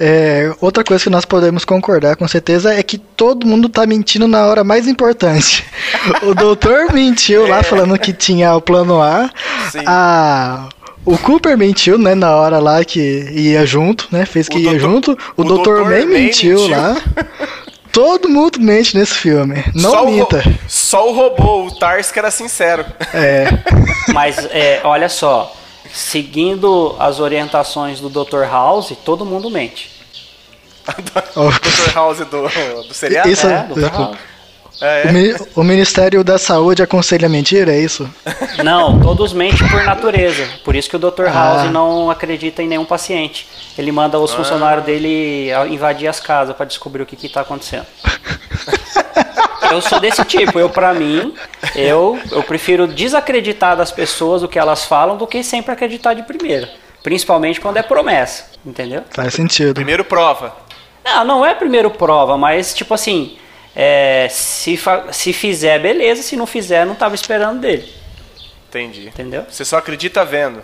é, 0.00 0.50
outra 0.60 0.82
coisa 0.82 1.04
que 1.04 1.10
nós 1.10 1.24
podemos 1.24 1.64
concordar 1.64 2.16
com 2.16 2.26
certeza 2.26 2.74
é 2.74 2.82
que 2.82 2.96
todo 2.98 3.46
mundo 3.46 3.68
tá 3.68 3.86
mentindo 3.86 4.26
na 4.26 4.46
hora 4.46 4.64
mais 4.64 4.88
importante. 4.88 5.64
o 6.24 6.34
doutor 6.34 6.90
mentiu 6.92 7.46
lá 7.46 7.62
falando 7.62 7.98
que 7.98 8.12
tinha 8.14 8.54
o 8.56 8.60
plano 8.62 9.00
A. 9.00 9.30
Sim. 9.70 9.84
A, 9.86 10.68
o 11.04 11.18
Cooper 11.18 11.56
mentiu, 11.56 11.98
né, 11.98 12.14
na 12.14 12.34
hora 12.36 12.58
lá 12.58 12.84
que 12.84 13.00
ia 13.32 13.64
junto, 13.66 14.08
né? 14.10 14.24
Fez 14.26 14.48
que 14.48 14.56
O 14.56 14.60
ia 14.60 14.70
doutor- 14.70 14.80
junto. 14.80 15.18
O, 15.36 15.42
o 15.42 15.44
doutor 15.44 15.76
doutor 15.76 15.90
May 15.90 16.04
mentiu, 16.06 16.58
mentiu. 16.58 16.68
lá. 16.76 16.96
Todo 17.92 18.28
mundo 18.28 18.58
mente 18.60 18.96
nesse 18.96 19.14
filme. 19.14 19.62
Não 19.74 19.90
só 19.92 20.04
minta. 20.06 20.38
O, 20.38 20.68
só 20.68 21.08
o 21.08 21.14
robô, 21.14 21.66
o 21.66 21.70
Tars, 21.70 22.10
que 22.10 22.18
era 22.18 22.30
sincero. 22.30 22.84
É. 23.12 23.46
Mas 24.12 24.36
é, 24.50 24.80
olha 24.82 25.08
só, 25.08 25.54
seguindo 25.92 26.96
as 26.98 27.20
orientações 27.20 28.00
do 28.00 28.08
Dr. 28.08 28.42
House, 28.50 28.92
todo 29.04 29.24
mundo 29.24 29.48
mente. 29.48 29.92
Dr. 30.84 31.94
House 31.94 32.18
do, 32.18 32.26
do 32.88 32.92
seriado. 32.94 33.28
Isso- 33.30 33.46
É, 33.46 33.62
Dr. 33.72 33.80
House. 33.92 34.16
É, 34.80 35.08
o, 35.08 35.12
Mi- 35.12 35.34
o 35.56 35.62
Ministério 35.62 36.22
da 36.24 36.36
Saúde 36.38 36.82
aconselha 36.82 37.28
mentira, 37.28 37.72
é 37.72 37.78
isso? 37.80 38.08
Não, 38.62 39.00
todos 39.00 39.32
mentem 39.32 39.66
por 39.68 39.82
natureza. 39.84 40.46
Por 40.64 40.74
isso 40.74 40.90
que 40.90 40.96
o 40.96 40.98
Dr. 40.98 41.26
Ah. 41.28 41.32
House 41.32 41.70
não 41.70 42.10
acredita 42.10 42.62
em 42.62 42.68
nenhum 42.68 42.84
paciente. 42.84 43.48
Ele 43.78 43.90
manda 43.92 44.18
os 44.18 44.32
funcionários 44.34 44.84
dele 44.84 45.50
invadir 45.70 46.08
as 46.08 46.20
casas 46.20 46.54
para 46.56 46.66
descobrir 46.66 47.02
o 47.02 47.06
que 47.06 47.16
que 47.16 47.28
tá 47.28 47.40
acontecendo. 47.42 47.86
Eu 49.70 49.80
sou 49.80 49.98
desse 49.98 50.24
tipo. 50.24 50.58
Eu, 50.58 50.68
pra 50.70 50.92
mim, 50.94 51.34
eu, 51.74 52.18
eu 52.30 52.42
prefiro 52.44 52.86
desacreditar 52.86 53.76
das 53.76 53.90
pessoas 53.90 54.42
o 54.42 54.48
que 54.48 54.58
elas 54.58 54.84
falam 54.84 55.16
do 55.16 55.26
que 55.26 55.42
sempre 55.42 55.72
acreditar 55.72 56.14
de 56.14 56.22
primeira. 56.22 56.68
Principalmente 57.02 57.60
quando 57.60 57.76
é 57.78 57.82
promessa, 57.82 58.44
entendeu? 58.64 59.02
Faz 59.10 59.34
sentido. 59.34 59.74
primeiro 59.74 60.04
prova. 60.04 60.54
Não, 61.04 61.24
não 61.24 61.46
é 61.46 61.54
primeiro 61.54 61.90
prova, 61.90 62.38
mas 62.38 62.72
tipo 62.72 62.94
assim, 62.94 63.36
é, 63.74 64.28
se, 64.30 64.78
se 65.12 65.32
fizer, 65.32 65.78
beleza. 65.80 66.22
Se 66.22 66.36
não 66.36 66.46
fizer, 66.46 66.84
não 66.86 66.94
tava 66.94 67.14
esperando 67.14 67.60
dele, 67.60 67.92
Entendi. 68.68 69.06
entendeu? 69.06 69.44
Você 69.48 69.64
só 69.64 69.78
acredita 69.78 70.24
vendo. 70.24 70.62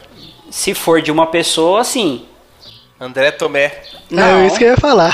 Se 0.50 0.74
for 0.74 1.00
de 1.00 1.12
uma 1.12 1.26
pessoa, 1.28 1.84
sim. 1.84 2.26
André 3.00 3.30
Tomé. 3.30 3.82
Não, 4.10 4.40
É 4.40 4.46
isso 4.46 4.58
que 4.58 4.64
eu 4.64 4.70
ia 4.70 4.76
falar. 4.76 5.12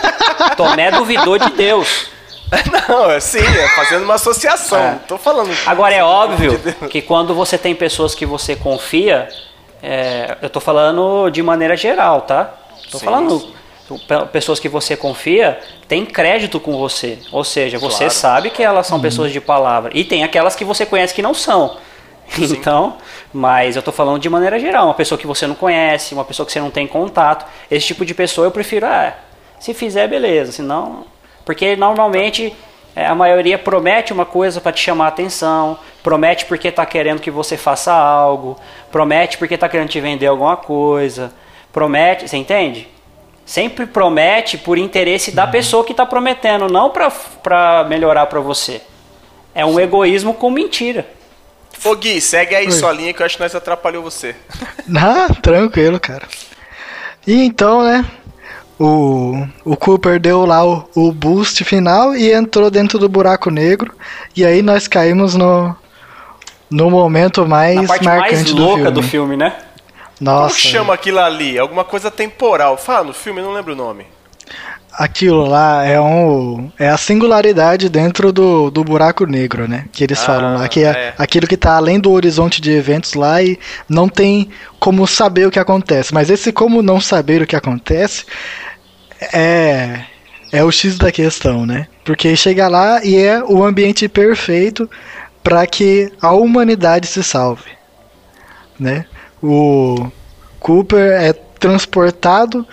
Tomé 0.56 0.90
duvidou 0.90 1.38
de 1.38 1.50
Deus. 1.50 2.06
Não, 2.88 3.10
é 3.10 3.20
sim, 3.20 3.38
é 3.40 3.68
fazendo 3.76 4.04
uma 4.04 4.14
associação. 4.14 4.78
É. 4.78 4.98
Tô 5.06 5.18
falando. 5.18 5.54
Agora 5.66 5.94
é 5.94 6.02
óbvio 6.02 6.58
que 6.88 7.02
quando 7.02 7.34
você 7.34 7.58
tem 7.58 7.74
pessoas 7.74 8.14
que 8.14 8.24
você 8.24 8.56
confia, 8.56 9.28
é, 9.82 10.36
eu 10.40 10.48
tô 10.48 10.58
falando 10.58 11.28
de 11.30 11.42
maneira 11.42 11.76
geral, 11.76 12.22
tá? 12.22 12.54
Tô 12.90 12.98
Sim, 12.98 13.04
falando 13.04 13.38
sim. 13.38 13.52
Pe- 13.96 14.26
pessoas 14.32 14.58
que 14.60 14.68
você 14.68 14.96
confia 14.96 15.58
tem 15.86 16.04
crédito 16.04 16.58
com 16.60 16.76
você, 16.76 17.18
ou 17.32 17.44
seja, 17.44 17.78
você 17.78 17.98
Claro. 18.04 18.12
sabe 18.12 18.50
que 18.50 18.62
elas 18.62 18.86
são 18.86 19.00
pessoas 19.00 19.32
de 19.32 19.40
palavra 19.40 19.90
e 19.94 20.04
tem 20.04 20.24
aquelas 20.24 20.54
que 20.56 20.64
você 20.64 20.84
conhece 20.84 21.14
que 21.14 21.22
não 21.22 21.32
são. 21.32 21.76
Então, 22.38 22.96
mas 23.32 23.74
eu 23.76 23.82
tô 23.82 23.90
falando 23.90 24.20
de 24.20 24.28
maneira 24.28 24.58
geral, 24.58 24.84
uma 24.86 24.94
pessoa 24.94 25.18
que 25.18 25.26
você 25.26 25.46
não 25.46 25.54
conhece, 25.54 26.12
uma 26.12 26.24
pessoa 26.24 26.44
que 26.44 26.52
você 26.52 26.60
não 26.60 26.70
tem 26.70 26.86
contato, 26.86 27.46
esse 27.70 27.86
tipo 27.86 28.04
de 28.04 28.12
pessoa 28.14 28.46
eu 28.46 28.50
prefiro, 28.50 28.84
ah, 28.84 29.14
se 29.58 29.72
fizer 29.72 30.06
beleza, 30.08 30.52
senão, 30.52 31.04
porque 31.46 31.74
normalmente 31.74 32.54
é, 32.94 33.06
a 33.06 33.14
maioria 33.14 33.56
promete 33.58 34.12
uma 34.12 34.26
coisa 34.26 34.60
para 34.60 34.72
te 34.72 34.80
chamar 34.82 35.06
a 35.06 35.08
atenção, 35.08 35.78
promete 36.02 36.44
porque 36.44 36.70
tá 36.70 36.84
querendo 36.84 37.20
que 37.20 37.30
você 37.30 37.56
faça 37.56 37.92
algo, 37.94 38.58
promete 38.92 39.38
porque 39.38 39.56
tá 39.56 39.68
querendo 39.68 39.88
te 39.88 39.98
vender 40.00 40.26
alguma 40.26 40.56
coisa, 40.56 41.32
promete, 41.72 42.28
você 42.28 42.36
entende? 42.36 42.88
Sempre 43.48 43.86
promete 43.86 44.58
por 44.58 44.76
interesse 44.76 45.30
da 45.30 45.46
pessoa 45.46 45.82
que 45.82 45.94
tá 45.94 46.04
prometendo, 46.04 46.68
não 46.68 46.90
para 46.90 47.86
melhorar 47.88 48.26
para 48.26 48.40
você. 48.40 48.82
É 49.54 49.64
um 49.64 49.80
egoísmo 49.80 50.34
com 50.34 50.50
mentira. 50.50 51.06
Ô 51.82 51.96
Gui, 51.96 52.20
segue 52.20 52.54
aí 52.54 52.66
Oi. 52.66 52.72
sua 52.72 52.92
linha 52.92 53.14
que 53.14 53.22
eu 53.22 53.24
acho 53.24 53.38
que 53.38 53.42
nós 53.42 53.54
atrapalhou 53.54 54.02
você. 54.02 54.36
Ah, 54.94 55.28
tranquilo, 55.40 55.98
cara. 55.98 56.28
E 57.26 57.42
então, 57.42 57.82
né? 57.82 58.04
O, 58.78 59.46
o 59.64 59.76
Cooper 59.78 60.20
deu 60.20 60.44
lá 60.44 60.62
o, 60.66 60.86
o 60.94 61.10
boost 61.10 61.64
final 61.64 62.14
e 62.14 62.30
entrou 62.30 62.70
dentro 62.70 62.98
do 62.98 63.08
buraco 63.08 63.50
negro. 63.50 63.94
E 64.36 64.44
aí 64.44 64.60
nós 64.60 64.86
caímos 64.86 65.34
no, 65.34 65.74
no 66.70 66.90
momento 66.90 67.46
mais 67.46 67.76
Na 67.76 67.86
parte 67.86 68.04
marcante 68.04 68.34
mais 68.34 68.52
do 68.52 68.62
louca 68.62 68.76
filme. 68.76 68.90
do 68.92 69.02
filme, 69.02 69.36
né? 69.38 69.56
Nossa, 70.20 70.56
Como 70.56 70.58
chama 70.58 70.94
aquilo 70.94 71.18
ali? 71.20 71.58
Alguma 71.58 71.84
coisa 71.84 72.10
temporal. 72.10 72.76
Fala 72.76 73.04
no 73.06 73.12
filme, 73.14 73.42
não 73.42 73.52
lembro 73.52 73.72
o 73.72 73.76
nome. 73.76 74.06
aquilo 74.92 75.44
lá 75.46 75.84
é 75.84 76.00
um 76.00 76.70
é 76.78 76.88
a 76.88 76.96
singularidade 76.96 77.88
dentro 77.88 78.32
do, 78.32 78.70
do 78.70 78.82
buraco 78.84 79.24
negro, 79.26 79.68
né? 79.68 79.86
Que 79.92 80.02
eles 80.04 80.20
Ah, 80.20 80.24
falam 80.24 80.54
lá 80.54 80.68
que 80.68 80.80
é, 80.84 80.90
é. 80.90 81.14
aquilo 81.18 81.46
que 81.46 81.56
tá 81.56 81.76
além 81.76 82.00
do 82.00 82.10
horizonte 82.10 82.60
de 82.60 82.72
eventos 82.72 83.14
lá 83.14 83.42
e 83.42 83.58
não 83.88 84.08
tem 84.08 84.50
como 84.80 85.06
saber 85.06 85.46
o 85.46 85.50
que 85.50 85.58
acontece. 85.58 86.12
Mas 86.14 86.30
esse 86.30 86.52
como 86.52 86.82
não 86.82 87.00
saber 87.00 87.42
o 87.42 87.46
que 87.46 87.56
acontece 87.56 88.24
é 89.32 90.04
é 90.50 90.64
o 90.64 90.70
X 90.72 90.96
da 90.98 91.12
questão, 91.12 91.66
né? 91.66 91.88
Porque 92.04 92.34
chega 92.34 92.68
lá 92.68 93.04
e 93.04 93.16
é 93.16 93.42
o 93.44 93.62
ambiente 93.64 94.08
perfeito 94.08 94.88
para 95.42 95.66
que 95.66 96.10
a 96.22 96.32
humanidade 96.32 97.06
se 97.06 97.22
salve, 97.22 97.70
né? 98.78 99.06
O 99.42 100.10
Cooper 100.60 101.12
é 101.12 101.32
transportado 101.32 102.66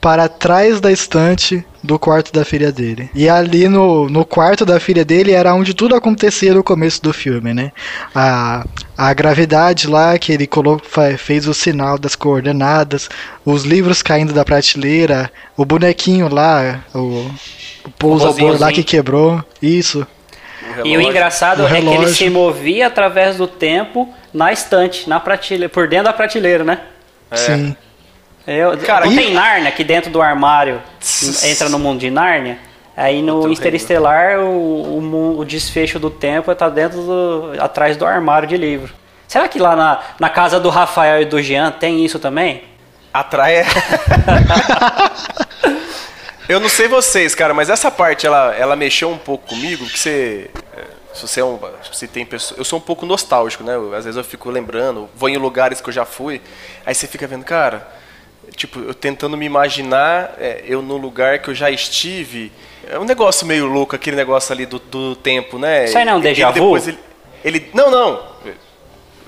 para 0.00 0.28
trás 0.28 0.80
da 0.80 0.90
estante 0.90 1.64
do 1.82 1.98
quarto 1.98 2.32
da 2.32 2.44
filha 2.44 2.72
dele. 2.72 3.10
E 3.14 3.28
ali 3.28 3.68
no, 3.68 4.08
no 4.08 4.24
quarto 4.24 4.64
da 4.64 4.78
filha 4.78 5.04
dele 5.04 5.32
era 5.32 5.54
onde 5.54 5.74
tudo 5.74 5.94
acontecia 5.94 6.54
no 6.54 6.62
começo 6.62 7.02
do 7.02 7.12
filme, 7.12 7.52
né? 7.54 7.72
A, 8.14 8.64
a 8.96 9.12
gravidade 9.14 9.86
lá 9.86 10.18
que 10.18 10.32
ele 10.32 10.46
colocou, 10.46 10.88
fez 11.16 11.46
o 11.46 11.54
sinal 11.54 11.98
das 11.98 12.16
coordenadas, 12.16 13.08
os 13.44 13.64
livros 13.64 14.02
caindo 14.02 14.32
da 14.32 14.44
prateleira, 14.44 15.30
o 15.56 15.64
bonequinho 15.64 16.28
lá, 16.28 16.84
o, 16.94 17.30
o 17.84 17.90
pousador 17.98 18.60
lá 18.60 18.72
que 18.72 18.82
quebrou, 18.82 19.42
isso. 19.60 20.06
O 20.72 20.78
E 20.78 20.80
o 20.80 20.84
relógio. 20.84 21.10
engraçado 21.10 21.60
o 21.62 21.66
é 21.66 21.70
que 21.70 21.76
ele 21.76 21.90
relógio. 21.90 22.14
se 22.14 22.30
movia 22.30 22.86
através 22.86 23.36
do 23.36 23.46
tempo 23.46 24.12
na 24.32 24.52
estante, 24.52 25.08
na 25.08 25.20
prateleira, 25.20 25.68
por 25.68 25.86
dentro 25.88 26.06
da 26.06 26.12
prateleira, 26.12 26.64
né? 26.64 26.78
Sim. 27.32 27.76
Eu, 28.46 28.76
Cara, 28.78 29.06
não 29.06 29.12
e- 29.12 29.16
tem 29.16 29.32
Nárnia 29.32 29.68
aqui 29.68 29.84
dentro 29.84 30.10
do 30.10 30.20
armário, 30.20 30.80
entra 31.44 31.68
no 31.68 31.78
mundo 31.78 32.00
de 32.00 32.10
Nárnia. 32.10 32.58
Aí 32.96 33.22
no 33.22 33.36
Outro 33.36 33.52
Interestelar 33.52 34.40
o, 34.40 34.98
o, 34.98 35.38
o 35.38 35.44
desfecho 35.44 35.98
do 35.98 36.10
tempo 36.10 36.54
tá 36.54 36.68
dentro 36.68 37.00
do, 37.00 37.52
atrás 37.58 37.96
do 37.96 38.04
armário 38.04 38.46
de 38.48 38.56
livro. 38.56 38.92
Será 39.26 39.48
que 39.48 39.58
lá 39.58 39.74
na, 39.74 40.00
na 40.20 40.28
casa 40.28 40.60
do 40.60 40.68
Rafael 40.68 41.22
e 41.22 41.24
do 41.24 41.40
Jean 41.40 41.70
tem 41.70 42.04
isso 42.04 42.18
também? 42.18 42.64
Atrai. 43.14 43.64
eu 46.48 46.60
não 46.60 46.68
sei 46.68 46.88
vocês, 46.88 47.34
cara, 47.34 47.54
mas 47.54 47.70
essa 47.70 47.90
parte 47.90 48.26
ela, 48.26 48.54
ela 48.54 48.76
mexeu 48.76 49.10
um 49.10 49.18
pouco 49.18 49.46
comigo, 49.48 49.86
que 49.86 49.98
você. 49.98 50.50
é, 50.76 50.84
Se 51.14 51.26
você 51.26 51.40
é 51.40 51.44
um. 51.44 51.58
Se 51.92 52.06
tem 52.08 52.24
pessoa, 52.26 52.58
eu 52.58 52.64
sou 52.64 52.78
um 52.78 52.82
pouco 52.82 53.04
nostálgico, 53.06 53.62
né? 53.64 53.74
Eu, 53.74 53.94
às 53.94 54.04
vezes 54.04 54.16
eu 54.16 54.24
fico 54.24 54.50
lembrando, 54.50 55.08
vou 55.14 55.28
em 55.28 55.36
lugares 55.36 55.80
que 55.80 55.88
eu 55.88 55.92
já 55.92 56.04
fui, 56.04 56.40
aí 56.86 56.94
você 56.94 57.06
fica 57.06 57.26
vendo, 57.26 57.44
cara, 57.44 57.86
tipo, 58.56 58.80
eu 58.80 58.94
tentando 58.94 59.36
me 59.36 59.46
imaginar 59.46 60.34
é, 60.38 60.62
eu 60.66 60.82
no 60.82 60.96
lugar 60.96 61.38
que 61.40 61.48
eu 61.50 61.54
já 61.54 61.70
estive. 61.70 62.50
É 62.90 62.98
um 62.98 63.04
negócio 63.04 63.46
meio 63.46 63.66
louco, 63.66 63.94
aquele 63.94 64.16
negócio 64.16 64.52
ali 64.52 64.66
do, 64.66 64.78
do 64.78 65.14
tempo, 65.16 65.58
né? 65.58 65.84
Isso 65.84 65.96
aí 65.96 66.04
não 66.04 66.14
é 66.14 66.16
um 66.16 66.20
déjà 66.20 66.50
vu? 66.50 66.76
ele, 66.76 66.98
ele- 67.44 67.70
Não, 67.72 67.90
não. 67.90 68.31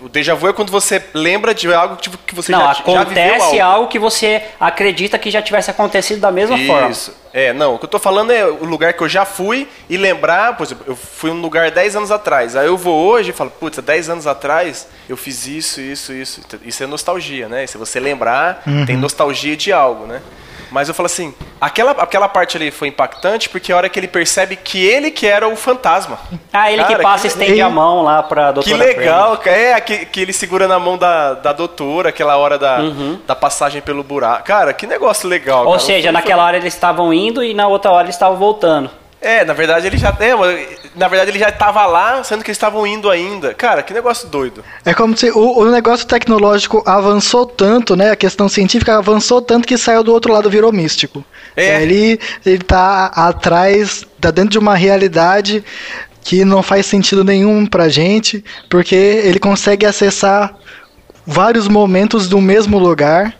O 0.04 0.08
déjà 0.10 0.34
vu 0.34 0.46
é 0.46 0.52
quando 0.52 0.70
você 0.70 1.02
lembra 1.14 1.54
de 1.54 1.72
algo 1.72 1.96
tipo, 1.96 2.18
que 2.18 2.34
você 2.34 2.52
não, 2.52 2.60
já, 2.60 2.74
já 2.74 2.82
viveu 2.82 3.00
acontece 3.00 3.58
algo. 3.58 3.62
algo 3.62 3.88
que 3.88 3.98
você 3.98 4.42
acredita 4.60 5.18
que 5.18 5.30
já 5.30 5.40
tivesse 5.40 5.70
acontecido 5.70 6.20
da 6.20 6.30
mesma 6.30 6.58
forma. 6.58 6.90
Isso. 6.90 7.16
É, 7.32 7.54
não, 7.54 7.74
o 7.74 7.78
que 7.78 7.86
eu 7.86 7.88
tô 7.88 7.98
falando 7.98 8.30
é 8.30 8.44
o 8.44 8.66
lugar 8.66 8.92
que 8.92 9.02
eu 9.02 9.08
já 9.08 9.24
fui 9.24 9.66
e 9.88 9.96
lembrar, 9.96 10.58
por 10.58 10.64
exemplo, 10.64 10.84
eu 10.86 10.94
fui 10.94 11.30
num 11.30 11.40
lugar 11.40 11.70
10 11.70 11.96
anos 11.96 12.10
atrás. 12.10 12.54
Aí 12.54 12.66
eu 12.66 12.76
vou 12.76 13.02
hoje 13.02 13.30
e 13.30 13.32
falo, 13.32 13.50
putz, 13.50 13.78
há 13.78 13.82
10 13.82 14.10
anos 14.10 14.26
atrás 14.26 14.86
eu 15.08 15.16
fiz 15.16 15.46
isso, 15.46 15.80
isso, 15.80 16.12
isso. 16.12 16.42
Isso 16.62 16.84
é 16.84 16.86
nostalgia, 16.86 17.48
né? 17.48 17.66
Se 17.66 17.78
você 17.78 17.98
lembrar, 17.98 18.62
tem 18.86 18.98
nostalgia 18.98 19.56
de 19.56 19.72
algo, 19.72 20.06
né? 20.06 20.20
Mas 20.74 20.88
eu 20.88 20.94
falo 20.94 21.06
assim, 21.06 21.32
aquela, 21.60 21.92
aquela 21.92 22.28
parte 22.28 22.56
ali 22.56 22.72
foi 22.72 22.88
impactante 22.88 23.48
porque 23.48 23.72
a 23.72 23.76
hora 23.76 23.88
que 23.88 23.96
ele 24.00 24.08
percebe 24.08 24.56
que 24.56 24.84
ele 24.84 25.08
que 25.12 25.24
era 25.24 25.46
o 25.46 25.54
fantasma. 25.54 26.18
Ah, 26.52 26.68
ele 26.72 26.82
Cara, 26.82 26.96
que 26.96 27.02
passa 27.02 27.26
e 27.26 27.28
estende 27.28 27.62
a 27.62 27.70
mão 27.70 28.02
lá 28.02 28.24
pra 28.24 28.50
doutora 28.50 28.76
Que 28.76 28.82
legal, 28.82 29.40
Fran. 29.40 29.52
é, 29.52 29.80
que, 29.80 30.04
que 30.06 30.20
ele 30.20 30.32
segura 30.32 30.66
na 30.66 30.80
mão 30.80 30.98
da, 30.98 31.34
da 31.34 31.52
doutora, 31.52 32.08
aquela 32.08 32.36
hora 32.36 32.58
da, 32.58 32.78
da 33.24 33.36
passagem 33.36 33.80
pelo 33.80 34.02
buraco. 34.02 34.42
Cara, 34.44 34.72
que 34.72 34.84
negócio 34.84 35.28
legal. 35.28 35.60
Uhum. 35.60 35.66
Ou 35.66 35.72
cara. 35.74 35.84
seja, 35.84 36.08
Foi- 36.08 36.12
naquela 36.12 36.44
hora 36.44 36.56
eles 36.56 36.74
estavam 36.74 37.14
indo 37.14 37.40
e 37.44 37.54
na 37.54 37.68
outra 37.68 37.92
hora 37.92 38.06
eles 38.06 38.16
estavam 38.16 38.36
voltando. 38.36 38.90
É, 39.24 39.42
na 39.42 39.54
verdade 39.54 39.86
ele 39.86 39.96
já. 39.96 40.14
É, 40.20 40.34
na 40.94 41.08
verdade 41.08 41.30
ele 41.30 41.38
já 41.38 41.50
tava 41.50 41.86
lá, 41.86 42.22
sendo 42.22 42.44
que 42.44 42.50
eles 42.50 42.58
estavam 42.58 42.86
indo 42.86 43.10
ainda. 43.10 43.54
Cara, 43.54 43.82
que 43.82 43.94
negócio 43.94 44.28
doido. 44.28 44.62
É 44.84 44.92
como 44.92 45.16
se 45.16 45.30
o, 45.30 45.60
o 45.60 45.70
negócio 45.70 46.06
tecnológico 46.06 46.82
avançou 46.84 47.46
tanto, 47.46 47.96
né? 47.96 48.10
A 48.10 48.16
questão 48.16 48.50
científica 48.50 48.98
avançou 48.98 49.40
tanto 49.40 49.66
que 49.66 49.78
saiu 49.78 50.04
do 50.04 50.12
outro 50.12 50.30
lado 50.30 50.50
virou 50.50 50.70
místico. 50.70 51.24
É. 51.56 51.82
Ele, 51.82 52.20
ele 52.44 52.62
tá 52.62 53.06
atrás, 53.06 54.06
tá 54.20 54.30
dentro 54.30 54.50
de 54.50 54.58
uma 54.58 54.74
realidade 54.74 55.64
que 56.22 56.44
não 56.44 56.62
faz 56.62 56.84
sentido 56.84 57.24
nenhum 57.24 57.64
pra 57.64 57.88
gente, 57.88 58.44
porque 58.68 58.94
ele 58.94 59.38
consegue 59.38 59.86
acessar 59.86 60.54
vários 61.26 61.66
momentos 61.66 62.28
do 62.28 62.40
mesmo 62.42 62.78
lugar. 62.78 63.34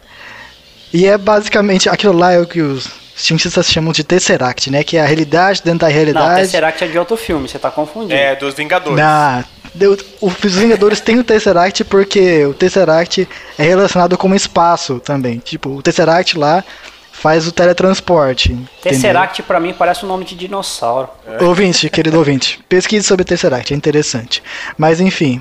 E 0.95 1.07
é 1.07 1.18
basicamente 1.18 1.91
aquilo 1.91 2.16
lá 2.16 2.32
é 2.32 2.41
o 2.41 2.47
que 2.47 2.62
os 2.62 3.03
cientistas 3.16 3.66
chamam 3.70 3.92
de 3.92 4.02
Tesseract, 4.04 4.70
né? 4.70 4.82
Que 4.84 4.96
é 4.96 5.02
a 5.02 5.06
realidade 5.06 5.62
dentro 5.62 5.80
da 5.80 5.86
Não, 5.88 5.94
realidade. 5.94 6.40
Tesseract 6.42 6.84
é 6.84 6.86
de 6.88 6.98
outro 6.98 7.16
filme, 7.16 7.48
você 7.48 7.58
tá 7.58 7.70
confundindo. 7.70 8.14
É, 8.14 8.34
dos 8.36 8.54
Vingadores. 8.54 8.98
Na, 8.98 9.44
deu- 9.74 9.96
os 10.20 10.54
Vingadores 10.54 11.00
têm 11.00 11.18
o 11.18 11.24
Tesseract 11.24 11.84
porque 11.84 12.44
o 12.44 12.54
Tesseract 12.54 13.28
é 13.58 13.62
relacionado 13.62 14.16
com 14.18 14.28
o 14.30 14.34
espaço 14.34 14.98
também. 15.00 15.38
Tipo, 15.38 15.70
o 15.70 15.82
Tesseract 15.82 16.36
lá 16.38 16.64
faz 17.12 17.46
o 17.46 17.52
teletransporte. 17.52 18.52
entendeu? 18.52 18.68
Tesseract 18.82 19.42
pra 19.44 19.60
mim 19.60 19.72
parece 19.72 20.04
um 20.04 20.08
nome 20.08 20.24
de 20.24 20.34
dinossauro. 20.34 21.08
Ouvinte, 21.40 21.88
querido 21.88 22.18
ouvinte, 22.18 22.58
pesquise 22.68 23.06
sobre 23.06 23.24
Tesseract, 23.24 23.72
é 23.72 23.76
interessante. 23.76 24.42
Mas 24.76 25.00
enfim, 25.00 25.40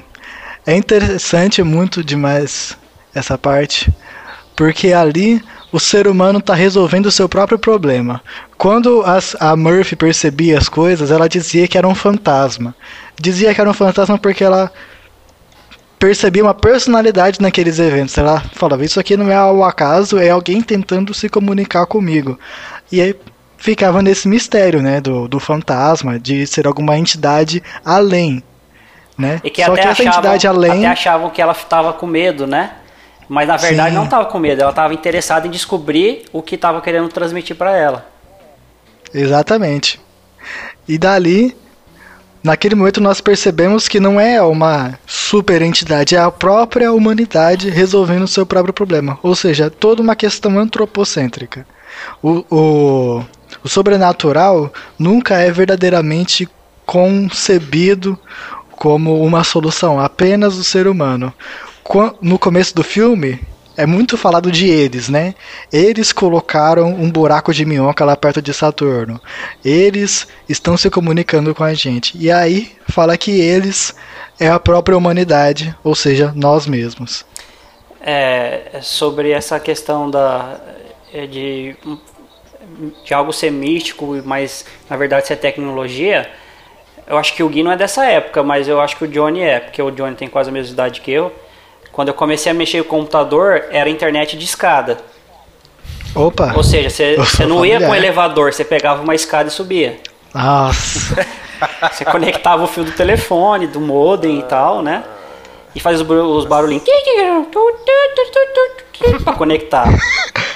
é 0.68 0.76
interessante 0.76 1.64
muito 1.64 2.04
demais 2.04 2.78
essa 3.14 3.38
parte, 3.38 3.92
porque 4.56 4.94
ali 4.94 5.44
o 5.74 5.80
ser 5.80 6.08
humano 6.08 6.38
está 6.38 6.54
resolvendo 6.54 7.08
o 7.08 7.12
seu 7.12 7.28
próprio 7.28 7.58
problema. 7.58 8.22
Quando 8.58 9.02
as- 9.02 9.36
a 9.40 9.56
Murphy 9.56 9.96
percebia 9.96 10.56
as 10.58 10.70
coisas, 10.70 11.10
ela 11.10 11.28
dizia 11.28 11.68
que 11.68 11.78
era 11.78 11.88
um 11.88 11.96
fantasma. 11.96 12.76
Dizia 13.20 13.54
que 13.54 13.60
era 13.60 13.70
um 13.70 13.74
fantasma 13.74 14.18
porque 14.20 14.44
ela 14.44 14.72
percebia 15.98 16.44
uma 16.44 16.54
personalidade 16.54 17.42
naqueles 17.42 17.80
eventos. 17.80 18.16
Ela 18.18 18.40
falava, 18.54 18.86
isso 18.86 19.00
aqui 19.00 19.18
não 19.18 19.32
é 19.32 19.36
ao 19.36 19.64
acaso, 19.64 20.20
é 20.20 20.30
alguém 20.30 20.62
tentando 20.62 21.12
se 21.12 21.28
comunicar 21.28 21.88
comigo. 21.88 22.38
E 22.92 23.02
aí 23.02 23.16
ficava 23.58 24.02
nesse 24.02 24.28
mistério, 24.28 24.80
né, 24.82 25.02
do, 25.02 25.28
do 25.28 25.40
fantasma, 25.40 26.20
de 26.20 26.46
ser 26.46 26.68
alguma 26.68 26.98
entidade 27.00 27.64
além, 27.84 28.44
né? 29.18 29.40
E 29.44 29.50
que 29.50 29.64
Só 29.64 29.72
até, 29.72 29.82
que 29.82 29.88
essa 29.88 30.02
achavam, 30.04 30.20
entidade 30.20 30.48
além... 30.48 30.72
até 30.86 30.88
achavam 30.88 31.30
que 31.32 31.42
ela 31.42 31.54
estava 31.54 31.94
com 31.94 32.06
medo, 32.06 32.46
né? 32.46 32.72
Mas 33.28 33.48
na 33.48 33.58
verdade 33.58 33.92
Sim. 33.92 33.96
não 33.96 34.06
estava 34.06 34.26
com 34.26 34.40
medo, 34.40 34.62
ela 34.62 34.72
estava 34.72 34.94
interessada 34.94 35.48
em 35.48 35.52
descobrir 35.52 36.26
o 36.32 36.42
que 36.42 36.56
estava 36.56 36.82
querendo 36.82 37.08
transmitir 37.10 37.56
para 37.56 37.76
ela. 37.76 38.06
Exatamente. 39.14 40.00
E 40.88 40.98
dali, 40.98 41.56
naquele 42.44 42.76
momento 42.76 43.00
nós 43.00 43.22
percebemos 43.22 43.88
que 43.88 44.00
não 44.00 44.20
é 44.20 44.42
uma 44.42 44.98
super 45.06 45.62
entidade, 45.62 46.16
é 46.16 46.20
a 46.20 46.32
própria 46.32 46.92
humanidade 46.92 47.70
resolvendo 47.70 48.24
o 48.24 48.28
seu 48.28 48.46
próprio 48.46 48.74
problema. 48.74 49.18
Ou 49.24 49.36
seja, 49.36 49.66
é 49.66 49.70
toda 49.70 50.02
uma 50.02 50.16
questão 50.16 50.58
antropocêntrica. 50.60 51.66
O, 52.22 52.44
o, 52.50 53.24
o 53.64 53.70
sobrenatural 53.70 54.74
nunca 54.98 55.36
é 55.38 55.52
verdadeiramente 55.52 56.50
concebido 56.86 58.20
como 58.72 59.24
uma 59.24 59.44
solução, 59.44 60.00
apenas 60.00 60.58
o 60.58 60.64
ser 60.64 60.88
humano. 60.88 61.34
No 62.22 62.40
começo 62.40 62.74
do 62.74 62.84
filme, 62.84 63.40
é 63.76 63.86
muito 63.86 64.18
falado 64.18 64.52
de 64.52 64.70
eles, 64.70 65.10
né? 65.10 65.34
Eles 65.72 66.14
colocaram 66.14 66.88
um 66.88 67.10
buraco 67.10 67.54
de 67.54 67.66
minhoca 67.66 68.06
lá 68.06 68.16
perto 68.16 68.42
de 68.42 68.54
Saturno. 68.54 69.20
Eles 69.66 70.28
estão 70.48 70.78
se 70.78 70.90
comunicando 70.90 71.54
com 71.56 71.64
a 71.64 71.74
gente. 71.74 72.18
E 72.18 72.32
aí 72.32 72.72
fala 72.88 73.18
que 73.18 73.32
eles 73.32 73.96
é 74.40 74.48
a 74.48 74.60
própria 74.60 74.98
humanidade, 74.98 75.76
ou 75.84 75.96
seja, 75.96 76.32
nós 76.36 76.68
mesmos. 76.68 77.26
É, 78.02 78.80
sobre 78.82 79.32
essa 79.32 79.60
questão 79.60 80.10
da, 80.10 80.60
é, 81.14 81.26
de, 81.26 81.76
de 83.04 83.14
algo 83.14 83.32
ser 83.32 83.52
místico, 83.52 84.22
mas 84.26 84.66
na 84.90 84.98
verdade 84.98 85.28
ser 85.28 85.38
tecnologia, 85.38 86.30
eu 87.08 87.18
acho 87.18 87.34
que 87.34 87.44
o 87.44 87.50
Gui 87.50 87.64
não 87.64 87.72
é 87.72 87.78
dessa 87.78 88.06
época, 88.06 88.44
mas 88.44 88.68
eu 88.68 88.82
acho 88.82 88.98
que 88.98 89.06
o 89.06 89.08
Johnny 89.08 89.42
é, 89.42 89.60
porque 89.60 89.82
o 89.82 89.92
Johnny 89.92 90.16
tem 90.16 90.28
quase 90.28 90.50
a 90.50 90.54
mesma 90.54 90.74
idade 90.74 91.02
que 91.02 91.12
eu. 91.12 91.32
Quando 91.94 92.08
eu 92.08 92.14
comecei 92.16 92.52
a 92.52 92.56
mexer 92.56 92.82
o 92.82 92.86
computador, 92.86 93.66
era 93.70 93.88
internet 93.88 94.36
de 94.36 94.44
escada. 94.44 94.98
Opa! 96.16 96.54
Ou 96.56 96.64
seja, 96.64 96.90
você, 96.90 97.46
não 97.46 97.64
ia 97.64 97.76
com 97.76 97.86
familiar. 97.86 97.98
elevador, 97.98 98.52
você 98.52 98.66
pegava 98.66 99.02
uma 99.04 99.14
escada 99.14 99.50
e 99.50 99.52
subia. 99.52 100.00
Nossa! 100.34 101.26
Você 101.92 102.04
conectava 102.04 102.64
o 102.64 102.68
fio 102.68 102.84
do 102.84 102.92
telefone, 102.92 103.68
do 103.68 103.80
modem 103.80 104.40
e 104.40 104.44
tal, 104.44 104.82
né? 104.82 105.04
E 105.74 105.80
fazia 105.80 106.04
os, 106.04 106.46
barulhinhos 106.46 106.84
pra 109.24 109.34
conectar. 109.34 109.88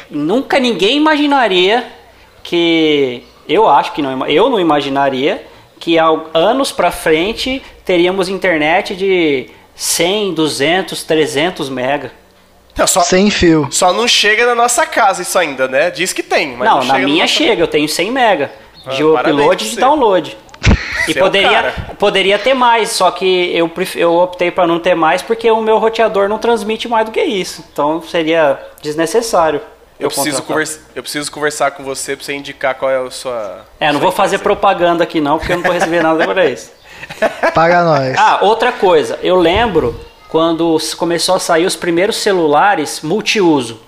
Nunca 0.10 0.60
ninguém 0.60 0.98
imaginaria 0.98 1.86
que 2.44 3.24
eu 3.48 3.70
acho 3.70 3.94
que 3.94 4.02
não, 4.02 4.28
eu 4.28 4.50
não 4.50 4.60
imaginaria 4.60 5.46
que 5.80 5.98
há 5.98 6.08
anos 6.34 6.72
pra 6.72 6.92
frente 6.92 7.62
teríamos 7.86 8.28
internet 8.28 8.96
de 8.96 9.50
100, 9.78 10.34
200, 10.34 11.04
300 11.04 11.70
mega. 11.70 12.12
Não, 12.76 12.86
só, 12.86 13.02
Sem 13.02 13.30
fio. 13.32 13.68
só 13.72 13.94
não 13.94 14.08
chega 14.08 14.46
na 14.46 14.54
nossa 14.54 14.86
casa 14.86 15.22
isso 15.22 15.38
ainda, 15.40 15.68
né? 15.68 15.90
Diz 15.90 16.12
que 16.14 16.22
tem, 16.22 16.56
mas 16.58 16.68
não, 16.70 16.80
não, 16.80 16.86
na 16.86 16.94
chega 16.96 17.06
minha 17.08 17.28
chega, 17.28 17.62
eu 17.64 17.68
tenho 17.68 17.88
100 17.88 18.12
mega 18.12 18.52
de 18.96 19.02
Ah, 19.04 19.14
parabéns 19.14 19.40
upload 19.40 19.64
e 19.66 19.68
de 19.70 19.74
você. 19.76 19.80
download. 19.82 20.38
E 21.08 21.12
é 21.12 21.14
poderia, 21.14 21.50
cara. 21.50 21.74
poderia 21.98 22.38
ter 22.40 22.54
mais, 22.54 22.90
só 22.90 23.10
que 23.12 23.56
eu, 23.56 23.70
pref- 23.70 23.96
eu 23.96 24.14
optei 24.18 24.52
para 24.52 24.68
não 24.68 24.78
ter 24.80 24.94
mais 24.96 25.22
porque 25.22 25.50
o 25.50 25.62
meu 25.62 25.78
roteador 25.78 26.28
não 26.28 26.38
transmite 26.38 26.88
mais 26.88 27.06
do 27.06 27.12
que 27.12 27.22
isso. 27.24 27.64
Então 27.72 28.02
seria 28.02 28.60
desnecessário. 28.82 29.62
Eu 30.00 30.10
preciso, 30.10 30.44
conversa, 30.44 30.80
eu 30.96 31.02
preciso 31.02 31.32
conversar 31.32 31.72
com 31.72 31.84
você 31.84 32.16
pra 32.16 32.24
você 32.24 32.34
indicar 32.34 32.76
qual 32.76 32.92
é 32.92 32.98
a 32.98 33.10
sua. 33.10 33.66
É, 33.80 33.92
não 33.92 34.00
vou 34.00 34.12
fazer 34.12 34.38
propaganda 34.40 35.04
aqui 35.04 35.20
não, 35.20 35.40
porque 35.40 35.54
eu 35.54 35.58
não 35.58 35.64
vou 35.64 35.72
receber 35.74 36.04
nada 36.04 36.24
por 36.26 36.38
isso. 36.38 36.72
Paga 37.54 37.84
nós. 37.84 38.16
Ah, 38.18 38.40
outra 38.42 38.72
coisa, 38.72 39.20
eu 39.22 39.36
lembro 39.36 40.00
quando 40.30 40.78
começou 40.98 41.36
a 41.36 41.40
sair 41.40 41.66
os 41.66 41.76
primeiros 41.76 42.18
celulares 42.18 43.02
multiuso, 43.02 43.80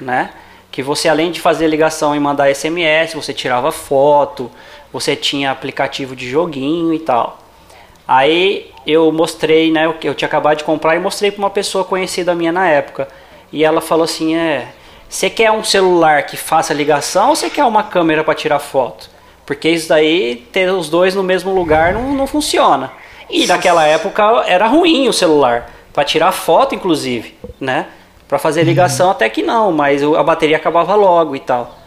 né? 0.00 0.30
Que 0.70 0.82
você 0.82 1.08
além 1.08 1.32
de 1.32 1.40
fazer 1.40 1.66
ligação 1.66 2.14
e 2.14 2.20
mandar 2.20 2.54
SMS, 2.54 3.14
você 3.14 3.34
tirava 3.34 3.72
foto, 3.72 4.50
você 4.92 5.16
tinha 5.16 5.50
aplicativo 5.50 6.14
de 6.14 6.28
joguinho 6.28 6.94
e 6.94 6.98
tal. 7.00 7.38
Aí 8.06 8.70
eu 8.86 9.10
mostrei, 9.12 9.70
né, 9.70 9.92
eu 10.02 10.14
tinha 10.14 10.26
acabado 10.26 10.58
de 10.58 10.64
comprar 10.64 10.96
e 10.96 10.98
mostrei 10.98 11.30
para 11.30 11.38
uma 11.38 11.50
pessoa 11.50 11.84
conhecida 11.84 12.34
minha 12.34 12.52
na 12.52 12.68
época. 12.68 13.08
E 13.52 13.64
ela 13.64 13.80
falou 13.80 14.04
assim: 14.04 14.34
"É, 14.36 14.68
você 15.08 15.28
quer 15.28 15.50
um 15.50 15.62
celular 15.62 16.24
que 16.24 16.36
faça 16.36 16.72
ligação 16.72 17.30
ou 17.30 17.36
você 17.36 17.50
quer 17.50 17.64
uma 17.64 17.82
câmera 17.82 18.24
para 18.24 18.34
tirar 18.34 18.58
foto?" 18.58 19.10
Porque 19.46 19.68
isso 19.68 19.88
daí, 19.88 20.46
ter 20.52 20.70
os 20.70 20.88
dois 20.88 21.14
no 21.14 21.22
mesmo 21.22 21.52
lugar 21.52 21.92
não, 21.92 22.12
não 22.12 22.26
funciona. 22.26 22.92
E 23.28 23.46
naquela 23.46 23.84
época 23.86 24.44
era 24.46 24.66
ruim 24.66 25.08
o 25.08 25.12
celular, 25.12 25.70
para 25.92 26.04
tirar 26.04 26.32
foto 26.32 26.74
inclusive, 26.74 27.34
né? 27.60 27.86
Para 28.28 28.38
fazer 28.38 28.62
ligação 28.62 29.10
até 29.10 29.28
que 29.28 29.42
não, 29.42 29.72
mas 29.72 30.02
a 30.02 30.22
bateria 30.22 30.56
acabava 30.56 30.94
logo 30.94 31.34
e 31.34 31.40
tal. 31.40 31.78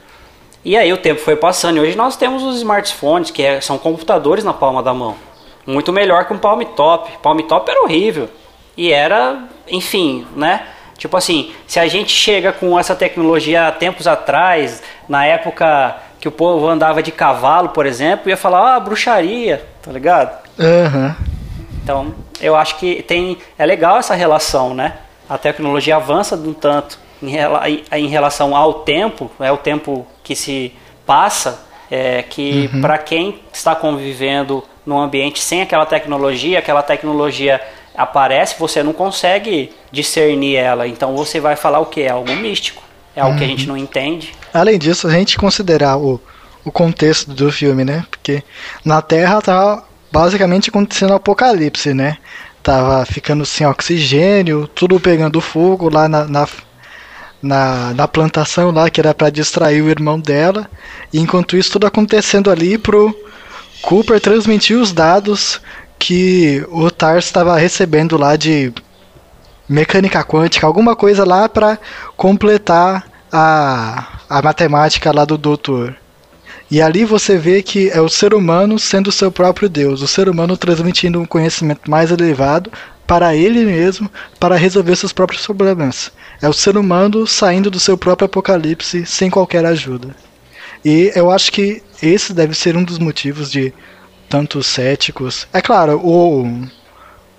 E 0.65 0.77
aí 0.77 0.91
o 0.93 0.97
tempo 0.97 1.19
foi 1.19 1.35
passando 1.35 1.77
e 1.77 1.79
hoje 1.81 1.97
nós 1.97 2.15
temos 2.15 2.43
os 2.43 2.57
smartphones, 2.57 3.31
que 3.31 3.43
é- 3.43 3.59
são 3.59 3.77
computadores 3.77 4.43
na 4.43 4.53
palma 4.53 4.81
da 4.81 4.93
mão. 4.93 5.15
Muito 5.65 5.91
melhor 5.93 6.25
que 6.25 6.33
um 6.33 6.37
Palm 6.37 6.61
Top. 6.75 7.09
Palm 7.21 7.39
Top 7.39 7.69
era 7.69 7.81
horrível. 7.81 8.29
E 8.75 8.91
era, 8.91 9.43
enfim, 9.69 10.25
né? 10.35 10.65
Tipo 10.97 11.17
assim, 11.17 11.53
se 11.67 11.79
a 11.79 11.87
gente 11.87 12.11
chega 12.11 12.51
com 12.51 12.79
essa 12.79 12.95
tecnologia 12.95 13.67
há 13.67 13.71
tempos 13.71 14.07
atrás, 14.07 14.81
na 15.07 15.25
época 15.25 15.95
que 16.23 16.27
o 16.29 16.31
povo 16.31 16.69
andava 16.69 17.03
de 17.03 17.11
cavalo, 17.11 17.67
por 17.69 17.85
exemplo, 17.85 18.29
ia 18.29 18.37
falar, 18.37 18.75
ah, 18.75 18.79
bruxaria, 18.79 19.61
tá 19.81 19.91
ligado? 19.91 20.47
Aham. 20.57 21.17
Então, 21.83 22.13
eu 22.39 22.55
acho 22.55 22.77
que 22.77 23.03
tem 23.03 23.37
é 23.59 23.65
legal 23.65 23.97
essa 23.97 24.15
relação, 24.15 24.73
né? 24.73 24.93
A 25.29 25.37
tecnologia 25.37 25.97
avança 25.97 26.37
de 26.37 26.47
um 26.47 26.53
tanto 26.53 26.97
em, 27.21 27.35
em- 27.91 28.07
relação 28.07 28.55
ao 28.55 28.73
tempo, 28.85 29.29
é 29.37 29.51
o 29.51 29.57
tempo 29.57 30.07
que 30.23 30.33
se 30.33 30.73
passa, 31.05 31.65
é 31.91 32.21
que 32.23 32.69
para 32.79 32.97
quem 32.97 33.41
está 33.51 33.75
convivendo 33.75 34.63
num 34.85 34.97
ambiente 34.99 35.41
sem 35.41 35.61
aquela 35.61 35.85
tecnologia, 35.85 36.59
aquela 36.59 36.81
tecnologia 36.81 37.59
aparece, 37.97 38.55
você 38.57 38.81
não 38.81 38.93
consegue 38.93 39.73
discernir 39.91 40.55
ela. 40.55 40.87
Então 40.87 41.17
você 41.17 41.41
vai 41.41 41.57
falar 41.57 41.79
o 41.79 41.87
que? 41.87 42.01
É 42.03 42.11
algo 42.11 42.33
místico. 42.33 42.81
É 43.15 43.21
algo 43.21 43.37
que 43.37 43.43
a 43.43 43.47
gente 43.47 43.67
não 43.67 43.77
entende. 43.77 44.33
Além 44.53 44.77
disso, 44.77 45.07
a 45.07 45.11
gente 45.11 45.37
considerar 45.37 45.97
o, 45.97 46.19
o 46.65 46.71
contexto 46.71 47.31
do 47.31 47.51
filme, 47.51 47.83
né? 47.83 48.05
Porque 48.09 48.43
na 48.83 49.01
Terra 49.01 49.41
tá 49.41 49.83
basicamente 50.11 50.69
acontecendo 50.69 51.11
o 51.11 51.15
apocalipse, 51.15 51.93
né? 51.93 52.17
Tava 52.61 53.05
ficando 53.05 53.45
sem 53.45 53.67
oxigênio, 53.67 54.67
tudo 54.67 54.99
pegando 54.99 55.41
fogo 55.41 55.89
lá 55.89 56.07
na, 56.07 56.25
na, 56.25 56.47
na, 57.41 57.93
na 57.93 58.07
plantação 58.07 58.71
lá, 58.71 58.89
que 58.89 59.01
era 59.01 59.13
para 59.13 59.29
distrair 59.29 59.81
o 59.81 59.89
irmão 59.89 60.19
dela. 60.19 60.69
E 61.11 61.19
enquanto 61.19 61.57
isso 61.57 61.71
tudo 61.71 61.87
acontecendo 61.87 62.49
ali 62.49 62.77
pro 62.77 63.13
Cooper 63.81 64.19
transmitir 64.19 64.77
os 64.77 64.93
dados 64.93 65.59
que 65.99 66.65
o 66.69 66.89
Tars 66.89 67.25
estava 67.25 67.57
recebendo 67.57 68.17
lá 68.17 68.35
de 68.35 68.73
mecânica 69.67 70.23
quântica, 70.23 70.67
alguma 70.67 70.95
coisa 70.95 71.25
lá 71.25 71.47
para 71.47 71.79
completar 72.15 73.05
a, 73.31 74.19
a 74.29 74.41
matemática 74.41 75.11
lá 75.11 75.25
do 75.25 75.37
doutor. 75.37 75.95
E 76.69 76.81
ali 76.81 77.05
você 77.05 77.37
vê 77.37 77.61
que 77.61 77.89
é 77.89 78.01
o 78.01 78.09
ser 78.09 78.33
humano 78.33 78.79
sendo 78.79 79.11
seu 79.11 79.31
próprio 79.31 79.69
Deus, 79.69 80.01
o 80.01 80.07
ser 80.07 80.27
humano 80.27 80.57
transmitindo 80.57 81.19
um 81.19 81.25
conhecimento 81.25 81.89
mais 81.89 82.11
elevado 82.11 82.71
para 83.05 83.35
ele 83.35 83.65
mesmo, 83.65 84.09
para 84.39 84.55
resolver 84.55 84.95
seus 84.95 85.13
próprios 85.13 85.45
problemas. 85.45 86.11
É 86.41 86.49
o 86.49 86.53
ser 86.53 86.77
humano 86.77 87.27
saindo 87.27 87.69
do 87.69 87.79
seu 87.79 87.97
próprio 87.97 88.25
apocalipse 88.25 89.05
sem 89.05 89.29
qualquer 89.29 89.65
ajuda. 89.65 90.15
E 90.83 91.11
eu 91.15 91.31
acho 91.31 91.51
que 91.51 91.81
esse 92.01 92.33
deve 92.33 92.53
ser 92.53 92.75
um 92.75 92.83
dos 92.83 92.99
motivos 92.99 93.51
de 93.51 93.73
tantos 94.27 94.67
céticos. 94.67 95.47
É 95.53 95.61
claro, 95.61 96.01
o, 96.03 96.67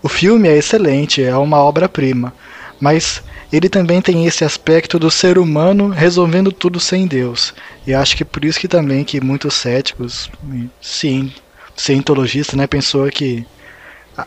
o 0.05 0.09
filme 0.09 0.50
é 0.50 0.59
excelente, 0.59 1.24
é 1.24 1.34
uma 1.34 1.57
obra-prima, 1.57 2.30
mas 2.78 3.22
ele 3.50 3.70
também 3.70 4.02
tem 4.02 4.26
esse 4.26 4.44
aspecto 4.44 4.98
do 4.98 5.11
ser 5.11 5.38
humano 5.38 5.88
resolvendo 5.88 6.52
tudo 6.52 6.78
sem 6.78 7.07
Deus. 7.07 7.55
E 7.86 7.94
acho 7.94 8.14
que 8.14 8.22
por 8.22 8.44
isso 8.44 8.61
que 8.61 8.68
também 8.68 9.02
que 9.02 9.18
muitos 9.18 9.55
céticos, 9.55 10.30
sim, 10.78 11.32
cientologistas, 11.74 12.55
né, 12.55 12.66
pensou 12.66 13.09
que 13.11 13.46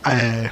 é, 0.04 0.50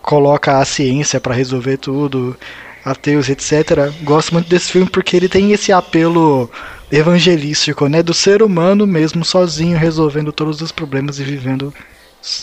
coloca 0.00 0.58
a 0.58 0.64
ciência 0.64 1.20
para 1.20 1.34
resolver 1.34 1.76
tudo, 1.78 2.36
ateus, 2.84 3.28
etc. 3.28 3.92
Gosto 4.04 4.34
muito 4.34 4.48
desse 4.48 4.70
filme 4.70 4.88
porque 4.88 5.16
ele 5.16 5.28
tem 5.28 5.50
esse 5.50 5.72
apelo 5.72 6.48
evangelístico, 6.92 7.88
né, 7.88 8.04
do 8.04 8.14
ser 8.14 8.40
humano 8.40 8.86
mesmo 8.86 9.24
sozinho 9.24 9.76
resolvendo 9.76 10.30
todos 10.30 10.60
os 10.60 10.70
problemas 10.70 11.18
e 11.18 11.24
vivendo 11.24 11.74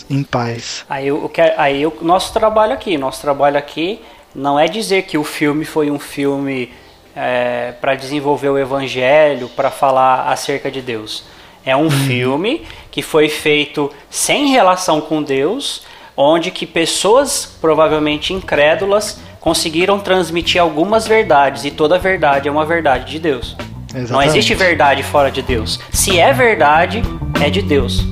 em 0.08 0.22
paz. 0.22 0.84
Aí 0.88 1.10
o 1.10 1.30
aí 1.56 1.86
o 1.86 1.92
nosso 2.02 2.32
trabalho 2.32 2.72
aqui, 2.72 2.96
nosso 2.96 3.20
trabalho 3.20 3.58
aqui 3.58 4.00
não 4.34 4.58
é 4.58 4.66
dizer 4.66 5.02
que 5.02 5.18
o 5.18 5.24
filme 5.24 5.64
foi 5.64 5.90
um 5.90 5.98
filme 5.98 6.72
é, 7.14 7.72
para 7.80 7.94
desenvolver 7.94 8.48
o 8.48 8.58
evangelho, 8.58 9.48
para 9.48 9.70
falar 9.70 10.28
acerca 10.28 10.70
de 10.70 10.80
Deus. 10.80 11.24
É 11.64 11.76
um 11.76 11.86
hum. 11.86 11.90
filme 11.90 12.66
que 12.90 13.02
foi 13.02 13.28
feito 13.28 13.90
sem 14.10 14.48
relação 14.48 15.00
com 15.00 15.22
Deus, 15.22 15.82
onde 16.16 16.50
que 16.50 16.66
pessoas 16.66 17.56
provavelmente 17.60 18.32
incrédulas 18.32 19.20
conseguiram 19.40 19.98
transmitir 19.98 20.60
algumas 20.60 21.06
verdades 21.06 21.64
e 21.64 21.70
toda 21.70 21.98
verdade 21.98 22.48
é 22.48 22.52
uma 22.52 22.64
verdade 22.64 23.10
de 23.10 23.18
Deus. 23.18 23.56
Exatamente. 23.88 24.12
Não 24.12 24.22
existe 24.22 24.54
verdade 24.54 25.02
fora 25.02 25.30
de 25.30 25.42
Deus. 25.42 25.78
Se 25.92 26.18
é 26.18 26.32
verdade, 26.32 27.02
é 27.40 27.50
de 27.50 27.60
Deus. 27.60 28.02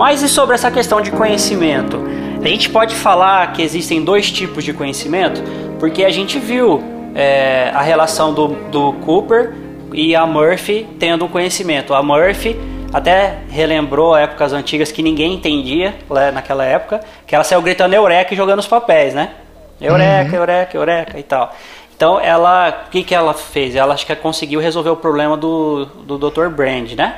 Mas 0.00 0.22
e 0.22 0.30
sobre 0.30 0.54
essa 0.54 0.70
questão 0.70 1.02
de 1.02 1.10
conhecimento? 1.10 2.02
A 2.42 2.48
gente 2.48 2.70
pode 2.70 2.94
falar 2.94 3.52
que 3.52 3.60
existem 3.60 4.02
dois 4.02 4.30
tipos 4.30 4.64
de 4.64 4.72
conhecimento, 4.72 5.42
porque 5.78 6.04
a 6.04 6.10
gente 6.10 6.38
viu 6.38 6.82
é, 7.14 7.70
a 7.74 7.82
relação 7.82 8.32
do, 8.32 8.48
do 8.70 8.94
Cooper 8.94 9.52
e 9.92 10.16
a 10.16 10.24
Murphy 10.24 10.88
tendo 10.98 11.26
um 11.26 11.28
conhecimento. 11.28 11.92
A 11.92 12.02
Murphy 12.02 12.58
até 12.94 13.40
relembrou 13.50 14.16
épocas 14.16 14.54
antigas 14.54 14.90
que 14.90 15.02
ninguém 15.02 15.34
entendia 15.34 15.94
lá 16.08 16.32
naquela 16.32 16.64
época, 16.64 17.00
que 17.26 17.34
ela 17.34 17.44
saiu 17.44 17.60
gritando 17.60 17.92
eureka 17.92 18.32
e 18.32 18.36
jogando 18.38 18.60
os 18.60 18.66
papéis, 18.66 19.12
né? 19.12 19.32
Eureka, 19.78 20.30
uhum. 20.30 20.36
eureka, 20.36 20.76
eureka 20.78 21.18
e 21.18 21.22
tal. 21.22 21.54
Então 21.94 22.18
ela, 22.18 22.86
o 22.86 22.90
que, 22.90 23.04
que 23.04 23.14
ela 23.14 23.34
fez? 23.34 23.76
Ela 23.76 23.92
acho 23.92 24.06
que 24.06 24.16
conseguiu 24.16 24.60
resolver 24.60 24.88
o 24.88 24.96
problema 24.96 25.36
do, 25.36 25.84
do 25.84 26.16
Dr. 26.16 26.48
Brand, 26.48 26.90
né? 26.92 27.16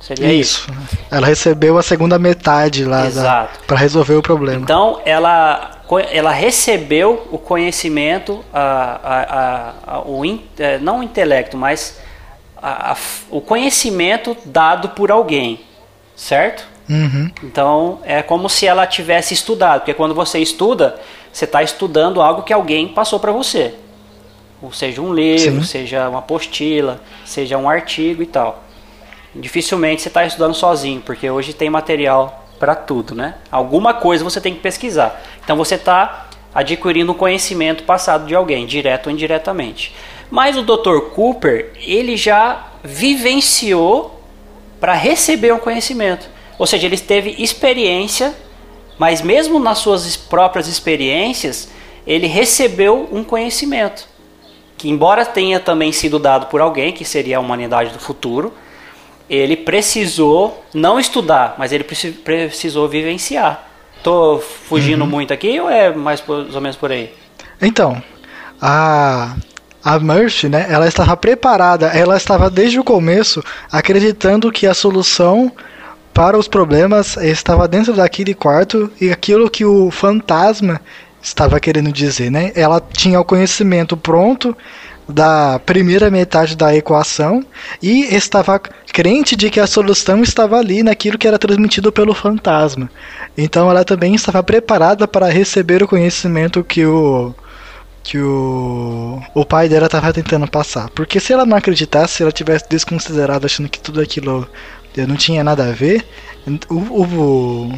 Seria 0.00 0.32
isso. 0.32 0.70
isso. 0.70 0.98
Ela 1.10 1.26
recebeu 1.26 1.78
a 1.78 1.82
segunda 1.82 2.18
metade 2.18 2.84
lá 2.84 3.48
para 3.66 3.76
resolver 3.76 4.14
o 4.14 4.22
problema. 4.22 4.62
Então 4.62 5.00
ela, 5.04 5.82
ela 6.10 6.30
recebeu 6.30 7.26
o 7.30 7.38
conhecimento, 7.38 8.44
a, 8.52 9.74
a, 9.86 9.94
a, 9.96 10.00
o 10.02 10.24
in, 10.24 10.44
é, 10.58 10.78
não 10.78 11.00
o 11.00 11.02
intelecto, 11.02 11.56
mas 11.56 11.98
o 13.30 13.40
conhecimento 13.40 14.36
dado 14.44 14.90
por 14.90 15.10
alguém, 15.10 15.60
certo? 16.14 16.66
Uhum. 16.88 17.30
Então 17.42 18.00
é 18.04 18.22
como 18.22 18.48
se 18.48 18.66
ela 18.66 18.86
tivesse 18.86 19.34
estudado, 19.34 19.80
porque 19.80 19.94
quando 19.94 20.14
você 20.14 20.38
estuda, 20.38 20.98
você 21.32 21.44
está 21.44 21.62
estudando 21.62 22.22
algo 22.22 22.42
que 22.42 22.52
alguém 22.52 22.88
passou 22.88 23.18
para 23.18 23.32
você, 23.32 23.74
ou 24.62 24.72
seja 24.72 25.02
um 25.02 25.12
livro, 25.12 25.62
Sim. 25.62 25.66
seja 25.66 26.08
uma 26.08 26.20
apostila, 26.20 27.00
seja 27.24 27.58
um 27.58 27.68
artigo 27.68 28.22
e 28.22 28.26
tal. 28.26 28.65
Dificilmente 29.40 30.02
você 30.02 30.08
está 30.08 30.24
estudando 30.24 30.54
sozinho, 30.54 31.00
porque 31.00 31.30
hoje 31.30 31.52
tem 31.52 31.68
material 31.68 32.46
para 32.58 32.74
tudo, 32.74 33.14
né? 33.14 33.34
Alguma 33.50 33.94
coisa 33.94 34.24
você 34.24 34.40
tem 34.40 34.54
que 34.54 34.60
pesquisar. 34.60 35.22
Então 35.44 35.56
você 35.56 35.74
está 35.74 36.28
adquirindo 36.54 37.12
conhecimento 37.14 37.84
passado 37.84 38.26
de 38.26 38.34
alguém, 38.34 38.66
direto 38.66 39.08
ou 39.08 39.12
indiretamente. 39.12 39.94
Mas 40.30 40.56
o 40.56 40.62
Dr. 40.62 41.10
Cooper, 41.14 41.72
ele 41.76 42.16
já 42.16 42.66
vivenciou 42.82 44.22
para 44.80 44.94
receber 44.94 45.52
um 45.52 45.58
conhecimento. 45.58 46.28
Ou 46.58 46.66
seja, 46.66 46.86
ele 46.86 46.96
teve 46.96 47.34
experiência, 47.38 48.34
mas 48.98 49.20
mesmo 49.20 49.58
nas 49.58 49.78
suas 49.78 50.16
próprias 50.16 50.66
experiências, 50.66 51.68
ele 52.06 52.26
recebeu 52.26 53.08
um 53.12 53.22
conhecimento. 53.22 54.08
Que 54.78 54.88
embora 54.88 55.24
tenha 55.24 55.60
também 55.60 55.92
sido 55.92 56.18
dado 56.18 56.46
por 56.46 56.60
alguém, 56.60 56.92
que 56.92 57.04
seria 57.04 57.36
a 57.36 57.40
humanidade 57.40 57.90
do 57.90 57.98
futuro, 57.98 58.52
ele 59.28 59.56
precisou 59.56 60.64
não 60.72 60.98
estudar, 60.98 61.56
mas 61.58 61.72
ele 61.72 61.84
precisou 61.84 62.88
vivenciar. 62.88 63.68
Tô 64.02 64.38
fugindo 64.38 65.02
uhum. 65.02 65.10
muito 65.10 65.32
aqui 65.32 65.58
ou 65.58 65.68
é 65.68 65.92
mais 65.92 66.22
ou 66.28 66.60
menos 66.60 66.76
por 66.76 66.92
aí? 66.92 67.12
Então, 67.60 68.00
a 68.60 69.34
a 69.86 70.00
Murphy, 70.00 70.48
né, 70.48 70.66
ela 70.68 70.88
estava 70.88 71.16
preparada, 71.16 71.86
ela 71.86 72.16
estava 72.16 72.50
desde 72.50 72.76
o 72.76 72.82
começo 72.82 73.40
acreditando 73.70 74.50
que 74.50 74.66
a 74.66 74.74
solução 74.74 75.52
para 76.12 76.36
os 76.36 76.48
problemas 76.48 77.16
estava 77.18 77.68
dentro 77.68 77.92
daquele 77.92 78.34
quarto 78.34 78.90
e 79.00 79.12
aquilo 79.12 79.48
que 79.48 79.64
o 79.64 79.88
fantasma 79.92 80.80
estava 81.22 81.60
querendo 81.60 81.92
dizer, 81.92 82.32
né? 82.32 82.50
Ela 82.56 82.80
tinha 82.80 83.20
o 83.20 83.24
conhecimento 83.24 83.96
pronto, 83.96 84.56
da 85.08 85.60
primeira 85.60 86.10
metade 86.10 86.56
da 86.56 86.74
equação 86.74 87.44
e 87.82 88.14
estava 88.14 88.58
crente 88.58 89.36
de 89.36 89.50
que 89.50 89.60
a 89.60 89.66
solução 89.66 90.22
estava 90.22 90.58
ali 90.58 90.82
naquilo 90.82 91.18
que 91.18 91.28
era 91.28 91.38
transmitido 91.38 91.92
pelo 91.92 92.14
fantasma. 92.14 92.90
Então 93.36 93.70
ela 93.70 93.84
também 93.84 94.14
estava 94.14 94.42
preparada 94.42 95.06
para 95.06 95.28
receber 95.28 95.82
o 95.82 95.88
conhecimento 95.88 96.64
que 96.64 96.84
o 96.84 97.34
que 98.02 98.18
o, 98.18 99.20
o 99.34 99.44
pai 99.44 99.68
dela 99.68 99.86
estava 99.86 100.12
tentando 100.12 100.48
passar. 100.48 100.88
Porque 100.90 101.18
se 101.18 101.32
ela 101.32 101.44
não 101.44 101.56
acreditasse, 101.56 102.14
se 102.14 102.22
ela 102.22 102.30
tivesse 102.30 102.64
desconsiderado 102.68 103.46
achando 103.46 103.68
que 103.68 103.80
tudo 103.80 104.00
aquilo 104.00 104.48
não 105.08 105.16
tinha 105.16 105.42
nada 105.42 105.68
a 105.68 105.72
ver, 105.72 106.06
o, 106.70 106.74
o, 106.74 107.72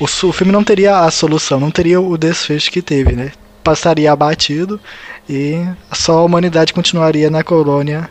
o, 0.00 0.06
o 0.06 0.32
filme 0.32 0.52
não 0.52 0.62
teria 0.62 1.00
a 1.00 1.10
solução, 1.10 1.58
não 1.58 1.72
teria 1.72 2.00
o 2.00 2.16
desfecho 2.16 2.70
que 2.70 2.80
teve, 2.80 3.12
né? 3.12 3.32
Passaria 3.64 4.12
abatido 4.12 4.80
e 5.28 5.64
só 5.92 6.18
a 6.18 6.24
humanidade 6.24 6.72
continuaria 6.72 7.30
na 7.30 7.42
colônia 7.42 8.08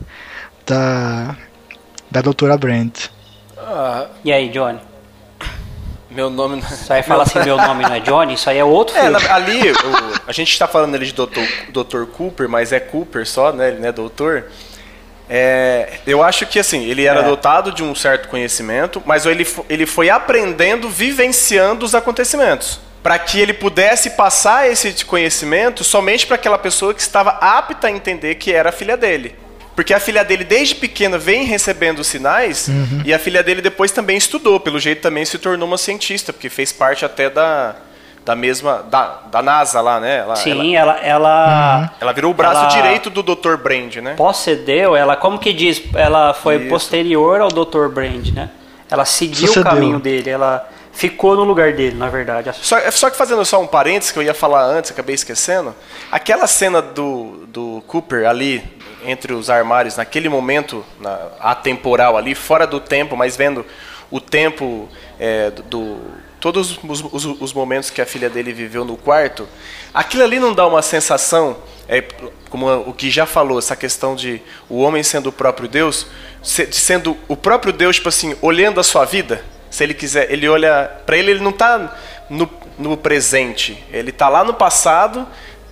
da, 0.65 1.35
da 2.09 2.21
doutora 2.21 2.57
Brent. 2.57 3.07
Ah, 3.57 4.07
e 4.23 4.31
aí, 4.31 4.49
Johnny? 4.49 4.79
Meu 6.09 6.29
nome 6.29 6.57
não 6.57 6.67
é... 6.67 6.73
Isso 6.73 6.91
aí 6.91 7.03
fala 7.03 7.23
assim, 7.23 7.39
meu 7.39 7.55
nome 7.55 7.83
não 7.83 7.93
é 7.93 7.99
Johnny, 8.01 8.33
isso 8.33 8.49
aí 8.49 8.57
é 8.57 8.65
outro 8.65 8.95
é, 8.97 9.01
filme. 9.01 9.17
ali, 9.29 9.71
o, 9.71 9.75
a 10.27 10.31
gente 10.33 10.51
está 10.51 10.67
falando 10.67 10.93
ali 10.95 11.05
de 11.05 11.13
Dr. 11.13 11.39
Dr. 11.71 12.03
Cooper, 12.05 12.49
mas 12.49 12.73
é 12.73 12.79
Cooper 12.81 13.25
só, 13.25 13.53
né? 13.53 13.69
Ele 13.69 13.79
não 13.79 13.87
é 13.87 13.91
doutor. 13.93 14.45
É, 15.29 15.99
eu 16.05 16.21
acho 16.21 16.45
que 16.45 16.59
assim, 16.59 16.83
ele 16.83 17.05
era 17.05 17.21
É. 17.21 17.23
dotado 17.23 17.71
de 17.71 17.81
um 17.81 17.95
certo 17.95 18.27
conhecimento, 18.27 19.01
mas 19.05 19.25
ele, 19.25 19.47
ele 19.69 19.85
foi 19.85 20.09
aprendendo, 20.09 20.89
vivenciando 20.89 21.85
os 21.85 21.95
acontecimentos. 21.95 22.81
Para 23.03 23.17
que 23.17 23.39
ele 23.39 23.53
pudesse 23.53 24.11
passar 24.11 24.69
esse 24.69 25.03
conhecimento 25.05 25.83
somente 25.83 26.27
para 26.27 26.35
aquela 26.35 26.57
pessoa 26.57 26.93
que 26.93 27.01
estava 27.01 27.31
apta 27.31 27.87
a 27.87 27.91
entender 27.91 28.35
que 28.35 28.51
era 28.53 28.69
a 28.69 28.71
filha 28.71 28.95
dele. 28.95 29.35
Porque 29.75 29.93
a 29.93 29.99
filha 29.99 30.23
dele, 30.23 30.43
desde 30.43 30.75
pequena, 30.75 31.17
vem 31.17 31.43
recebendo 31.45 32.03
sinais, 32.03 32.69
e 33.05 33.13
a 33.13 33.17
filha 33.17 33.41
dele 33.41 33.61
depois 33.61 33.91
também 33.91 34.17
estudou, 34.17 34.59
pelo 34.59 34.79
jeito 34.79 35.01
também 35.01 35.25
se 35.25 35.39
tornou 35.39 35.67
uma 35.67 35.77
cientista, 35.77 36.31
porque 36.33 36.49
fez 36.49 36.71
parte 36.73 37.03
até 37.05 37.29
da, 37.29 37.75
da 38.23 38.35
mesma. 38.35 38.83
Da, 38.91 39.21
da 39.31 39.41
NASA 39.41 39.79
lá, 39.81 39.99
né? 39.99 40.17
Ela, 40.17 40.23
ela, 40.25 40.35
Sim, 40.35 40.75
ela, 40.75 40.99
ela, 40.99 41.91
ela 41.99 42.11
virou 42.11 42.31
o 42.31 42.33
braço 42.33 42.59
Ela- 42.59 42.67
direito 42.69 43.09
do 43.09 43.23
Dr. 43.23 43.55
Brand, 43.55 43.95
né? 43.95 44.13
procedeu, 44.15 44.95
ela, 44.95 45.15
como 45.15 45.39
que 45.39 45.53
diz, 45.53 45.81
ela 45.95 46.33
foi 46.33 46.57
Isso. 46.57 46.67
posterior 46.69 47.39
ao 47.41 47.47
Dr. 47.47 47.87
Brand, 47.87 48.27
né? 48.27 48.49
Ela 48.91 49.05
seguiu 49.05 49.47
Sucedeu. 49.47 49.61
o 49.61 49.65
caminho 49.73 49.99
dele, 49.99 50.29
ela 50.29 50.69
ficou 50.91 51.35
no 51.35 51.43
lugar 51.43 51.73
dele, 51.73 51.95
na 51.97 52.09
verdade. 52.09 52.51
Só, 52.61 52.77
só 52.91 53.09
que 53.09 53.17
fazendo 53.17 53.43
só 53.45 53.61
um 53.61 53.67
parênteses 53.67 54.11
que 54.11 54.19
eu 54.19 54.23
ia 54.23 54.33
falar 54.33 54.63
antes, 54.65 54.91
acabei 54.91 55.15
esquecendo. 55.15 55.73
Aquela 56.11 56.47
cena 56.47 56.81
do, 56.81 57.45
do 57.47 57.83
Cooper 57.87 58.27
ali, 58.27 58.63
entre 59.05 59.33
os 59.33 59.49
armários, 59.49 59.97
naquele 59.97 60.29
momento 60.29 60.85
na, 60.99 61.17
atemporal 61.39 62.17
ali, 62.17 62.35
fora 62.35 62.67
do 62.67 62.79
tempo, 62.79 63.15
mas 63.17 63.35
vendo 63.35 63.65
o 64.11 64.19
tempo 64.19 64.87
é, 65.19 65.49
do, 65.51 65.63
do- 65.63 66.21
Todos 66.41 66.79
os, 66.83 67.03
os- 67.13 67.39
os 67.39 67.53
momentos 67.53 67.91
que 67.91 68.01
a 68.01 68.05
filha 68.05 68.27
dele 68.27 68.51
viveu 68.51 68.83
no 68.83 68.97
quarto, 68.97 69.47
aquilo 69.93 70.23
ali 70.23 70.39
não 70.39 70.51
dá 70.55 70.65
uma 70.65 70.81
sensação, 70.81 71.55
é, 71.87 72.01
como 72.49 72.67
o 72.89 72.93
que 72.93 73.11
já 73.11 73.27
falou, 73.27 73.59
essa 73.59 73.75
questão 73.75 74.15
de 74.15 74.41
o 74.67 74.79
homem 74.81 75.03
sendo 75.03 75.29
o 75.29 75.31
próprio 75.31 75.67
Deus, 75.69 76.07
se- 76.41 76.65
de 76.65 76.75
sendo 76.75 77.15
o 77.27 77.37
próprio 77.37 77.71
Deus, 77.71 77.97
tipo 77.97 78.09
assim, 78.09 78.35
olhando 78.41 78.79
a 78.79 78.83
sua 78.83 79.05
vida, 79.05 79.45
se 79.71 79.83
ele 79.83 79.93
quiser, 79.95 80.31
ele 80.31 80.47
olha 80.47 80.91
para 81.05 81.17
ele, 81.17 81.31
ele 81.31 81.39
não 81.39 81.49
está 81.49 81.97
no, 82.29 82.47
no 82.77 82.95
presente, 82.97 83.83
ele 83.91 84.11
está 84.11 84.29
lá 84.29 84.43
no 84.43 84.53
passado, 84.53 85.25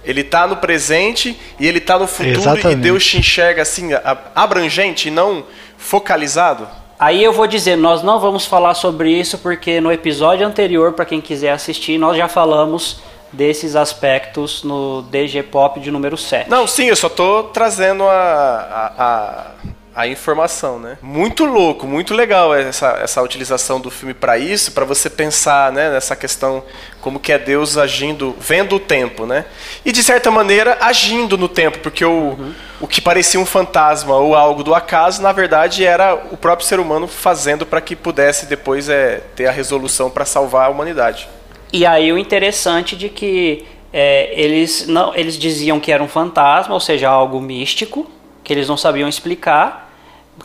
ele 0.04 0.22
está 0.22 0.48
no 0.48 0.56
presente 0.56 1.38
e 1.60 1.68
ele 1.68 1.78
está 1.78 2.00
no 2.00 2.08
futuro 2.08 2.30
e 2.30 2.38
Exatamente. 2.40 2.82
Deus 2.82 3.06
te 3.06 3.18
enxerga 3.20 3.62
assim 3.62 3.90
abrangente 4.34 5.10
e 5.10 5.12
não 5.12 5.44
focalizado. 5.78 6.68
Aí 6.98 7.24
eu 7.24 7.32
vou 7.32 7.46
dizer, 7.46 7.76
nós 7.76 8.02
não 8.02 8.20
vamos 8.20 8.46
falar 8.46 8.74
sobre 8.74 9.12
isso 9.12 9.38
porque 9.38 9.80
no 9.80 9.92
episódio 9.92 10.48
anterior, 10.48 10.94
para 10.94 11.06
quem 11.06 11.22
quiser 11.22 11.52
assistir, 11.52 11.98
nós 11.98 12.18
já 12.18 12.28
falamos 12.28 13.02
desses 13.32 13.76
aspectos 13.76 14.64
no 14.64 15.02
DG 15.04 15.44
Pop 15.44 15.80
de 15.80 15.92
número 15.92 16.18
7. 16.18 16.50
Não, 16.50 16.66
sim, 16.66 16.86
eu 16.86 16.96
só 16.96 17.10
tô 17.10 17.44
trazendo 17.44 18.04
a, 18.04 18.94
a, 18.98 19.70
a, 20.02 20.08
informação, 20.08 20.80
né? 20.80 20.98
Muito 21.02 21.46
louco, 21.46 21.86
muito 21.88 22.14
legal 22.14 22.54
essa, 22.54 23.00
essa 23.02 23.22
utilização 23.22 23.80
do 23.80 23.90
filme 23.90 24.14
para 24.14 24.38
isso, 24.38 24.72
para 24.72 24.86
você 24.86 25.10
pensar, 25.10 25.72
né, 25.72 25.90
nessa 25.90 26.16
questão 26.16 26.64
como 27.02 27.20
que 27.20 27.32
é 27.32 27.40
Deus 27.40 27.78
agindo, 27.78 28.36
vendo 28.40 28.76
o 28.76 28.80
tempo, 28.80 29.26
né? 29.26 29.46
E 29.86 29.92
de 29.92 30.04
certa 30.04 30.32
maneira 30.32 30.78
agindo 30.82 31.38
no 31.38 31.48
tempo, 31.48 31.80
porque 31.80 32.04
o, 32.06 32.38
o 32.80 32.88
que 32.88 33.02
parecia 33.02 33.40
um 33.40 33.46
fantasma 33.46 34.16
ou 34.16 34.36
algo 34.36 34.64
do 34.64 34.74
acaso, 34.74 35.22
na 35.22 35.32
verdade 35.32 35.86
era 35.86 36.16
o 36.16 36.38
próprio 36.38 36.68
ser 36.68 36.80
humano 36.80 37.08
fazendo 37.08 37.66
para 37.66 37.82
que 37.82 37.96
pudesse 37.96 38.46
depois 38.46 38.90
é, 38.90 39.22
ter 39.36 39.48
a 39.48 39.52
resolução 39.52 40.10
para 40.10 40.26
salvar 40.26 40.68
a 40.68 40.70
humanidade. 40.70 41.28
E 41.72 41.86
aí 41.86 42.12
o 42.12 42.18
interessante 42.18 42.96
de 42.96 43.10
que 43.10 43.66
é, 43.92 44.32
eles 44.40 44.88
não, 44.88 45.16
eles 45.16 45.38
diziam 45.38 45.80
que 45.80 45.92
era 45.92 46.02
um 46.02 46.08
fantasma, 46.08 46.74
ou 46.74 46.80
seja, 46.80 47.10
algo 47.10 47.40
místico, 47.42 48.10
que 48.44 48.54
eles 48.54 48.68
não 48.68 48.78
sabiam 48.78 49.08
explicar, 49.08 49.89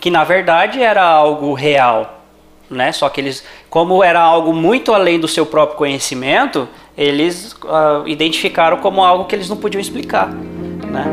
que 0.01 0.11
na 0.11 0.25
verdade 0.25 0.83
era 0.83 1.03
algo 1.03 1.55
real, 1.55 2.23
né? 2.71 2.93
Só 2.93 3.09
que 3.09 3.21
eles, 3.21 3.45
como 3.71 4.03
era 4.03 4.21
algo 4.21 4.53
muito 4.53 4.93
além 4.93 5.19
do 5.19 5.29
seu 5.29 5.47
próprio 5.47 5.77
conhecimento, 5.77 6.69
eles 6.97 7.57
ah, 7.67 8.03
identificaram 8.07 8.79
como 8.79 9.03
algo 9.03 9.25
que 9.25 9.35
eles 9.35 9.49
não 9.49 9.57
podiam 9.57 9.81
explicar, 9.81 10.29
né? 10.29 11.05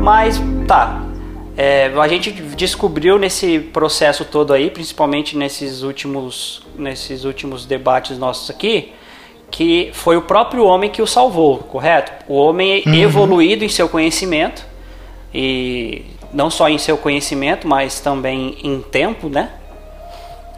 Mas 0.00 0.42
tá. 0.66 1.09
É, 1.62 1.92
a 1.94 2.08
gente 2.08 2.32
descobriu 2.32 3.18
nesse 3.18 3.58
processo 3.58 4.24
todo 4.24 4.54
aí, 4.54 4.70
principalmente 4.70 5.36
nesses 5.36 5.82
últimos, 5.82 6.62
nesses 6.74 7.24
últimos 7.24 7.66
debates 7.66 8.16
nossos 8.16 8.48
aqui, 8.48 8.92
que 9.50 9.90
foi 9.92 10.16
o 10.16 10.22
próprio 10.22 10.64
homem 10.64 10.88
que 10.88 11.02
o 11.02 11.06
salvou, 11.06 11.58
correto? 11.58 12.24
O 12.26 12.34
homem 12.34 12.82
evoluído 12.86 13.62
em 13.62 13.68
seu 13.68 13.90
conhecimento, 13.90 14.64
e 15.34 16.06
não 16.32 16.48
só 16.48 16.66
em 16.66 16.78
seu 16.78 16.96
conhecimento, 16.96 17.68
mas 17.68 18.00
também 18.00 18.56
em 18.64 18.80
tempo, 18.80 19.28
né? 19.28 19.50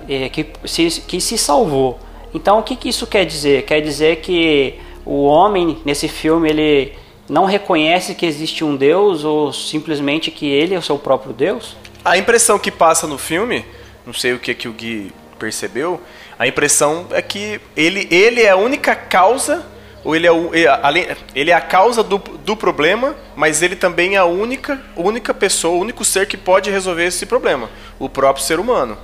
É, 0.08 0.28
que, 0.28 0.46
se, 0.64 1.00
que 1.00 1.20
se 1.20 1.36
salvou. 1.36 1.98
Então, 2.32 2.60
o 2.60 2.62
que, 2.62 2.76
que 2.76 2.88
isso 2.88 3.08
quer 3.08 3.24
dizer? 3.24 3.64
Quer 3.64 3.80
dizer 3.80 4.20
que 4.20 4.78
o 5.04 5.24
homem, 5.24 5.78
nesse 5.84 6.06
filme, 6.06 6.48
ele 6.48 6.92
não 7.32 7.46
reconhece 7.46 8.14
que 8.14 8.26
existe 8.26 8.62
um 8.62 8.76
Deus 8.76 9.24
ou 9.24 9.54
simplesmente 9.54 10.30
que 10.30 10.46
ele 10.46 10.74
é 10.74 10.78
o 10.78 10.82
seu 10.82 10.98
próprio 10.98 11.32
Deus? 11.32 11.74
A 12.04 12.18
impressão 12.18 12.58
que 12.58 12.70
passa 12.70 13.06
no 13.06 13.16
filme, 13.16 13.64
não 14.04 14.12
sei 14.12 14.34
o 14.34 14.38
que, 14.38 14.54
que 14.54 14.68
o 14.68 14.72
Gui 14.72 15.10
percebeu, 15.38 15.98
a 16.38 16.46
impressão 16.46 17.06
é 17.10 17.22
que 17.22 17.58
ele, 17.74 18.06
ele 18.10 18.42
é 18.42 18.50
a 18.50 18.56
única 18.56 18.94
causa, 18.94 19.64
ou 20.04 20.14
ele 20.14 20.26
é, 20.26 20.30
o- 20.32 20.50
é, 20.54 21.16
ele 21.34 21.50
é 21.50 21.54
a 21.54 21.60
causa 21.60 22.02
do, 22.02 22.18
do 22.18 22.54
problema, 22.54 23.16
mas 23.34 23.62
ele 23.62 23.76
também 23.76 24.14
é 24.14 24.18
a 24.18 24.26
única, 24.26 24.78
única 24.94 25.32
pessoa, 25.32 25.74
o 25.76 25.80
único 25.80 26.04
ser 26.04 26.26
que 26.26 26.36
pode 26.36 26.70
resolver 26.70 27.06
esse 27.06 27.24
problema, 27.24 27.70
o 27.98 28.10
próprio 28.10 28.44
ser 28.44 28.60
humano. 28.60 28.98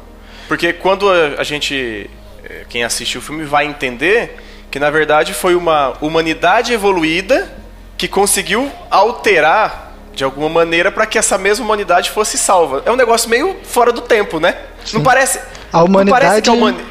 Porque 0.46 0.74
quando 0.74 1.08
a, 1.10 1.42
gente, 1.44 2.10
eh, 2.44 2.64
quem 2.68 2.84
assiste 2.84 3.16
o 3.16 3.22
filme 3.22 3.44
vai 3.44 3.64
entender 3.64 4.36
que 4.70 4.78
na 4.78 4.90
verdade 4.90 5.32
foi 5.32 5.54
uma 5.54 5.94
humanidade 6.02 6.74
evoluída 6.74 7.50
que 7.98 8.06
conseguiu 8.08 8.70
alterar 8.90 9.92
de 10.14 10.24
alguma 10.24 10.48
maneira 10.48 10.90
para 10.90 11.04
que 11.04 11.18
essa 11.18 11.36
mesma 11.36 11.64
humanidade 11.64 12.10
fosse 12.10 12.38
salva. 12.38 12.82
É 12.86 12.90
um 12.90 12.96
negócio 12.96 13.28
meio 13.28 13.56
fora 13.64 13.92
do 13.92 14.00
tempo, 14.00 14.40
né? 14.40 14.56
Não 14.92 15.02
parece. 15.02 15.40
A 15.72 15.82
humanidade 15.82 16.22
parece 16.22 16.42
que 16.42 16.48
a 16.48 16.52
humani- 16.52 16.84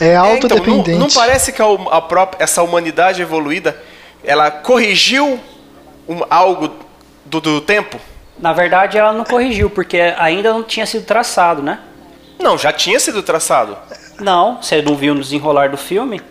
é 0.00 0.12
então, 0.12 0.26
autodependente. 0.26 0.90
não, 0.92 0.98
não 1.00 1.08
parece 1.08 1.52
que 1.52 1.60
a, 1.60 1.66
hum- 1.66 1.88
a 1.90 2.00
própria, 2.00 2.42
essa 2.44 2.62
humanidade 2.62 3.20
evoluída 3.20 3.76
ela 4.22 4.50
corrigiu 4.50 5.40
um- 6.08 6.20
algo 6.30 6.70
do, 7.24 7.40
do 7.40 7.60
tempo? 7.60 7.98
Na 8.38 8.52
verdade, 8.52 8.96
ela 8.96 9.12
não 9.12 9.24
corrigiu, 9.24 9.68
porque 9.68 10.14
ainda 10.18 10.52
não 10.52 10.62
tinha 10.62 10.86
sido 10.86 11.04
traçado, 11.04 11.62
né? 11.62 11.80
Não, 12.38 12.56
já 12.56 12.72
tinha 12.72 12.98
sido 12.98 13.22
traçado. 13.22 13.76
Não, 14.18 14.60
você 14.62 14.80
não 14.80 14.94
viu 14.94 15.14
no 15.14 15.20
desenrolar 15.20 15.68
do 15.70 15.76
filme? 15.76 16.22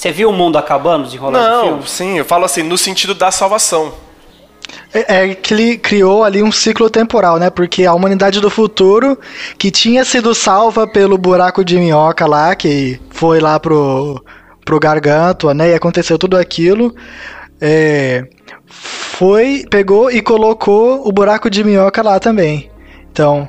Você 0.00 0.10
viu 0.10 0.30
o 0.30 0.32
mundo 0.32 0.56
acabando 0.56 1.00
no 1.00 1.04
desenrolar 1.04 1.38
do 1.38 1.50
Não, 1.50 1.62
filme? 1.64 1.82
sim, 1.86 2.16
eu 2.16 2.24
falo 2.24 2.46
assim, 2.46 2.62
no 2.62 2.78
sentido 2.78 3.14
da 3.14 3.30
salvação. 3.30 3.92
É, 4.94 5.24
é 5.30 5.34
que 5.34 5.52
ele 5.52 5.76
criou 5.76 6.24
ali 6.24 6.42
um 6.42 6.50
ciclo 6.50 6.88
temporal, 6.88 7.36
né? 7.38 7.50
Porque 7.50 7.84
a 7.84 7.92
humanidade 7.92 8.40
do 8.40 8.48
futuro, 8.48 9.18
que 9.58 9.70
tinha 9.70 10.02
sido 10.02 10.34
salva 10.34 10.86
pelo 10.86 11.18
buraco 11.18 11.62
de 11.62 11.76
minhoca 11.76 12.26
lá, 12.26 12.54
que 12.54 12.98
foi 13.10 13.40
lá 13.40 13.60
pro, 13.60 14.24
pro 14.64 14.80
Gargantua, 14.80 15.52
né? 15.52 15.68
E 15.72 15.74
aconteceu 15.74 16.16
tudo 16.18 16.38
aquilo. 16.38 16.94
é, 17.60 18.24
foi, 18.66 19.66
pegou 19.70 20.10
e 20.10 20.22
colocou 20.22 21.06
o 21.06 21.12
buraco 21.12 21.50
de 21.50 21.62
minhoca 21.62 22.00
lá 22.02 22.18
também. 22.18 22.70
Então, 23.12 23.46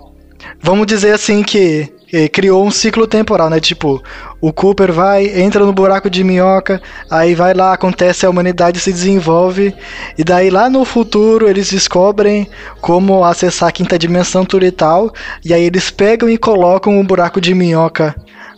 vamos 0.62 0.86
dizer 0.86 1.14
assim 1.14 1.44
que 1.44 1.90
criou 2.32 2.66
um 2.66 2.72
ciclo 2.72 3.08
temporal, 3.08 3.50
né? 3.50 3.60
Tipo, 3.60 4.04
o 4.40 4.52
Cooper 4.52 4.92
vai, 4.92 5.28
entra 5.40 5.66
no 5.66 5.72
buraco 5.72 6.10
de 6.10 6.24
minhoca, 6.24 6.82
aí 7.10 7.34
vai 7.36 7.54
lá, 7.54 7.74
acontece, 7.74 8.26
a 8.26 8.30
humanidade 8.30 8.80
se 8.80 8.92
desenvolve, 8.92 9.74
e 10.18 10.24
daí 10.24 10.50
lá 10.50 10.70
no 10.70 10.84
futuro 10.84 11.48
eles 11.48 11.70
descobrem 11.70 12.50
como 12.82 13.24
acessar 13.24 13.70
a 13.70 13.72
quinta 13.72 13.98
dimensão 13.98 14.44
tudo 14.44 14.66
e 14.66 14.72
tal, 14.72 15.12
e 15.46 15.54
aí 15.54 15.64
eles 15.64 15.90
pegam 15.90 16.30
e 16.30 16.38
colocam 16.38 17.00
um 17.00 17.06
buraco 17.06 17.40
de 17.40 17.54
minhoca 17.54 18.16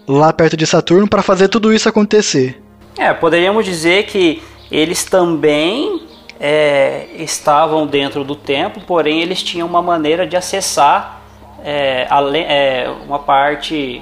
lá 0.08 0.34
perto 0.34 0.58
de 0.58 0.66
Saturno 0.66 1.08
para 1.08 1.22
fazer 1.22 1.48
tudo 1.48 1.74
isso 1.74 1.88
acontecer. 1.88 2.62
É, 2.98 3.14
poderíamos 3.14 3.66
dizer 3.66 4.06
que 4.06 4.42
eles 4.72 5.04
também 5.04 6.04
é, 6.40 7.08
estavam 7.20 7.88
dentro 7.88 8.24
do 8.24 8.36
tempo, 8.36 8.82
porém 8.82 9.22
eles 9.22 9.42
tinham 9.42 9.68
uma 9.68 9.82
maneira 9.82 10.26
de 10.28 10.36
acessar 10.36 11.23
é, 11.64 12.06
ale- 12.10 12.44
é, 12.44 12.94
uma 13.06 13.20
parte, 13.20 14.02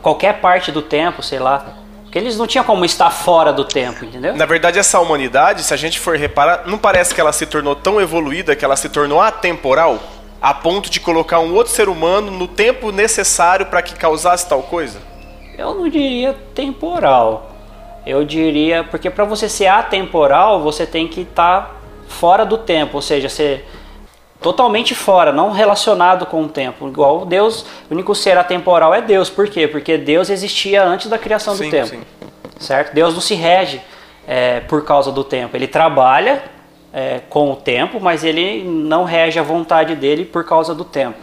qualquer 0.00 0.40
parte 0.40 0.72
do 0.72 0.80
tempo, 0.80 1.22
sei 1.22 1.38
lá. 1.38 1.64
Porque 2.02 2.18
eles 2.18 2.36
não 2.36 2.46
tinham 2.46 2.64
como 2.64 2.84
estar 2.84 3.10
fora 3.10 3.52
do 3.52 3.64
tempo, 3.64 4.04
entendeu? 4.04 4.36
Na 4.36 4.44
verdade, 4.44 4.78
essa 4.78 5.00
humanidade, 5.00 5.62
se 5.62 5.72
a 5.72 5.76
gente 5.76 5.98
for 5.98 6.16
reparar, 6.16 6.64
não 6.66 6.76
parece 6.76 7.14
que 7.14 7.20
ela 7.20 7.32
se 7.32 7.46
tornou 7.46 7.74
tão 7.74 8.00
evoluída 8.00 8.54
que 8.54 8.64
ela 8.64 8.76
se 8.76 8.88
tornou 8.88 9.20
atemporal 9.20 9.98
a 10.40 10.52
ponto 10.52 10.90
de 10.90 10.98
colocar 10.98 11.38
um 11.38 11.54
outro 11.54 11.72
ser 11.72 11.88
humano 11.88 12.30
no 12.30 12.48
tempo 12.48 12.90
necessário 12.90 13.66
para 13.66 13.80
que 13.80 13.94
causasse 13.94 14.46
tal 14.48 14.62
coisa? 14.62 14.98
Eu 15.56 15.74
não 15.74 15.88
diria 15.88 16.36
temporal. 16.54 17.50
Eu 18.04 18.24
diria, 18.24 18.82
porque 18.82 19.08
para 19.08 19.24
você 19.24 19.48
ser 19.48 19.68
atemporal, 19.68 20.60
você 20.60 20.84
tem 20.84 21.06
que 21.06 21.20
estar 21.20 21.60
tá 21.62 21.70
fora 22.08 22.44
do 22.44 22.58
tempo, 22.58 22.96
ou 22.96 23.02
seja, 23.02 23.28
ser 23.28 23.66
totalmente 24.42 24.94
fora, 24.94 25.32
não 25.32 25.50
relacionado 25.50 26.26
com 26.26 26.42
o 26.42 26.48
tempo. 26.48 26.88
Igual 26.88 27.24
Deus, 27.24 27.64
o 27.88 27.94
único 27.94 28.14
ser 28.14 28.36
atemporal 28.36 28.92
é 28.92 29.00
Deus. 29.00 29.30
Por 29.30 29.48
quê? 29.48 29.66
Porque 29.66 29.96
Deus 29.96 30.28
existia 30.28 30.84
antes 30.84 31.08
da 31.08 31.18
criação 31.18 31.54
sim, 31.54 31.64
do 31.64 31.70
tempo. 31.70 31.88
Sim. 31.88 32.02
Certo? 32.58 32.92
Deus 32.92 33.14
não 33.14 33.20
se 33.20 33.34
rege 33.34 33.80
é, 34.26 34.60
por 34.60 34.84
causa 34.84 35.10
do 35.10 35.24
tempo. 35.24 35.56
Ele 35.56 35.66
trabalha 35.66 36.42
é, 36.92 37.20
com 37.30 37.50
o 37.52 37.56
tempo, 37.56 37.98
mas 38.00 38.24
ele 38.24 38.62
não 38.64 39.04
rege 39.04 39.38
a 39.38 39.42
vontade 39.42 39.94
dele 39.94 40.24
por 40.24 40.44
causa 40.44 40.74
do 40.74 40.84
tempo. 40.84 41.18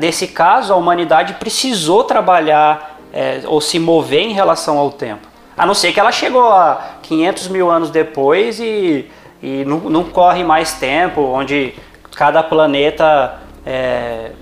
Nesse 0.00 0.26
caso, 0.28 0.72
a 0.72 0.76
humanidade 0.76 1.34
precisou 1.34 2.04
trabalhar 2.04 2.98
é, 3.12 3.40
ou 3.46 3.60
se 3.60 3.78
mover 3.78 4.20
em 4.20 4.32
relação 4.32 4.76
ao 4.76 4.90
tempo. 4.90 5.26
A 5.56 5.64
não 5.64 5.74
ser 5.74 5.92
que 5.92 6.00
ela 6.00 6.12
chegou 6.12 6.52
a 6.52 6.96
500 7.02 7.48
mil 7.48 7.70
anos 7.70 7.90
depois 7.90 8.60
e, 8.60 9.10
e 9.42 9.64
não, 9.64 9.78
não 9.78 10.04
corre 10.04 10.44
mais 10.44 10.74
tempo, 10.74 11.20
onde 11.20 11.74
cada 12.18 12.42
planeta 12.42 13.38
é, 13.64 14.32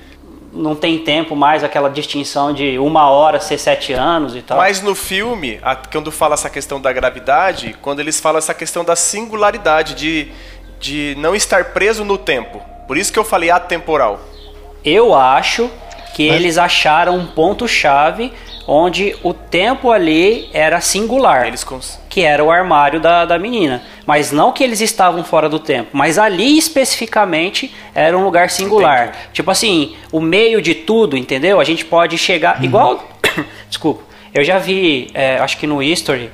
não 0.51 0.75
tem 0.75 0.99
tempo 1.01 1.37
mais 1.37 1.63
aquela 1.63 1.91
distinção 1.91 2.55
de 2.55 2.79
uma 2.79 3.11
hora 3.11 3.39
ser 3.39 3.59
sete 3.59 3.93
anos 3.93 4.35
e 4.35 4.41
tal. 4.41 4.57
Mas 4.57 4.81
no 4.81 4.95
filme, 4.95 5.61
quando 5.93 6.11
fala 6.11 6.33
essa 6.33 6.49
questão 6.49 6.81
da 6.81 6.91
gravidade, 6.91 7.77
quando 7.83 8.01
eles 8.01 8.19
falam 8.19 8.39
essa 8.39 8.55
questão 8.55 8.83
da 8.83 8.97
singularidade, 8.97 9.95
de, 9.95 10.33
de 10.81 11.15
não 11.19 11.37
estar 11.37 11.67
preso 11.67 12.03
no 12.03 12.17
tempo. 12.17 12.63
Por 12.89 12.97
isso 12.97 13.13
que 13.13 13.19
eu 13.19 13.25
falei 13.25 13.51
atemporal. 13.51 14.21
Eu 14.83 15.15
acho 15.15 15.71
que 16.15 16.31
Mas... 16.31 16.41
eles 16.41 16.57
acharam 16.57 17.15
um 17.15 17.27
ponto-chave 17.27 18.33
onde 18.67 19.17
o 19.23 19.33
tempo 19.33 19.91
ali 19.91 20.49
era 20.53 20.81
singular, 20.81 21.47
eles 21.47 21.63
cons... 21.63 22.01
que 22.09 22.23
era 22.23 22.43
o 22.43 22.51
armário 22.51 23.01
da, 23.01 23.25
da 23.25 23.39
menina. 23.39 23.83
Mas 24.05 24.33
não 24.33 24.53
que 24.53 24.65
eles 24.65 24.81
estavam 24.81 25.23
fora 25.23 25.49
do 25.49 25.59
tempo, 25.59 25.91
mas 25.93 26.19
ali 26.19 26.59
especificamente 26.59 27.73
era 27.95 28.17
um 28.17 28.25
lugar 28.25 28.51
singular. 28.51 29.09
Entendi. 29.09 29.19
Tipo 29.33 29.51
assim, 29.51 29.97
o 30.11 30.21
meio 30.21 30.61
de 30.61 30.75
tudo, 30.75 31.17
entendeu? 31.17 31.61
A 31.61 31.65
gente 31.65 31.85
pode 31.85 32.19
chegar. 32.19 32.59
Uhum. 32.59 32.65
Igual. 32.65 33.09
Desculpa. 33.69 34.03
Eu 34.35 34.45
já 34.45 34.59
vi, 34.59 35.09
é, 35.15 35.39
acho 35.39 35.57
que 35.57 35.67
no 35.67 35.83
History, 35.83 36.31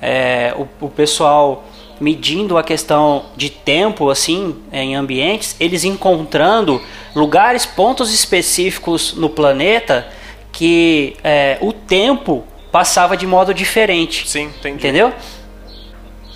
é, 0.00 0.54
o, 0.56 0.86
o 0.86 0.88
pessoal 0.88 1.64
medindo 2.00 2.58
a 2.58 2.62
questão 2.62 3.26
de 3.36 3.48
tempo 3.48 4.10
assim 4.10 4.56
em 4.72 4.96
ambientes, 4.96 5.54
eles 5.60 5.84
encontrando 5.84 6.82
lugares, 7.14 7.64
pontos 7.64 8.12
específicos 8.12 9.14
no 9.14 9.28
planeta 9.28 10.06
que 10.54 11.16
é, 11.22 11.58
o 11.60 11.72
tempo 11.72 12.44
passava 12.70 13.16
de 13.16 13.26
modo 13.26 13.52
diferente. 13.52 14.26
Sim, 14.26 14.44
entendi. 14.44 14.76
Entendeu? 14.76 15.12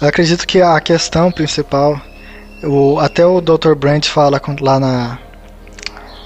Eu 0.00 0.08
acredito 0.08 0.46
que 0.46 0.60
a 0.60 0.78
questão 0.80 1.32
principal, 1.32 2.00
o, 2.62 2.98
até 2.98 3.24
o 3.24 3.40
Dr. 3.40 3.74
Brandt 3.74 4.10
fala 4.10 4.40
lá 4.60 4.78
na, 4.78 5.18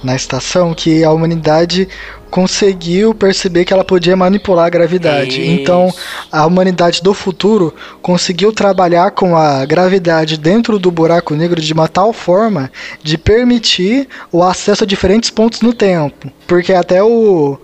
na 0.03 0.15
estação 0.15 0.73
que 0.73 1.03
a 1.03 1.11
humanidade 1.11 1.87
conseguiu 2.33 3.13
perceber 3.13 3.63
que 3.63 3.71
ela 3.71 3.83
podia 3.83 4.15
manipular 4.15 4.65
a 4.65 4.69
gravidade. 4.69 5.39
Isso. 5.39 5.51
Então, 5.51 5.93
a 6.31 6.43
humanidade 6.47 6.99
do 7.03 7.13
futuro 7.13 7.71
conseguiu 8.01 8.51
trabalhar 8.51 9.11
com 9.11 9.37
a 9.37 9.63
gravidade 9.65 10.35
dentro 10.35 10.79
do 10.79 10.89
buraco 10.89 11.35
negro 11.35 11.61
de 11.61 11.71
uma 11.71 11.87
tal 11.87 12.11
forma 12.11 12.71
de 13.03 13.19
permitir 13.19 14.07
o 14.31 14.41
acesso 14.41 14.83
a 14.83 14.87
diferentes 14.87 15.29
pontos 15.29 15.61
no 15.61 15.73
tempo. 15.73 16.31
Porque 16.47 16.73
até 16.73 17.03
o, 17.03 17.59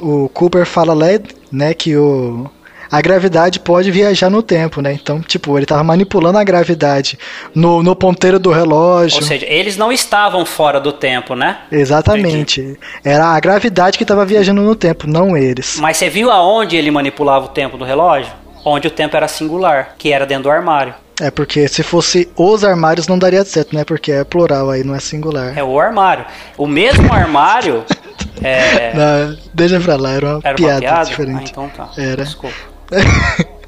o, 0.00 0.28
Cooper 0.30 0.64
fala 0.64 0.94
lá, 0.94 1.06
né, 1.52 1.74
que 1.74 1.94
o 1.94 2.50
a 2.90 3.00
gravidade 3.00 3.60
pode 3.60 3.90
viajar 3.90 4.30
no 4.30 4.42
tempo, 4.42 4.80
né? 4.80 4.92
Então, 4.92 5.20
tipo, 5.20 5.56
ele 5.56 5.64
estava 5.64 5.82
manipulando 5.84 6.38
a 6.38 6.44
gravidade 6.44 7.18
no, 7.54 7.82
no 7.82 7.94
ponteiro 7.94 8.38
do 8.38 8.50
relógio. 8.50 9.18
Ou 9.18 9.22
seja, 9.22 9.46
eles 9.48 9.76
não 9.76 9.92
estavam 9.92 10.44
fora 10.46 10.80
do 10.80 10.92
tempo, 10.92 11.34
né? 11.34 11.58
Exatamente. 11.70 12.60
Entendi. 12.60 12.78
Era 13.04 13.26
a 13.26 13.40
gravidade 13.40 13.98
que 13.98 14.04
estava 14.04 14.24
viajando 14.24 14.62
no 14.62 14.74
tempo, 14.74 15.06
não 15.06 15.36
eles. 15.36 15.78
Mas 15.80 15.96
você 15.96 16.08
viu 16.08 16.30
aonde 16.30 16.76
ele 16.76 16.90
manipulava 16.90 17.46
o 17.46 17.48
tempo 17.48 17.76
do 17.76 17.84
relógio? 17.84 18.32
Onde 18.64 18.88
o 18.88 18.90
tempo 18.90 19.16
era 19.16 19.28
singular, 19.28 19.94
que 19.98 20.12
era 20.12 20.26
dentro 20.26 20.44
do 20.44 20.50
armário. 20.50 20.94
É, 21.20 21.30
porque 21.30 21.66
se 21.66 21.82
fosse 21.82 22.28
os 22.36 22.62
armários 22.62 23.08
não 23.08 23.18
daria 23.18 23.44
certo, 23.44 23.74
né? 23.74 23.84
Porque 23.84 24.12
é 24.12 24.24
plural 24.24 24.70
aí, 24.70 24.84
não 24.84 24.94
é 24.94 25.00
singular. 25.00 25.56
É 25.56 25.64
o 25.64 25.78
armário. 25.78 26.24
O 26.56 26.66
mesmo 26.66 27.12
armário. 27.12 27.84
é... 28.42 28.92
Não, 28.94 29.36
deixa 29.52 29.80
pra 29.80 29.96
lá, 29.96 30.10
era 30.12 30.26
uma, 30.26 30.40
era 30.44 30.54
piada, 30.54 30.72
uma 30.74 30.80
piada, 30.80 31.04
diferente. 31.04 31.44
Ah, 31.46 31.50
então 31.50 31.68
tá. 31.68 31.90
Era. 31.96 32.24
Desculpa. 32.24 32.77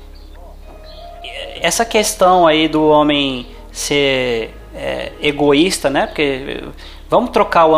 Essa 1.61 1.85
questão 1.85 2.47
aí 2.47 2.69
do 2.69 2.89
homem 2.89 3.47
ser 3.71 4.55
é, 4.75 5.13
egoísta, 5.21 5.91
né? 5.91 6.07
Porque 6.07 6.63
vamos 7.09 7.31
trocar 7.31 7.67
o 7.67 7.75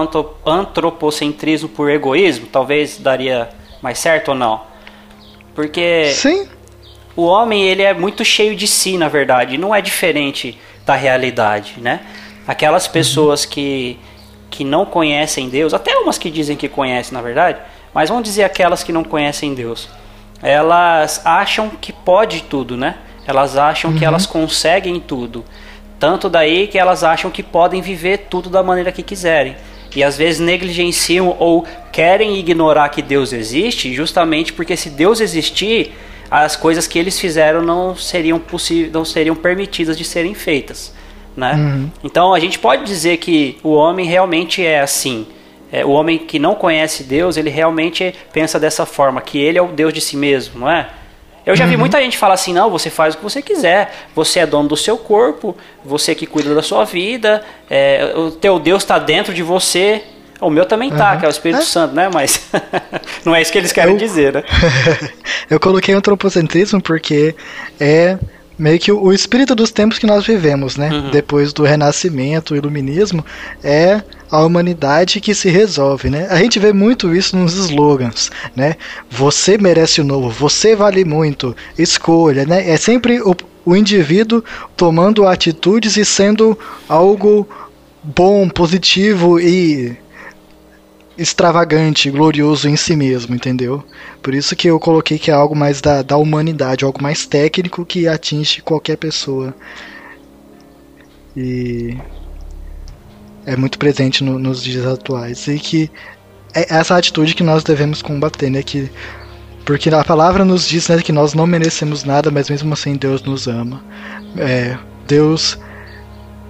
antropocentrismo 0.47 1.68
por 1.68 1.90
egoísmo, 1.90 2.47
talvez 2.47 2.99
daria 2.99 3.49
mais 3.80 3.99
certo 3.99 4.28
ou 4.28 4.34
não? 4.34 4.61
Porque 5.55 6.12
Sim. 6.14 6.49
o 7.16 7.24
homem 7.24 7.62
ele 7.64 7.82
é 7.82 7.93
muito 7.93 8.24
cheio 8.24 8.55
de 8.55 8.68
si, 8.68 8.97
na 8.97 9.09
verdade, 9.09 9.59
não 9.59 9.74
é 9.74 9.80
diferente 9.80 10.59
da 10.86 10.95
realidade, 10.95 11.74
né? 11.78 12.01
Aquelas 12.47 12.86
pessoas 12.86 13.45
que 13.45 13.99
que 14.51 14.64
não 14.64 14.84
conhecem 14.84 15.49
Deus, 15.49 15.72
até 15.72 15.97
umas 15.97 16.18
que 16.18 16.30
dizem 16.30 16.59
que 16.59 16.68
conhecem, 16.68 17.14
na 17.14 17.22
verdade, 17.22 17.59
mas 17.95 18.11
vamos 18.11 18.24
dizer 18.24 18.45
aquelas 18.45 18.84
que 18.84 18.93
não 18.93 19.03
conhecem 19.03 19.55
Deus 19.55 19.88
elas 20.43 21.22
acham 21.24 21.70
que 21.70 21.93
pode 21.93 22.43
tudo, 22.43 22.76
né? 22.76 22.97
Elas 23.26 23.57
acham 23.57 23.93
uhum. 23.93 23.97
que 23.99 24.05
elas 24.05 24.26
conseguem 24.26 24.99
tudo. 24.99 25.45
Tanto 25.99 26.28
daí 26.28 26.66
que 26.66 26.78
elas 26.78 27.05
acham 27.05 27.30
que 27.30 27.43
podem 27.43 27.80
viver 27.80 28.26
tudo 28.28 28.51
da 28.51 28.62
maneira 28.62 28.90
que 28.90 29.03
quiserem. 29.03 29.55
E 29.95 30.03
às 30.03 30.16
vezes 30.16 30.40
negligenciam 30.40 31.36
ou 31.38 31.64
querem 31.93 32.36
ignorar 32.36 32.88
que 32.88 33.01
Deus 33.01 33.32
existe, 33.32 33.95
justamente 33.95 34.53
porque 34.53 34.76
se 34.76 34.90
Deus 34.90 35.20
existir, 35.20 35.93
as 36.30 36.57
coisas 36.57 36.86
que 36.86 36.99
eles 36.99 37.20
fizeram 37.20 37.62
não 37.62 37.95
seriam 37.95 38.38
possíveis, 38.38 38.90
não 38.90 39.05
seriam 39.05 39.36
permitidas 39.36 39.97
de 39.97 40.05
serem 40.05 40.34
feitas, 40.34 40.93
né? 41.36 41.53
Uhum. 41.53 41.90
Então 42.03 42.32
a 42.32 42.40
gente 42.40 42.59
pode 42.59 42.84
dizer 42.84 43.18
que 43.18 43.59
o 43.62 43.74
homem 43.74 44.07
realmente 44.07 44.64
é 44.64 44.80
assim 44.80 45.26
é, 45.73 45.85
o 45.85 45.91
homem 45.91 46.18
que 46.18 46.39
não 46.39 46.55
conhece 46.55 47.03
Deus, 47.03 47.39
ele 47.39 47.49
realmente 47.49 48.14
pensa 48.31 48.61
dessa 48.61 48.85
forma, 48.85 49.23
que 49.23 49.39
ele 49.39 49.59
é 49.59 49.62
o 49.62 49.68
Deus 49.68 49.93
de 49.93 50.03
si 50.03 50.16
mesmo, 50.16 50.61
não 50.61 50.70
é? 50.70 50.91
Eu 51.45 51.57
já 51.57 51.64
uhum. 51.64 51.70
vi 51.70 51.77
muita 51.77 52.01
gente 52.01 52.16
falar 52.16 52.35
assim, 52.35 52.53
não, 52.53 52.70
você 52.70 52.89
faz 52.89 53.14
o 53.14 53.16
que 53.16 53.25
você 53.25 53.43
quiser, 53.43 53.93
você 54.14 54.41
é 54.41 54.47
dono 54.47 54.68
do 54.68 54.77
seu 54.77 54.97
corpo, 54.97 55.57
você 55.85 56.14
que 56.14 56.27
cuida 56.27 56.55
da 56.55 56.62
sua 56.62 56.85
vida, 56.85 57.43
é, 57.68 58.12
o 58.14 58.31
teu 58.31 58.59
Deus 58.61 58.83
está 58.83 58.99
dentro 58.99 59.35
de 59.35 59.43
você. 59.43 60.03
O 60.41 60.51
meu 60.51 60.66
também 60.66 60.91
tá, 60.91 61.12
uhum. 61.12 61.18
que 61.20 61.25
é 61.25 61.29
o 61.29 61.31
Espírito 61.31 61.62
é. 61.62 61.64
Santo, 61.64 61.95
né? 61.95 62.11
Mas 62.12 62.49
não 63.25 63.35
é 63.35 63.41
isso 63.41 63.51
que 63.51 63.59
eles 63.59 63.73
querem 63.73 63.95
eu... 63.95 63.99
dizer, 63.99 64.35
né? 64.35 64.43
eu 65.49 65.59
coloquei 65.59 65.95
antropocentrismo 65.95 66.81
porque 66.81 67.35
é 67.81 68.18
meio 68.59 68.79
que 68.79 68.93
o 68.93 69.12
espírito 69.12 69.55
dos 69.55 69.73
tempos 69.73 69.99
que 69.99 70.07
nós 70.07 70.25
vivemos, 70.25 70.77
né? 70.77 70.91
Uhum. 70.91 71.11
Depois 71.11 71.53
do 71.53 71.64
renascimento, 71.64 72.55
o 72.55 72.57
iluminismo, 72.57 73.25
é 73.62 74.01
a 74.33 74.43
humanidade 74.43 75.20
que 75.20 75.35
se 75.35 75.51
resolve, 75.51 76.09
né? 76.09 76.26
A 76.30 76.37
gente 76.37 76.59
vê 76.59 76.72
muito 76.72 77.14
isso 77.14 77.37
nos 77.37 77.53
slogans, 77.53 78.30
né? 78.57 78.76
Você 79.11 79.59
merece 79.59 80.01
o 80.01 80.05
novo, 80.05 80.30
você 80.30 80.74
vale 80.74 81.05
muito, 81.05 81.55
escolha, 81.78 82.47
né? 82.47 82.66
É 82.66 82.78
sempre 82.78 83.20
o, 83.20 83.37
o 83.62 83.76
indivíduo 83.76 84.43
tomando 84.74 85.26
atitudes 85.28 85.99
e 85.99 86.05
sendo 86.07 86.59
algo 86.89 87.47
bom, 88.03 88.49
positivo 88.49 89.39
e 89.39 89.99
extravagante, 91.18 92.11
glorioso 92.11 92.70
em 92.70 92.76
si 92.76 92.97
mesmo, 92.97 93.35
entendeu? 93.35 93.85
Por 94.22 94.33
isso 94.33 94.57
que 94.57 94.66
eu 94.66 94.80
coloquei 94.80 95.18
que 95.18 95.30
é 95.30 95.35
algo 95.35 95.55
mais 95.55 95.83
da, 95.83 96.01
da 96.01 96.16
humanidade, 96.16 96.87
algo 96.87 97.03
mais 97.03 97.26
técnico 97.26 97.85
que 97.85 98.09
atinge 98.09 98.62
qualquer 98.62 98.97
pessoa. 98.97 99.55
E 101.37 101.99
é 103.47 103.57
muito 103.57 103.78
presente 103.78 104.22
no, 104.22 104.38
nos 104.38 104.62
dias 104.62 104.86
atuais. 104.86 105.47
E 105.49 105.59
que 105.59 105.90
é 106.55 106.74
essa 106.74 106.97
atitude 106.97 107.34
que 107.34 107.43
nós 107.43 107.64
devemos 107.64 108.03
combater, 108.03 108.51
né? 108.51 108.62
Que, 108.62 108.90
porque 109.64 109.88
a 109.90 110.05
palavra 110.05 110.45
nos 110.45 110.68
diz 110.68 110.88
né, 110.88 111.01
que 111.01 111.12
nós 111.12 111.34
não 111.34 111.47
merecemos 111.47 112.05
nada, 112.05 112.30
mas 112.30 112.51
mesmo 112.51 112.72
assim 112.72 112.97
Deus 112.97 113.22
nos 113.22 113.47
ama. 113.47 113.82
É, 114.36 114.76
Deus 115.07 115.59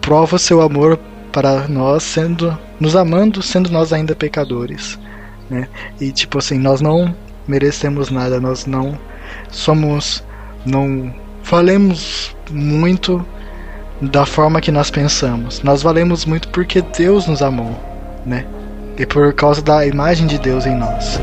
prova 0.00 0.38
seu 0.38 0.60
amor 0.60 0.98
para 1.30 1.66
nós, 1.68 2.02
sendo 2.02 2.56
nos 2.78 2.94
amando, 2.94 3.42
sendo 3.42 3.70
nós 3.70 3.92
ainda 3.92 4.14
pecadores, 4.14 4.98
né? 5.48 5.68
E 6.00 6.12
tipo 6.12 6.38
assim, 6.38 6.58
nós 6.58 6.80
não 6.80 7.14
merecemos 7.46 8.10
nada, 8.10 8.40
nós 8.40 8.66
não 8.66 8.98
somos, 9.50 10.22
não 10.66 11.14
valemos 11.44 12.36
muito 12.50 13.24
da 14.10 14.26
forma 14.26 14.60
que 14.60 14.72
nós 14.72 14.90
pensamos. 14.90 15.62
Nós 15.62 15.82
valemos 15.82 16.24
muito 16.24 16.48
porque 16.48 16.82
Deus 16.82 17.26
nos 17.26 17.40
amou, 17.40 17.78
né? 18.26 18.44
E 18.98 19.06
por 19.06 19.32
causa 19.32 19.62
da 19.62 19.86
imagem 19.86 20.26
de 20.26 20.38
Deus 20.38 20.66
em 20.66 20.74
nós. 20.74 21.20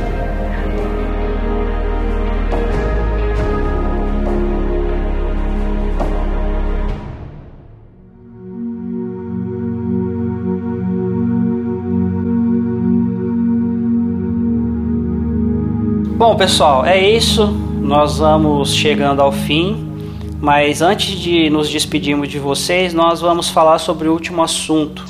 Bom, 16.17 16.36
pessoal, 16.36 16.86
é 16.86 16.97
isso. 16.97 17.47
Nós 17.82 18.19
vamos 18.19 18.73
chegando 18.73 19.21
ao 19.21 19.32
fim 19.32 19.89
mas 20.42 20.82
antes 20.82 21.20
de 21.20 21.50
nos 21.50 21.70
despedirmos 21.70 22.30
de 22.30 22.40
vocês, 22.40 22.94
nós 22.94 23.20
vamos 23.20 23.50
falar 23.50 23.78
sobre 23.78 24.08
o 24.08 24.14
último 24.14 24.42
assunto, 24.42 25.04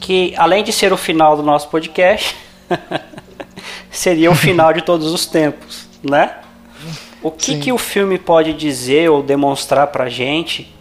que 0.00 0.32
além 0.36 0.62
de 0.62 0.72
ser 0.72 0.92
o 0.92 0.96
final 0.96 1.36
do 1.36 1.42
nosso 1.42 1.68
podcast, 1.68 2.36
seria 3.90 4.30
o 4.30 4.34
final 4.34 4.72
de 4.72 4.82
todos 4.82 5.12
os 5.12 5.26
tempos, 5.26 5.88
né? 6.02 6.36
O 7.20 7.32
que, 7.32 7.58
que 7.58 7.72
o 7.72 7.78
filme 7.78 8.16
pode 8.16 8.52
dizer 8.52 9.10
ou 9.10 9.22
demonstrar 9.22 9.88
pra 9.88 10.08
gente, 10.08 10.72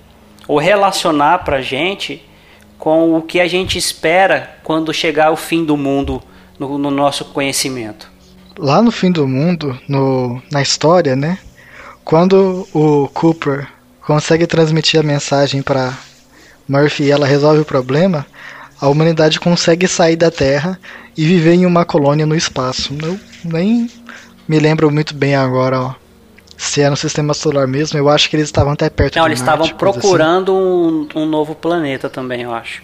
ou 0.48 0.60
relacionar 0.60 1.40
pra 1.40 1.62
gente 1.62 2.22
com 2.78 3.16
o 3.18 3.22
que 3.22 3.40
a 3.40 3.48
gente 3.48 3.78
espera 3.78 4.58
quando 4.64 4.94
chegar 4.94 5.32
o 5.32 5.38
fim 5.38 5.64
do 5.64 5.76
mundo 5.76 6.22
no, 6.60 6.78
no 6.78 6.92
nosso 6.92 7.26
conhecimento? 7.26 8.12
Lá 8.58 8.82
no 8.82 8.92
fim 8.92 9.12
do 9.12 9.28
mundo, 9.28 9.80
no, 9.88 10.40
na 10.52 10.62
história, 10.62 11.16
né? 11.16 11.40
Quando 12.04 12.68
o 12.74 13.08
Cooper 13.10 13.68
consegue 14.06 14.46
transmitir 14.46 15.00
a 15.00 15.04
mensagem 15.04 15.62
para 15.62 15.94
Murphy 16.68 17.04
e 17.06 17.12
ela 17.12 17.26
resolve 17.26 17.62
o 17.62 17.66
problema, 17.66 18.26
a 18.80 18.88
humanidade 18.90 19.40
consegue 19.40 19.88
sair 19.88 20.16
da 20.16 20.30
Terra 20.30 20.80
e 21.18 21.26
viver 21.26 21.54
em 21.54 21.66
uma 21.66 21.86
colônia 21.86 22.26
no 22.26 22.36
espaço. 22.36 22.94
Eu 23.02 23.18
nem 23.44 23.90
me 24.48 24.60
lembro 24.60 24.92
muito 24.92 25.16
bem 25.16 25.36
agora, 25.36 25.80
ó, 25.80 25.94
se 26.58 26.82
é 26.82 26.90
no 26.90 26.98
sistema 26.98 27.34
solar 27.34 27.68
mesmo. 27.68 27.98
Eu 27.98 28.10
acho 28.10 28.30
que 28.30 28.36
eles 28.36 28.48
estavam 28.50 28.74
até 28.74 28.90
perto 28.90 29.18
Não, 29.18 29.26
eles 29.26 29.40
Marte, 29.42 29.64
estavam 29.64 29.78
coisa 29.80 30.00
procurando 30.00 30.54
um, 30.54 31.08
um 31.16 31.26
novo 31.26 31.56
planeta 31.56 32.10
também, 32.10 32.42
eu 32.42 32.54
acho. 32.54 32.82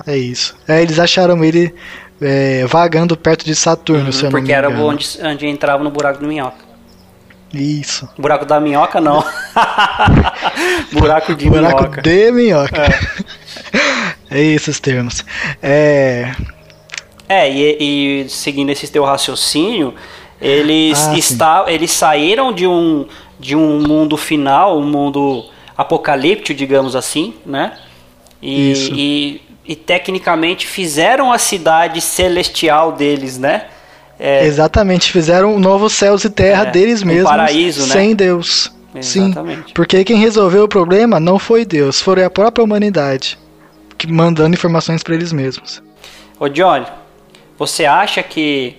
assim. 0.00 0.10
É 0.10 0.16
isso. 0.18 0.54
É, 0.68 0.82
eles 0.82 0.98
acharam 0.98 1.42
ele 1.42 1.74
é, 2.20 2.66
vagando 2.66 3.16
perto 3.16 3.44
de 3.46 3.54
Saturno, 3.54 4.12
se 4.12 4.20
eu 4.20 4.24
não 4.24 4.30
Porque 4.32 4.48
me 4.48 4.52
era 4.52 4.68
engano. 4.68 4.86
onde, 4.86 5.08
onde 5.22 5.46
entrava 5.46 5.82
no 5.82 5.90
buraco 5.90 6.20
do 6.20 6.26
minhoca. 6.28 6.71
Isso. 7.52 8.08
Buraco 8.18 8.44
da 8.46 8.58
minhoca, 8.58 9.00
não. 9.00 9.22
buraco 10.92 11.34
de 11.34 11.48
Buraco 11.48 11.82
minhoca. 11.82 12.02
de 12.02 12.30
minhoca. 12.32 12.82
É. 14.30 14.40
esses 14.40 14.80
termos. 14.80 15.22
É, 15.62 16.32
É, 17.28 17.50
e, 17.50 18.24
e 18.24 18.28
seguindo 18.30 18.70
esse 18.70 18.88
teu 18.88 19.04
raciocínio, 19.04 19.94
eles, 20.40 20.98
Ah, 20.98 21.12
sim. 21.12 21.18
está, 21.18 21.64
eles 21.68 21.90
saíram 21.90 22.50
de 22.52 22.66
um, 22.66 23.06
de 23.38 23.54
um 23.54 23.80
mundo 23.86 24.16
final, 24.16 24.78
um 24.78 24.84
mundo 24.86 25.44
apocalíptico, 25.76 26.54
digamos 26.56 26.96
assim, 26.96 27.34
né? 27.44 27.76
E, 28.40 28.72
Isso. 28.72 28.92
e, 28.94 29.42
e 29.66 29.76
tecnicamente 29.76 30.66
fizeram 30.66 31.30
a 31.30 31.36
cidade 31.38 32.00
celestial 32.00 32.92
deles, 32.92 33.36
né? 33.38 33.66
É, 34.18 34.44
Exatamente, 34.46 35.10
fizeram 35.10 35.54
um 35.54 35.58
novo 35.58 35.88
céus 35.90 36.24
e 36.24 36.30
terra 36.30 36.64
É, 36.66 36.70
deles 36.70 37.02
um 37.02 37.06
mesmos, 37.06 37.30
paraíso, 37.30 37.86
né? 37.86 37.92
sem 37.92 38.14
Deus. 38.14 38.72
Exatamente. 38.94 39.68
Sim, 39.68 39.72
porque 39.74 40.04
quem 40.04 40.16
resolveu 40.18 40.64
o 40.64 40.68
problema 40.68 41.18
não 41.18 41.38
foi 41.38 41.64
Deus, 41.64 42.00
foi 42.00 42.22
a 42.22 42.30
própria 42.30 42.62
humanidade, 42.62 43.38
que 43.96 44.06
mandando 44.06 44.54
informações 44.54 45.02
para 45.02 45.14
eles 45.14 45.32
mesmos. 45.32 45.82
Ô 46.38 46.48
Johnny, 46.48 46.86
você 47.58 47.86
acha 47.86 48.22
que 48.22 48.76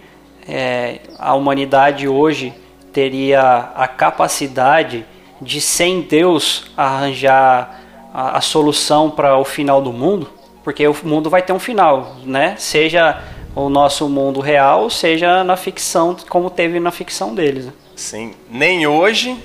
é, 0.47 0.99
a 1.17 1.33
humanidade 1.33 2.07
hoje 2.07 2.53
teria 2.91 3.71
a 3.75 3.87
capacidade 3.87 5.03
de, 5.41 5.59
sem 5.59 6.01
Deus, 6.01 6.65
arranjar 6.77 7.81
a, 8.13 8.37
a 8.37 8.41
solução 8.41 9.09
para 9.09 9.37
o 9.37 9.43
final 9.43 9.81
do 9.81 9.91
mundo? 9.91 10.29
Porque 10.63 10.87
o 10.87 10.95
mundo 11.03 11.29
vai 11.29 11.41
ter 11.41 11.51
um 11.53 11.59
final, 11.59 12.17
né? 12.23 12.55
Seja 12.57 13.21
o 13.55 13.69
nosso 13.69 14.09
mundo 14.09 14.39
real, 14.39 14.89
seja 14.89 15.43
na 15.43 15.55
ficção, 15.55 16.15
como 16.29 16.49
teve 16.49 16.79
na 16.79 16.91
ficção 16.91 17.35
deles. 17.35 17.69
Sim, 17.95 18.33
nem 18.49 18.87
hoje, 18.87 19.37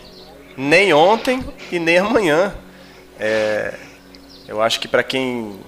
nem 0.57 0.93
ontem 0.93 1.45
e 1.71 1.79
nem 1.79 1.99
amanhã. 1.99 2.55
É, 3.19 3.75
eu 4.47 4.63
acho 4.63 4.81
que 4.81 4.89
para 4.89 5.03
quem. 5.03 5.59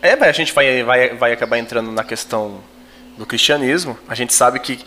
É, 0.00 0.12
a 0.12 0.32
gente 0.32 0.52
vai, 0.52 0.82
vai, 0.84 1.14
vai 1.14 1.32
acabar 1.32 1.58
entrando 1.58 1.90
na 1.90 2.04
questão 2.04 2.60
do 3.16 3.26
cristianismo. 3.26 3.98
A 4.08 4.14
gente 4.14 4.32
sabe 4.32 4.60
que 4.60 4.78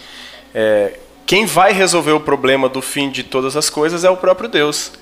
é, 0.56 0.98
quem 1.26 1.46
vai 1.46 1.74
resolver 1.74 2.12
o 2.12 2.20
problema 2.20 2.70
do 2.70 2.82
fim 2.82 3.10
de 3.10 3.24
todas 3.24 3.58
as 3.58 3.70
coisas 3.70 4.04
é 4.04 4.10
o 4.10 4.18
próprio 4.18 4.48
Deus. 4.48 4.94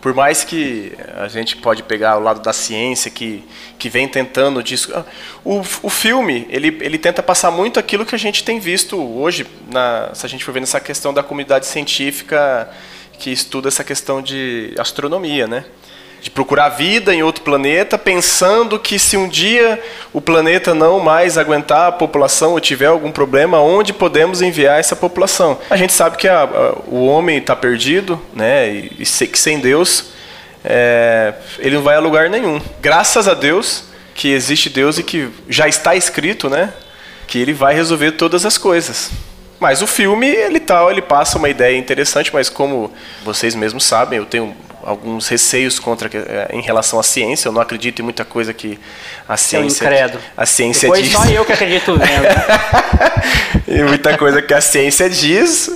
Por 0.00 0.14
mais 0.14 0.44
que 0.44 0.92
a 1.16 1.28
gente 1.28 1.56
pode 1.56 1.82
pegar 1.82 2.16
o 2.16 2.20
lado 2.20 2.40
da 2.40 2.52
ciência 2.52 3.10
que, 3.10 3.44
que 3.78 3.88
vem 3.90 4.08
tentando 4.08 4.62
disso. 4.62 4.90
ah, 4.94 5.04
O, 5.44 5.60
o 5.82 5.90
filme, 5.90 6.46
ele, 6.48 6.78
ele 6.80 6.96
tenta 6.96 7.22
passar 7.22 7.50
muito 7.50 7.78
aquilo 7.78 8.06
que 8.06 8.14
a 8.14 8.18
gente 8.18 8.42
tem 8.42 8.58
visto 8.58 8.96
hoje, 8.96 9.46
na, 9.70 10.10
se 10.14 10.24
a 10.24 10.28
gente 10.28 10.42
for 10.44 10.52
ver 10.52 10.60
nessa 10.60 10.80
questão 10.80 11.12
da 11.12 11.22
comunidade 11.22 11.66
científica 11.66 12.70
que 13.18 13.30
estuda 13.30 13.68
essa 13.68 13.84
questão 13.84 14.22
de 14.22 14.74
astronomia, 14.78 15.46
né? 15.46 15.66
De 16.20 16.30
procurar 16.30 16.68
vida 16.68 17.14
em 17.14 17.22
outro 17.22 17.42
planeta, 17.42 17.96
pensando 17.96 18.78
que 18.78 18.98
se 18.98 19.16
um 19.16 19.26
dia 19.26 19.82
o 20.12 20.20
planeta 20.20 20.74
não 20.74 21.00
mais 21.00 21.38
aguentar 21.38 21.88
a 21.88 21.92
população 21.92 22.52
ou 22.52 22.60
tiver 22.60 22.86
algum 22.86 23.10
problema, 23.10 23.58
onde 23.58 23.92
podemos 23.94 24.42
enviar 24.42 24.78
essa 24.78 24.94
população? 24.94 25.58
A 25.70 25.76
gente 25.78 25.94
sabe 25.94 26.18
que 26.18 26.28
a- 26.28 26.42
a- 26.42 26.74
o 26.86 27.06
homem 27.06 27.38
está 27.38 27.56
perdido, 27.56 28.20
né? 28.34 28.68
E, 28.70 28.96
e 29.00 29.26
que 29.26 29.38
sem 29.38 29.60
Deus 29.60 30.10
é, 30.62 31.32
ele 31.58 31.76
não 31.76 31.82
vai 31.82 31.96
a 31.96 32.00
lugar 32.00 32.28
nenhum. 32.28 32.60
Graças 32.82 33.26
a 33.26 33.32
Deus 33.34 33.84
que 34.14 34.28
existe 34.28 34.68
Deus 34.68 34.98
e 34.98 35.02
que 35.02 35.30
já 35.48 35.66
está 35.68 35.94
escrito, 35.96 36.50
né? 36.50 36.72
Que 37.26 37.38
ele 37.38 37.54
vai 37.54 37.74
resolver 37.74 38.12
todas 38.12 38.44
as 38.44 38.58
coisas. 38.58 39.10
Mas 39.58 39.80
o 39.80 39.86
filme, 39.86 40.26
ele 40.26 40.60
tal, 40.60 40.90
ele 40.90 41.00
passa 41.00 41.38
uma 41.38 41.48
ideia 41.48 41.76
interessante, 41.78 42.30
mas 42.32 42.50
como 42.50 42.92
vocês 43.24 43.54
mesmos 43.54 43.84
sabem, 43.84 44.18
eu 44.18 44.26
tenho 44.26 44.54
alguns 44.84 45.28
receios 45.28 45.78
contra 45.78 46.08
eh, 46.12 46.48
em 46.52 46.60
relação 46.60 46.98
à 46.98 47.02
ciência. 47.02 47.48
Eu 47.48 47.52
não 47.52 47.60
acredito 47.60 48.00
em 48.00 48.02
muita 48.02 48.24
coisa 48.24 48.52
que 48.54 48.78
a 49.28 49.36
ciência 49.36 49.84
incrédulo. 49.84 50.22
a 50.36 50.46
ciência 50.46 50.88
Depois 50.88 51.04
diz. 51.04 51.12
só 51.12 51.24
eu 51.26 51.44
que 51.44 51.52
acredito 51.52 51.96
vendo. 51.98 52.22
né? 52.22 52.44
e 53.68 53.82
muita 53.82 54.16
coisa 54.18 54.40
que 54.42 54.54
a 54.54 54.60
ciência 54.60 55.08
diz, 55.08 55.70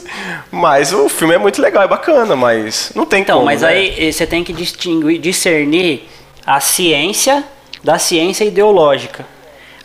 mas 0.51 0.93
o 0.93 1.09
filme 1.09 1.35
é 1.35 1.39
muito 1.39 1.61
legal, 1.61 1.83
é 1.83 1.89
bacana, 1.89 2.35
mas 2.37 2.91
não 2.95 3.07
tem 3.07 3.23
Então, 3.23 3.37
como. 3.37 3.47
mas 3.47 3.63
né? 3.63 3.69
aí 3.69 4.09
eh, 4.09 4.13
você 4.13 4.27
tem 4.27 4.43
que 4.45 4.53
distinguir, 4.53 5.19
discernir 5.21 6.09
a 6.47 6.61
ciência 6.61 7.45
da 7.83 7.99
ciência 7.99 8.45
ideológica. 8.45 9.27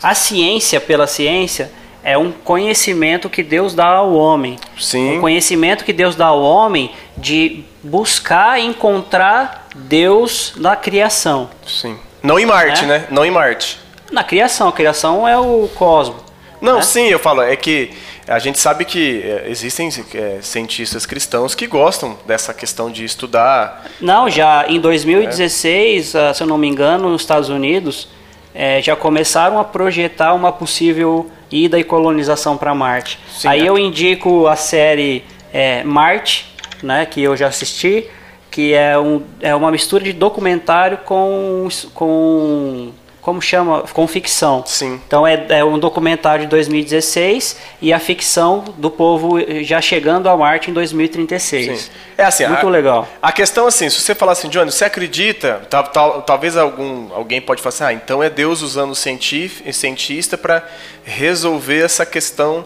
A 0.02 0.14
ciência 0.14 0.80
pela 0.80 1.06
ciência 1.06 1.70
é 2.02 2.16
um 2.16 2.32
conhecimento 2.32 3.28
que 3.28 3.42
Deus 3.42 3.74
dá 3.74 3.86
ao 3.86 4.12
homem. 4.12 4.58
Sim. 4.78 5.18
Um 5.18 5.20
conhecimento 5.20 5.84
que 5.84 5.92
Deus 5.92 6.16
dá 6.16 6.26
ao 6.26 6.42
homem 6.42 6.92
de 7.16 7.64
buscar 7.82 8.58
encontrar 8.60 9.66
Deus 9.74 10.54
na 10.56 10.76
criação. 10.76 11.50
Sim. 11.66 11.98
Não 12.22 12.38
em 12.38 12.46
Marte, 12.46 12.84
É? 12.84 12.86
né? 12.86 13.06
Não 13.10 13.24
em 13.24 13.30
Marte. 13.30 13.78
Na 14.10 14.24
criação, 14.24 14.68
a 14.68 14.72
criação 14.72 15.26
é 15.26 15.38
o 15.38 15.68
cosmos. 15.74 16.22
Não, 16.60 16.76
né? 16.76 16.82
sim, 16.82 17.06
eu 17.06 17.18
falo, 17.18 17.40
é 17.42 17.56
que 17.56 17.90
a 18.28 18.38
gente 18.38 18.58
sabe 18.58 18.84
que 18.84 19.22
é, 19.22 19.44
existem 19.48 19.88
é, 20.14 20.38
cientistas 20.42 21.06
cristãos 21.06 21.54
que 21.54 21.66
gostam 21.66 22.18
dessa 22.26 22.52
questão 22.52 22.90
de 22.90 23.04
estudar. 23.04 23.86
Não, 24.00 24.28
já 24.28 24.66
em 24.68 24.78
2016, 24.78 26.14
ah, 26.14 26.34
se 26.34 26.42
eu 26.42 26.46
não 26.46 26.58
me 26.58 26.68
engano, 26.68 27.08
nos 27.08 27.22
Estados 27.22 27.48
Unidos, 27.48 28.08
eh, 28.54 28.82
já 28.82 28.94
começaram 28.94 29.58
a 29.58 29.64
projetar 29.64 30.34
uma 30.34 30.52
possível 30.52 31.30
ida 31.50 31.78
e 31.78 31.84
colonização 31.84 32.56
para 32.56 32.74
Marte. 32.74 33.18
Sim, 33.30 33.48
Aí 33.48 33.62
é. 33.62 33.68
eu 33.68 33.78
indico 33.78 34.46
a 34.46 34.56
série 34.56 35.24
eh, 35.52 35.82
Marte, 35.84 36.54
né, 36.82 37.06
que 37.06 37.22
eu 37.22 37.36
já 37.36 37.48
assisti, 37.48 38.06
que 38.50 38.74
é, 38.74 38.98
um, 38.98 39.22
é 39.40 39.54
uma 39.54 39.70
mistura 39.70 40.02
de 40.02 40.12
documentário 40.12 40.98
com, 40.98 41.68
com 41.94 42.90
como 43.20 43.40
chama, 43.42 43.82
com 43.92 44.06
ficção. 44.08 44.62
Sim. 44.66 45.00
Então 45.06 45.26
é, 45.26 45.44
é 45.50 45.64
um 45.64 45.78
documentário 45.78 46.44
de 46.44 46.50
2016 46.50 47.56
e 47.82 47.92
a 47.92 47.98
ficção 47.98 48.64
do 48.78 48.90
povo 48.90 49.38
eh, 49.38 49.62
já 49.62 49.80
chegando 49.80 50.28
a 50.28 50.36
Marte 50.36 50.70
em 50.70 50.74
2036. 50.74 51.80
Sim. 51.80 51.90
É 52.16 52.24
assim, 52.24 52.46
Muito 52.46 52.66
a, 52.66 52.70
legal. 52.70 53.08
A 53.20 53.30
questão 53.32 53.66
assim, 53.66 53.88
se 53.90 54.00
você 54.00 54.14
falar 54.14 54.32
assim, 54.32 54.48
Johnny, 54.48 54.70
você 54.72 54.84
acredita? 54.84 55.60
Tal, 55.68 55.84
tal- 55.84 56.22
talvez 56.22 56.56
algum, 56.56 57.12
alguém 57.14 57.40
pode 57.40 57.60
falar 57.62 57.70
assim, 57.74 57.84
ah, 57.84 57.92
então 57.92 58.22
é 58.22 58.30
Deus 58.30 58.62
usando 58.62 58.92
o 58.92 58.94
cientista 58.94 60.38
para 60.38 60.62
resolver 61.04 61.82
essa 61.84 62.06
questão 62.06 62.64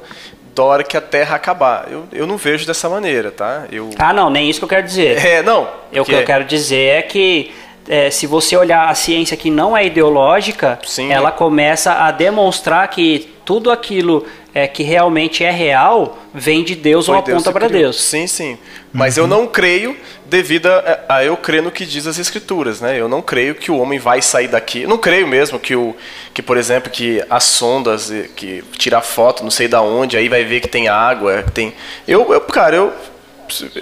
da 0.54 0.62
hora 0.62 0.84
que 0.84 0.96
a 0.96 1.00
Terra 1.00 1.34
acabar. 1.34 1.88
Eu, 1.90 2.04
eu 2.12 2.26
não 2.26 2.36
vejo 2.36 2.64
dessa 2.66 2.88
maneira, 2.88 3.30
tá? 3.32 3.64
Eu, 3.72 3.90
Ah, 3.98 4.12
não, 4.12 4.30
nem 4.30 4.48
isso 4.48 4.60
que 4.60 4.64
eu 4.64 4.68
quero 4.68 4.86
dizer. 4.86 5.24
é, 5.24 5.42
não. 5.42 5.68
Eu, 5.92 6.02
o 6.02 6.06
que 6.06 6.12
eu 6.12 6.24
quero 6.24 6.44
dizer 6.44 6.98
é 6.98 7.02
que 7.02 7.52
é, 7.88 8.10
se 8.10 8.26
você 8.26 8.56
olhar 8.56 8.88
a 8.88 8.94
ciência 8.94 9.36
que 9.36 9.50
não 9.50 9.76
é 9.76 9.86
ideológica, 9.86 10.78
Sim. 10.84 11.12
ela 11.12 11.30
começa 11.30 11.92
a 11.92 12.10
demonstrar 12.10 12.88
que 12.88 13.30
tudo 13.44 13.70
aquilo 13.70 14.24
é, 14.54 14.66
que 14.66 14.82
realmente 14.82 15.44
é 15.44 15.50
real 15.50 16.16
vem 16.32 16.62
de 16.64 16.74
Deus 16.74 17.06
Foi 17.06 17.14
ou 17.14 17.20
aponta 17.20 17.52
para. 17.52 17.68
Deus. 17.68 18.00
Sim, 18.00 18.26
sim. 18.26 18.56
Mas 18.92 19.16
eu 19.16 19.26
não 19.26 19.46
creio 19.46 19.96
devido 20.26 20.66
a, 20.66 21.00
a 21.08 21.24
eu 21.24 21.36
crer 21.36 21.62
no 21.62 21.70
que 21.70 21.84
diz 21.84 22.06
as 22.06 22.18
escrituras, 22.18 22.80
né? 22.80 22.98
Eu 22.98 23.08
não 23.08 23.20
creio 23.20 23.54
que 23.54 23.70
o 23.70 23.78
homem 23.78 23.98
vai 23.98 24.22
sair 24.22 24.48
daqui. 24.48 24.82
Eu 24.82 24.88
não 24.88 24.96
creio 24.96 25.26
mesmo 25.26 25.58
que 25.58 25.74
o 25.74 25.94
que, 26.32 26.40
por 26.40 26.56
exemplo, 26.56 26.90
que 26.90 27.22
as 27.28 27.44
sondas 27.44 28.12
que 28.36 28.62
tirar 28.78 29.02
foto, 29.02 29.42
não 29.42 29.50
sei 29.50 29.68
da 29.68 29.82
onde, 29.82 30.16
aí 30.16 30.28
vai 30.28 30.44
ver 30.44 30.60
que 30.60 30.68
tem 30.68 30.88
água, 30.88 31.42
que 31.42 31.50
tem. 31.50 31.74
Eu, 32.06 32.32
eu 32.32 32.40
cara, 32.40 32.76
eu 32.76 32.92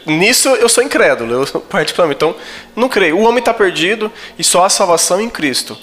nisso 0.06 0.48
eu 0.48 0.68
sou 0.68 0.82
incrédulo, 0.82 1.32
eu 1.32 1.60
particularmente. 1.62 2.16
Então, 2.16 2.34
não 2.74 2.88
creio. 2.88 3.16
O 3.16 3.22
homem 3.22 3.38
está 3.38 3.52
perdido 3.52 4.10
e 4.38 4.44
só 4.44 4.64
há 4.64 4.68
salvação 4.68 5.20
em 5.20 5.28
Cristo. 5.28 5.76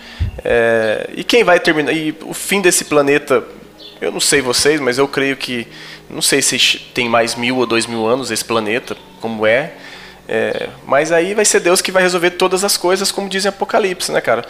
É, 0.43 1.09
e 1.15 1.23
quem 1.23 1.43
vai 1.43 1.59
terminar? 1.59 1.91
E 1.91 2.15
o 2.23 2.33
fim 2.33 2.61
desse 2.61 2.85
planeta, 2.85 3.43
eu 3.99 4.11
não 4.11 4.19
sei 4.19 4.41
vocês, 4.41 4.79
mas 4.79 4.97
eu 4.97 5.07
creio 5.07 5.35
que 5.35 5.67
não 6.09 6.21
sei 6.21 6.41
se 6.41 6.57
tem 6.93 7.07
mais 7.07 7.35
mil 7.35 7.57
ou 7.57 7.65
dois 7.65 7.85
mil 7.85 8.07
anos 8.07 8.31
esse 8.31 8.43
planeta, 8.43 8.97
como 9.21 9.45
é. 9.45 9.73
É, 10.31 10.69
mas 10.85 11.11
aí 11.11 11.33
vai 11.33 11.43
ser 11.43 11.59
Deus 11.59 11.81
que 11.81 11.91
vai 11.91 12.03
resolver 12.03 12.29
todas 12.31 12.63
as 12.63 12.77
coisas, 12.77 13.11
como 13.11 13.27
diz 13.27 13.45
em 13.45 13.47
Apocalipse, 13.47 14.11
né, 14.11 14.21
cara? 14.21 14.45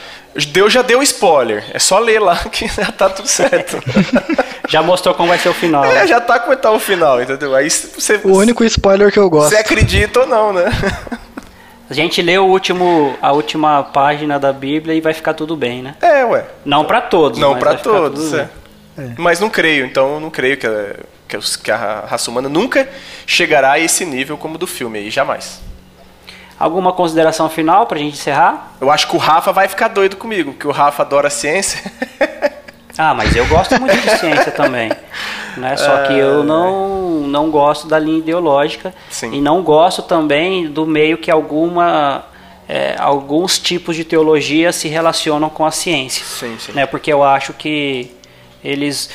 Deus 0.50 0.74
já 0.74 0.82
deu 0.82 1.02
spoiler, 1.02 1.64
é 1.74 1.80
só 1.80 2.00
ler 2.00 2.20
lá 2.20 2.36
que 2.52 2.68
já 2.68 2.92
tá 2.92 3.10
tudo 3.10 3.28
certo. 3.28 3.78
Já 4.70 4.84
mostrou 4.84 5.16
como 5.16 5.30
vai 5.30 5.40
ser 5.40 5.50
o 5.50 5.54
final. 5.56 5.84
é, 5.84 5.96
né? 5.96 6.06
já 6.08 6.22
tá 6.22 6.38
como 6.38 6.56
tá 6.56 6.70
o 6.70 6.80
final, 6.80 7.20
entendeu? 7.20 7.56
Aí 7.56 7.68
você, 7.68 8.22
O 8.24 8.38
único 8.38 8.64
spoiler 8.66 9.12
que 9.12 9.18
eu 9.18 9.28
gosto. 9.28 9.50
você 9.50 9.58
acredita 9.58 10.20
ou 10.20 10.28
não, 10.28 10.54
né? 10.54 10.66
A 11.90 11.94
gente 11.96 12.22
lê 12.22 12.38
o 12.38 12.46
último, 12.46 13.18
a 13.20 13.32
última 13.32 13.82
página 13.82 14.38
da 14.38 14.54
Bíblia 14.54 14.94
e 14.94 15.02
vai 15.02 15.12
ficar 15.12 15.34
tudo 15.34 15.56
bem, 15.56 15.82
né? 15.82 15.96
É, 16.00 16.24
ué. 16.24 16.46
Não 16.64 16.86
para 16.86 17.02
todos. 17.02 17.40
Não 17.40 17.56
ficar 17.56 17.80
todos, 17.80 18.32
é. 18.32 18.48
bem. 18.96 19.16
Mas 19.18 19.40
não 19.40 19.50
creio, 19.50 19.88
então 19.88 20.20
não 20.20 20.30
creio 20.30 20.56
que, 20.56 20.68
a- 20.68 20.96
que, 21.28 21.40
que 21.64 21.72
a 21.72 22.06
raça 22.08 22.30
humana 22.30 22.48
nunca 22.48 22.88
chegará 23.26 23.72
a 23.72 23.80
esse 23.80 24.06
nível 24.06 24.38
como 24.38 24.56
do 24.56 24.68
filme 24.68 25.00
aí, 25.00 25.10
jamais. 25.10 25.62
Alguma 26.60 26.92
consideração 26.92 27.50
final 27.50 27.86
pra 27.88 27.98
gente 27.98 28.14
encerrar? 28.14 28.74
Eu 28.82 28.92
acho 28.92 29.08
que 29.08 29.16
o 29.16 29.20
Rafa 29.20 29.54
vai 29.54 29.68
ficar 29.68 29.88
doido 29.88 30.18
comigo, 30.18 30.52
porque 30.52 30.68
o 30.68 30.72
Rafa 30.72 31.04
adora 31.04 31.30
ciência. 31.30 31.80
Ah, 33.02 33.14
mas 33.14 33.34
eu 33.34 33.48
gosto 33.48 33.80
muito 33.80 33.96
de 33.96 34.18
ciência 34.18 34.52
também. 34.52 34.92
Né? 35.56 35.78
Só 35.78 36.04
que 36.04 36.12
eu 36.18 36.44
não, 36.44 37.22
não 37.22 37.50
gosto 37.50 37.88
da 37.88 37.98
linha 37.98 38.18
ideológica 38.18 38.94
Sim. 39.10 39.32
e 39.36 39.40
não 39.40 39.64
gosto 39.64 40.02
também 40.02 40.68
do 40.68 40.86
meio 40.86 41.18
que 41.18 41.32
alguma, 41.32 42.26
é, 42.68 42.96
alguns 43.00 43.58
tipos 43.58 43.96
de 43.96 44.04
teologia 44.04 44.74
se 44.74 44.90
relacionam 44.90 45.50
com 45.50 45.66
a 45.66 45.72
ciência. 45.72 46.26
Sim, 46.26 46.58
sim. 46.60 46.74
Né? 46.74 46.86
Porque 46.86 47.12
eu 47.12 47.24
acho 47.24 47.54
que 47.54 48.14
eles, 48.62 49.10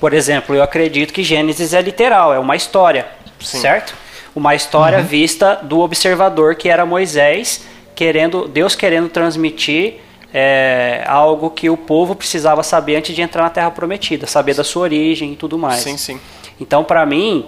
por 0.00 0.12
exemplo, 0.12 0.56
eu 0.56 0.62
acredito 0.64 1.12
que 1.12 1.22
Gênesis 1.22 1.72
é 1.72 1.80
literal, 1.80 2.34
é 2.34 2.38
uma 2.40 2.56
história, 2.56 3.06
Sim. 3.38 3.58
certo? 3.60 3.94
Uma 4.34 4.54
história 4.54 5.02
vista 5.02 5.56
do 5.56 5.80
observador 5.80 6.54
que 6.54 6.68
era 6.68 6.86
Moisés, 6.86 7.64
querendo 7.94 8.46
Deus 8.46 8.74
querendo 8.74 9.08
transmitir 9.08 10.00
é, 10.32 11.04
algo 11.06 11.50
que 11.50 11.68
o 11.68 11.76
povo 11.76 12.14
precisava 12.14 12.62
saber 12.62 12.96
antes 12.96 13.14
de 13.14 13.22
entrar 13.22 13.42
na 13.42 13.50
Terra 13.50 13.70
Prometida, 13.70 14.26
saber 14.26 14.54
da 14.54 14.64
sua 14.64 14.82
origem 14.82 15.32
e 15.32 15.36
tudo 15.36 15.58
mais. 15.58 15.80
Sim, 15.80 15.96
sim. 15.96 16.20
Então, 16.60 16.84
para 16.84 17.04
mim, 17.04 17.46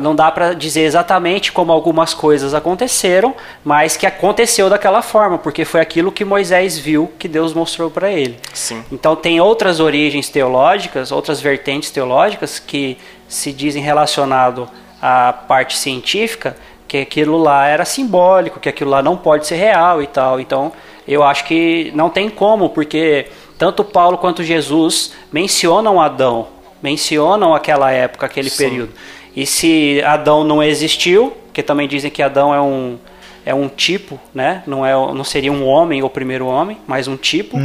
não 0.00 0.14
dá 0.14 0.30
para 0.30 0.52
dizer 0.52 0.82
exatamente 0.82 1.50
como 1.50 1.72
algumas 1.72 2.12
coisas 2.12 2.52
aconteceram, 2.52 3.34
mas 3.64 3.96
que 3.96 4.04
aconteceu 4.04 4.68
daquela 4.68 5.00
forma, 5.00 5.38
porque 5.38 5.64
foi 5.64 5.80
aquilo 5.80 6.12
que 6.12 6.24
Moisés 6.24 6.76
viu 6.76 7.10
que 7.18 7.26
Deus 7.26 7.54
mostrou 7.54 7.90
para 7.90 8.10
ele. 8.10 8.36
Sim. 8.52 8.84
Então, 8.92 9.16
tem 9.16 9.40
outras 9.40 9.80
origens 9.80 10.28
teológicas, 10.28 11.10
outras 11.10 11.40
vertentes 11.40 11.90
teológicas 11.90 12.58
que 12.58 12.98
se 13.26 13.52
dizem 13.52 13.82
relacionado 13.82 14.68
à 15.02 15.32
parte 15.32 15.76
científica, 15.76 16.56
que 16.86 16.98
aquilo 16.98 17.36
lá 17.36 17.66
era 17.66 17.84
simbólico, 17.84 18.60
que 18.60 18.68
aquilo 18.68 18.90
lá 18.90 19.02
não 19.02 19.16
pode 19.16 19.46
ser 19.46 19.56
real 19.56 20.00
e 20.00 20.06
tal. 20.06 20.40
Então, 20.40 20.72
eu 21.06 21.24
acho 21.24 21.44
que 21.44 21.90
não 21.94 22.08
tem 22.08 22.30
como, 22.30 22.70
porque 22.70 23.26
tanto 23.58 23.82
Paulo 23.82 24.16
quanto 24.18 24.44
Jesus 24.44 25.12
mencionam 25.32 26.00
Adão, 26.00 26.48
mencionam 26.82 27.54
aquela 27.54 27.90
época, 27.90 28.26
aquele 28.26 28.50
Sim. 28.50 28.64
período. 28.64 28.92
E 29.34 29.46
se 29.46 30.02
Adão 30.04 30.44
não 30.44 30.62
existiu, 30.62 31.32
que 31.52 31.62
também 31.62 31.88
dizem 31.88 32.10
que 32.10 32.22
Adão 32.22 32.54
é 32.54 32.60
um 32.60 32.98
é 33.44 33.52
um 33.52 33.68
tipo, 33.68 34.20
né? 34.32 34.62
Não 34.66 34.86
é 34.86 34.92
não 34.92 35.24
seria 35.24 35.52
um 35.52 35.66
homem 35.66 36.02
o 36.02 36.08
primeiro 36.08 36.46
homem, 36.46 36.78
mas 36.86 37.08
um 37.08 37.16
tipo 37.16 37.56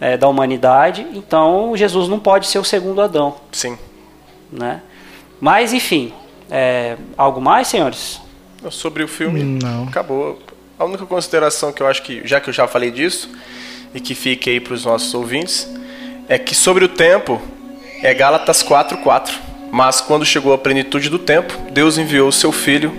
é, 0.00 0.16
da 0.16 0.28
humanidade. 0.28 1.06
Então 1.14 1.76
Jesus 1.76 2.08
não 2.08 2.18
pode 2.18 2.46
ser 2.46 2.58
o 2.58 2.64
segundo 2.64 3.00
Adão, 3.00 3.36
Sim. 3.52 3.78
né? 4.50 4.80
Mas 5.40 5.72
enfim, 5.72 6.12
é, 6.50 6.96
algo 7.16 7.40
mais, 7.40 7.68
senhores? 7.68 8.20
Sobre 8.70 9.02
o 9.02 9.08
filme, 9.08 9.42
Não. 9.62 9.84
acabou. 9.84 10.40
A 10.78 10.84
única 10.84 11.06
consideração 11.06 11.72
que 11.72 11.82
eu 11.82 11.86
acho 11.86 12.02
que, 12.02 12.26
já 12.26 12.40
que 12.40 12.50
eu 12.50 12.54
já 12.54 12.66
falei 12.66 12.90
disso, 12.90 13.30
e 13.94 14.00
que 14.00 14.14
fique 14.14 14.50
aí 14.50 14.60
para 14.60 14.74
os 14.74 14.84
nossos 14.84 15.14
ouvintes, 15.14 15.68
é 16.28 16.38
que 16.38 16.54
sobre 16.54 16.84
o 16.84 16.88
tempo, 16.88 17.40
é 18.02 18.12
Gálatas 18.12 18.62
4:4. 18.62 19.32
Mas 19.72 20.00
quando 20.00 20.24
chegou 20.24 20.52
a 20.52 20.58
plenitude 20.58 21.08
do 21.08 21.18
tempo, 21.18 21.54
Deus 21.70 21.98
enviou 21.98 22.28
o 22.28 22.32
seu 22.32 22.52
filho, 22.52 22.92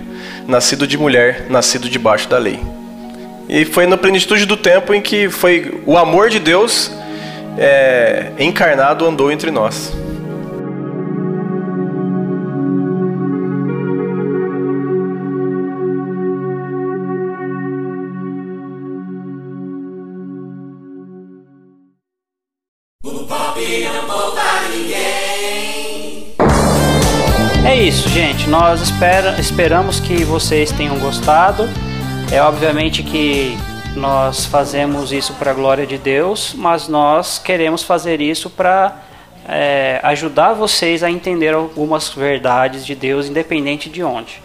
nascido 0.46 0.86
de 0.86 0.98
mulher, 0.98 1.46
nascido 1.48 1.88
debaixo 1.88 2.28
da 2.28 2.38
lei. 2.38 2.60
E 3.48 3.64
foi 3.64 3.86
na 3.86 3.96
plenitude 3.96 4.44
do 4.44 4.56
tempo 4.56 4.92
em 4.92 5.00
que 5.00 5.30
foi 5.30 5.82
o 5.86 5.96
amor 5.96 6.28
de 6.28 6.38
Deus 6.38 6.90
é, 7.56 8.32
encarnado 8.38 9.06
andou 9.06 9.32
entre 9.32 9.50
nós. 9.50 9.92
Gente. 28.38 28.48
Nós 28.48 28.80
espera, 28.80 29.38
esperamos 29.40 29.98
que 29.98 30.24
vocês 30.24 30.70
tenham 30.70 30.98
gostado. 30.98 31.68
É 32.30 32.40
obviamente 32.40 33.02
que 33.02 33.58
nós 33.96 34.46
fazemos 34.46 35.12
isso 35.12 35.34
para 35.34 35.50
a 35.50 35.54
glória 35.54 35.86
de 35.86 35.98
Deus, 35.98 36.54
mas 36.54 36.88
nós 36.88 37.38
queremos 37.38 37.82
fazer 37.82 38.20
isso 38.20 38.48
para 38.48 38.96
ajudar 40.02 40.52
vocês 40.52 41.02
a 41.02 41.10
entender 41.10 41.54
algumas 41.54 42.10
verdades 42.10 42.84
de 42.84 42.94
Deus, 42.94 43.26
independente 43.26 43.88
de 43.88 44.02
onde. 44.02 44.42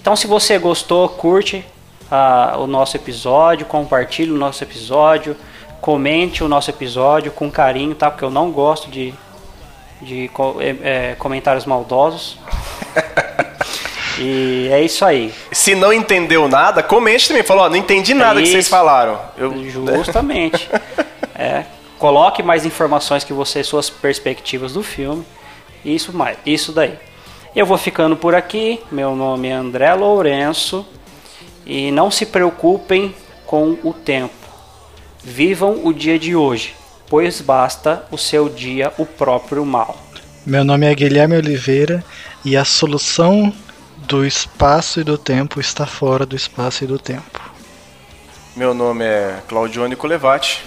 Então, 0.00 0.16
se 0.16 0.26
você 0.26 0.58
gostou, 0.58 1.08
curte 1.08 1.64
ah, 2.10 2.56
o 2.58 2.66
nosso 2.66 2.96
episódio, 2.96 3.66
compartilhe 3.66 4.30
o 4.30 4.38
nosso 4.38 4.64
episódio, 4.64 5.36
comente 5.80 6.42
o 6.42 6.48
nosso 6.48 6.70
episódio 6.70 7.30
com 7.30 7.50
carinho, 7.50 7.94
tá? 7.94 8.10
Porque 8.10 8.24
eu 8.24 8.30
não 8.30 8.50
gosto 8.50 8.90
de 8.90 9.12
de 10.00 10.30
é, 10.60 11.10
é, 11.10 11.14
comentários 11.16 11.66
maldosos. 11.66 12.38
e 14.18 14.68
é 14.70 14.82
isso 14.82 15.04
aí. 15.04 15.32
Se 15.52 15.74
não 15.74 15.92
entendeu 15.92 16.48
nada, 16.48 16.82
comente 16.82 17.28
também. 17.28 17.42
Falou, 17.42 17.64
ó, 17.64 17.68
não 17.68 17.76
entendi 17.76 18.14
nada 18.14 18.40
que 18.40 18.48
vocês 18.48 18.68
falaram. 18.68 19.20
Eu, 19.36 19.52
Justamente. 19.96 20.68
É, 21.40 21.64
coloque 22.00 22.42
mais 22.42 22.66
informações 22.66 23.22
que 23.22 23.32
você, 23.32 23.62
suas 23.62 23.88
perspectivas 23.88 24.72
do 24.72 24.82
filme. 24.82 25.24
Isso 25.84 26.12
mais, 26.12 26.36
isso 26.44 26.72
daí. 26.72 26.98
Eu 27.54 27.64
vou 27.64 27.78
ficando 27.78 28.16
por 28.16 28.34
aqui. 28.34 28.80
Meu 28.90 29.14
nome 29.14 29.46
é 29.46 29.52
André 29.52 29.94
Lourenço 29.94 30.84
e 31.64 31.92
não 31.92 32.10
se 32.10 32.26
preocupem 32.26 33.14
com 33.46 33.78
o 33.84 33.92
tempo. 33.92 34.34
Vivam 35.22 35.80
o 35.84 35.92
dia 35.92 36.18
de 36.18 36.34
hoje, 36.34 36.74
pois 37.08 37.40
basta 37.40 38.04
o 38.10 38.18
seu 38.18 38.48
dia 38.48 38.92
o 38.98 39.06
próprio 39.06 39.64
mal. 39.64 39.96
Meu 40.44 40.64
nome 40.64 40.86
é 40.86 40.94
Guilherme 40.94 41.36
Oliveira 41.36 42.02
e 42.48 42.56
a 42.56 42.64
solução 42.64 43.52
do 43.98 44.24
espaço 44.24 45.00
e 45.00 45.04
do 45.04 45.18
tempo 45.18 45.60
está 45.60 45.84
fora 45.84 46.24
do 46.24 46.34
espaço 46.34 46.82
e 46.82 46.86
do 46.86 46.98
tempo. 46.98 47.42
Meu 48.56 48.72
nome 48.72 49.04
é 49.04 49.42
Claudione 49.46 49.94
Colevati 49.94 50.64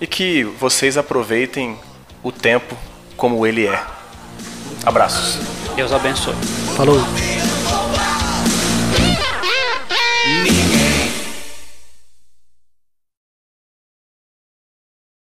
e 0.00 0.08
que 0.08 0.42
vocês 0.42 0.98
aproveitem 0.98 1.78
o 2.20 2.32
tempo 2.32 2.76
como 3.16 3.46
ele 3.46 3.64
é. 3.64 3.80
Abraços. 4.84 5.38
Deus 5.76 5.92
abençoe. 5.92 6.34
Falou! 6.76 6.98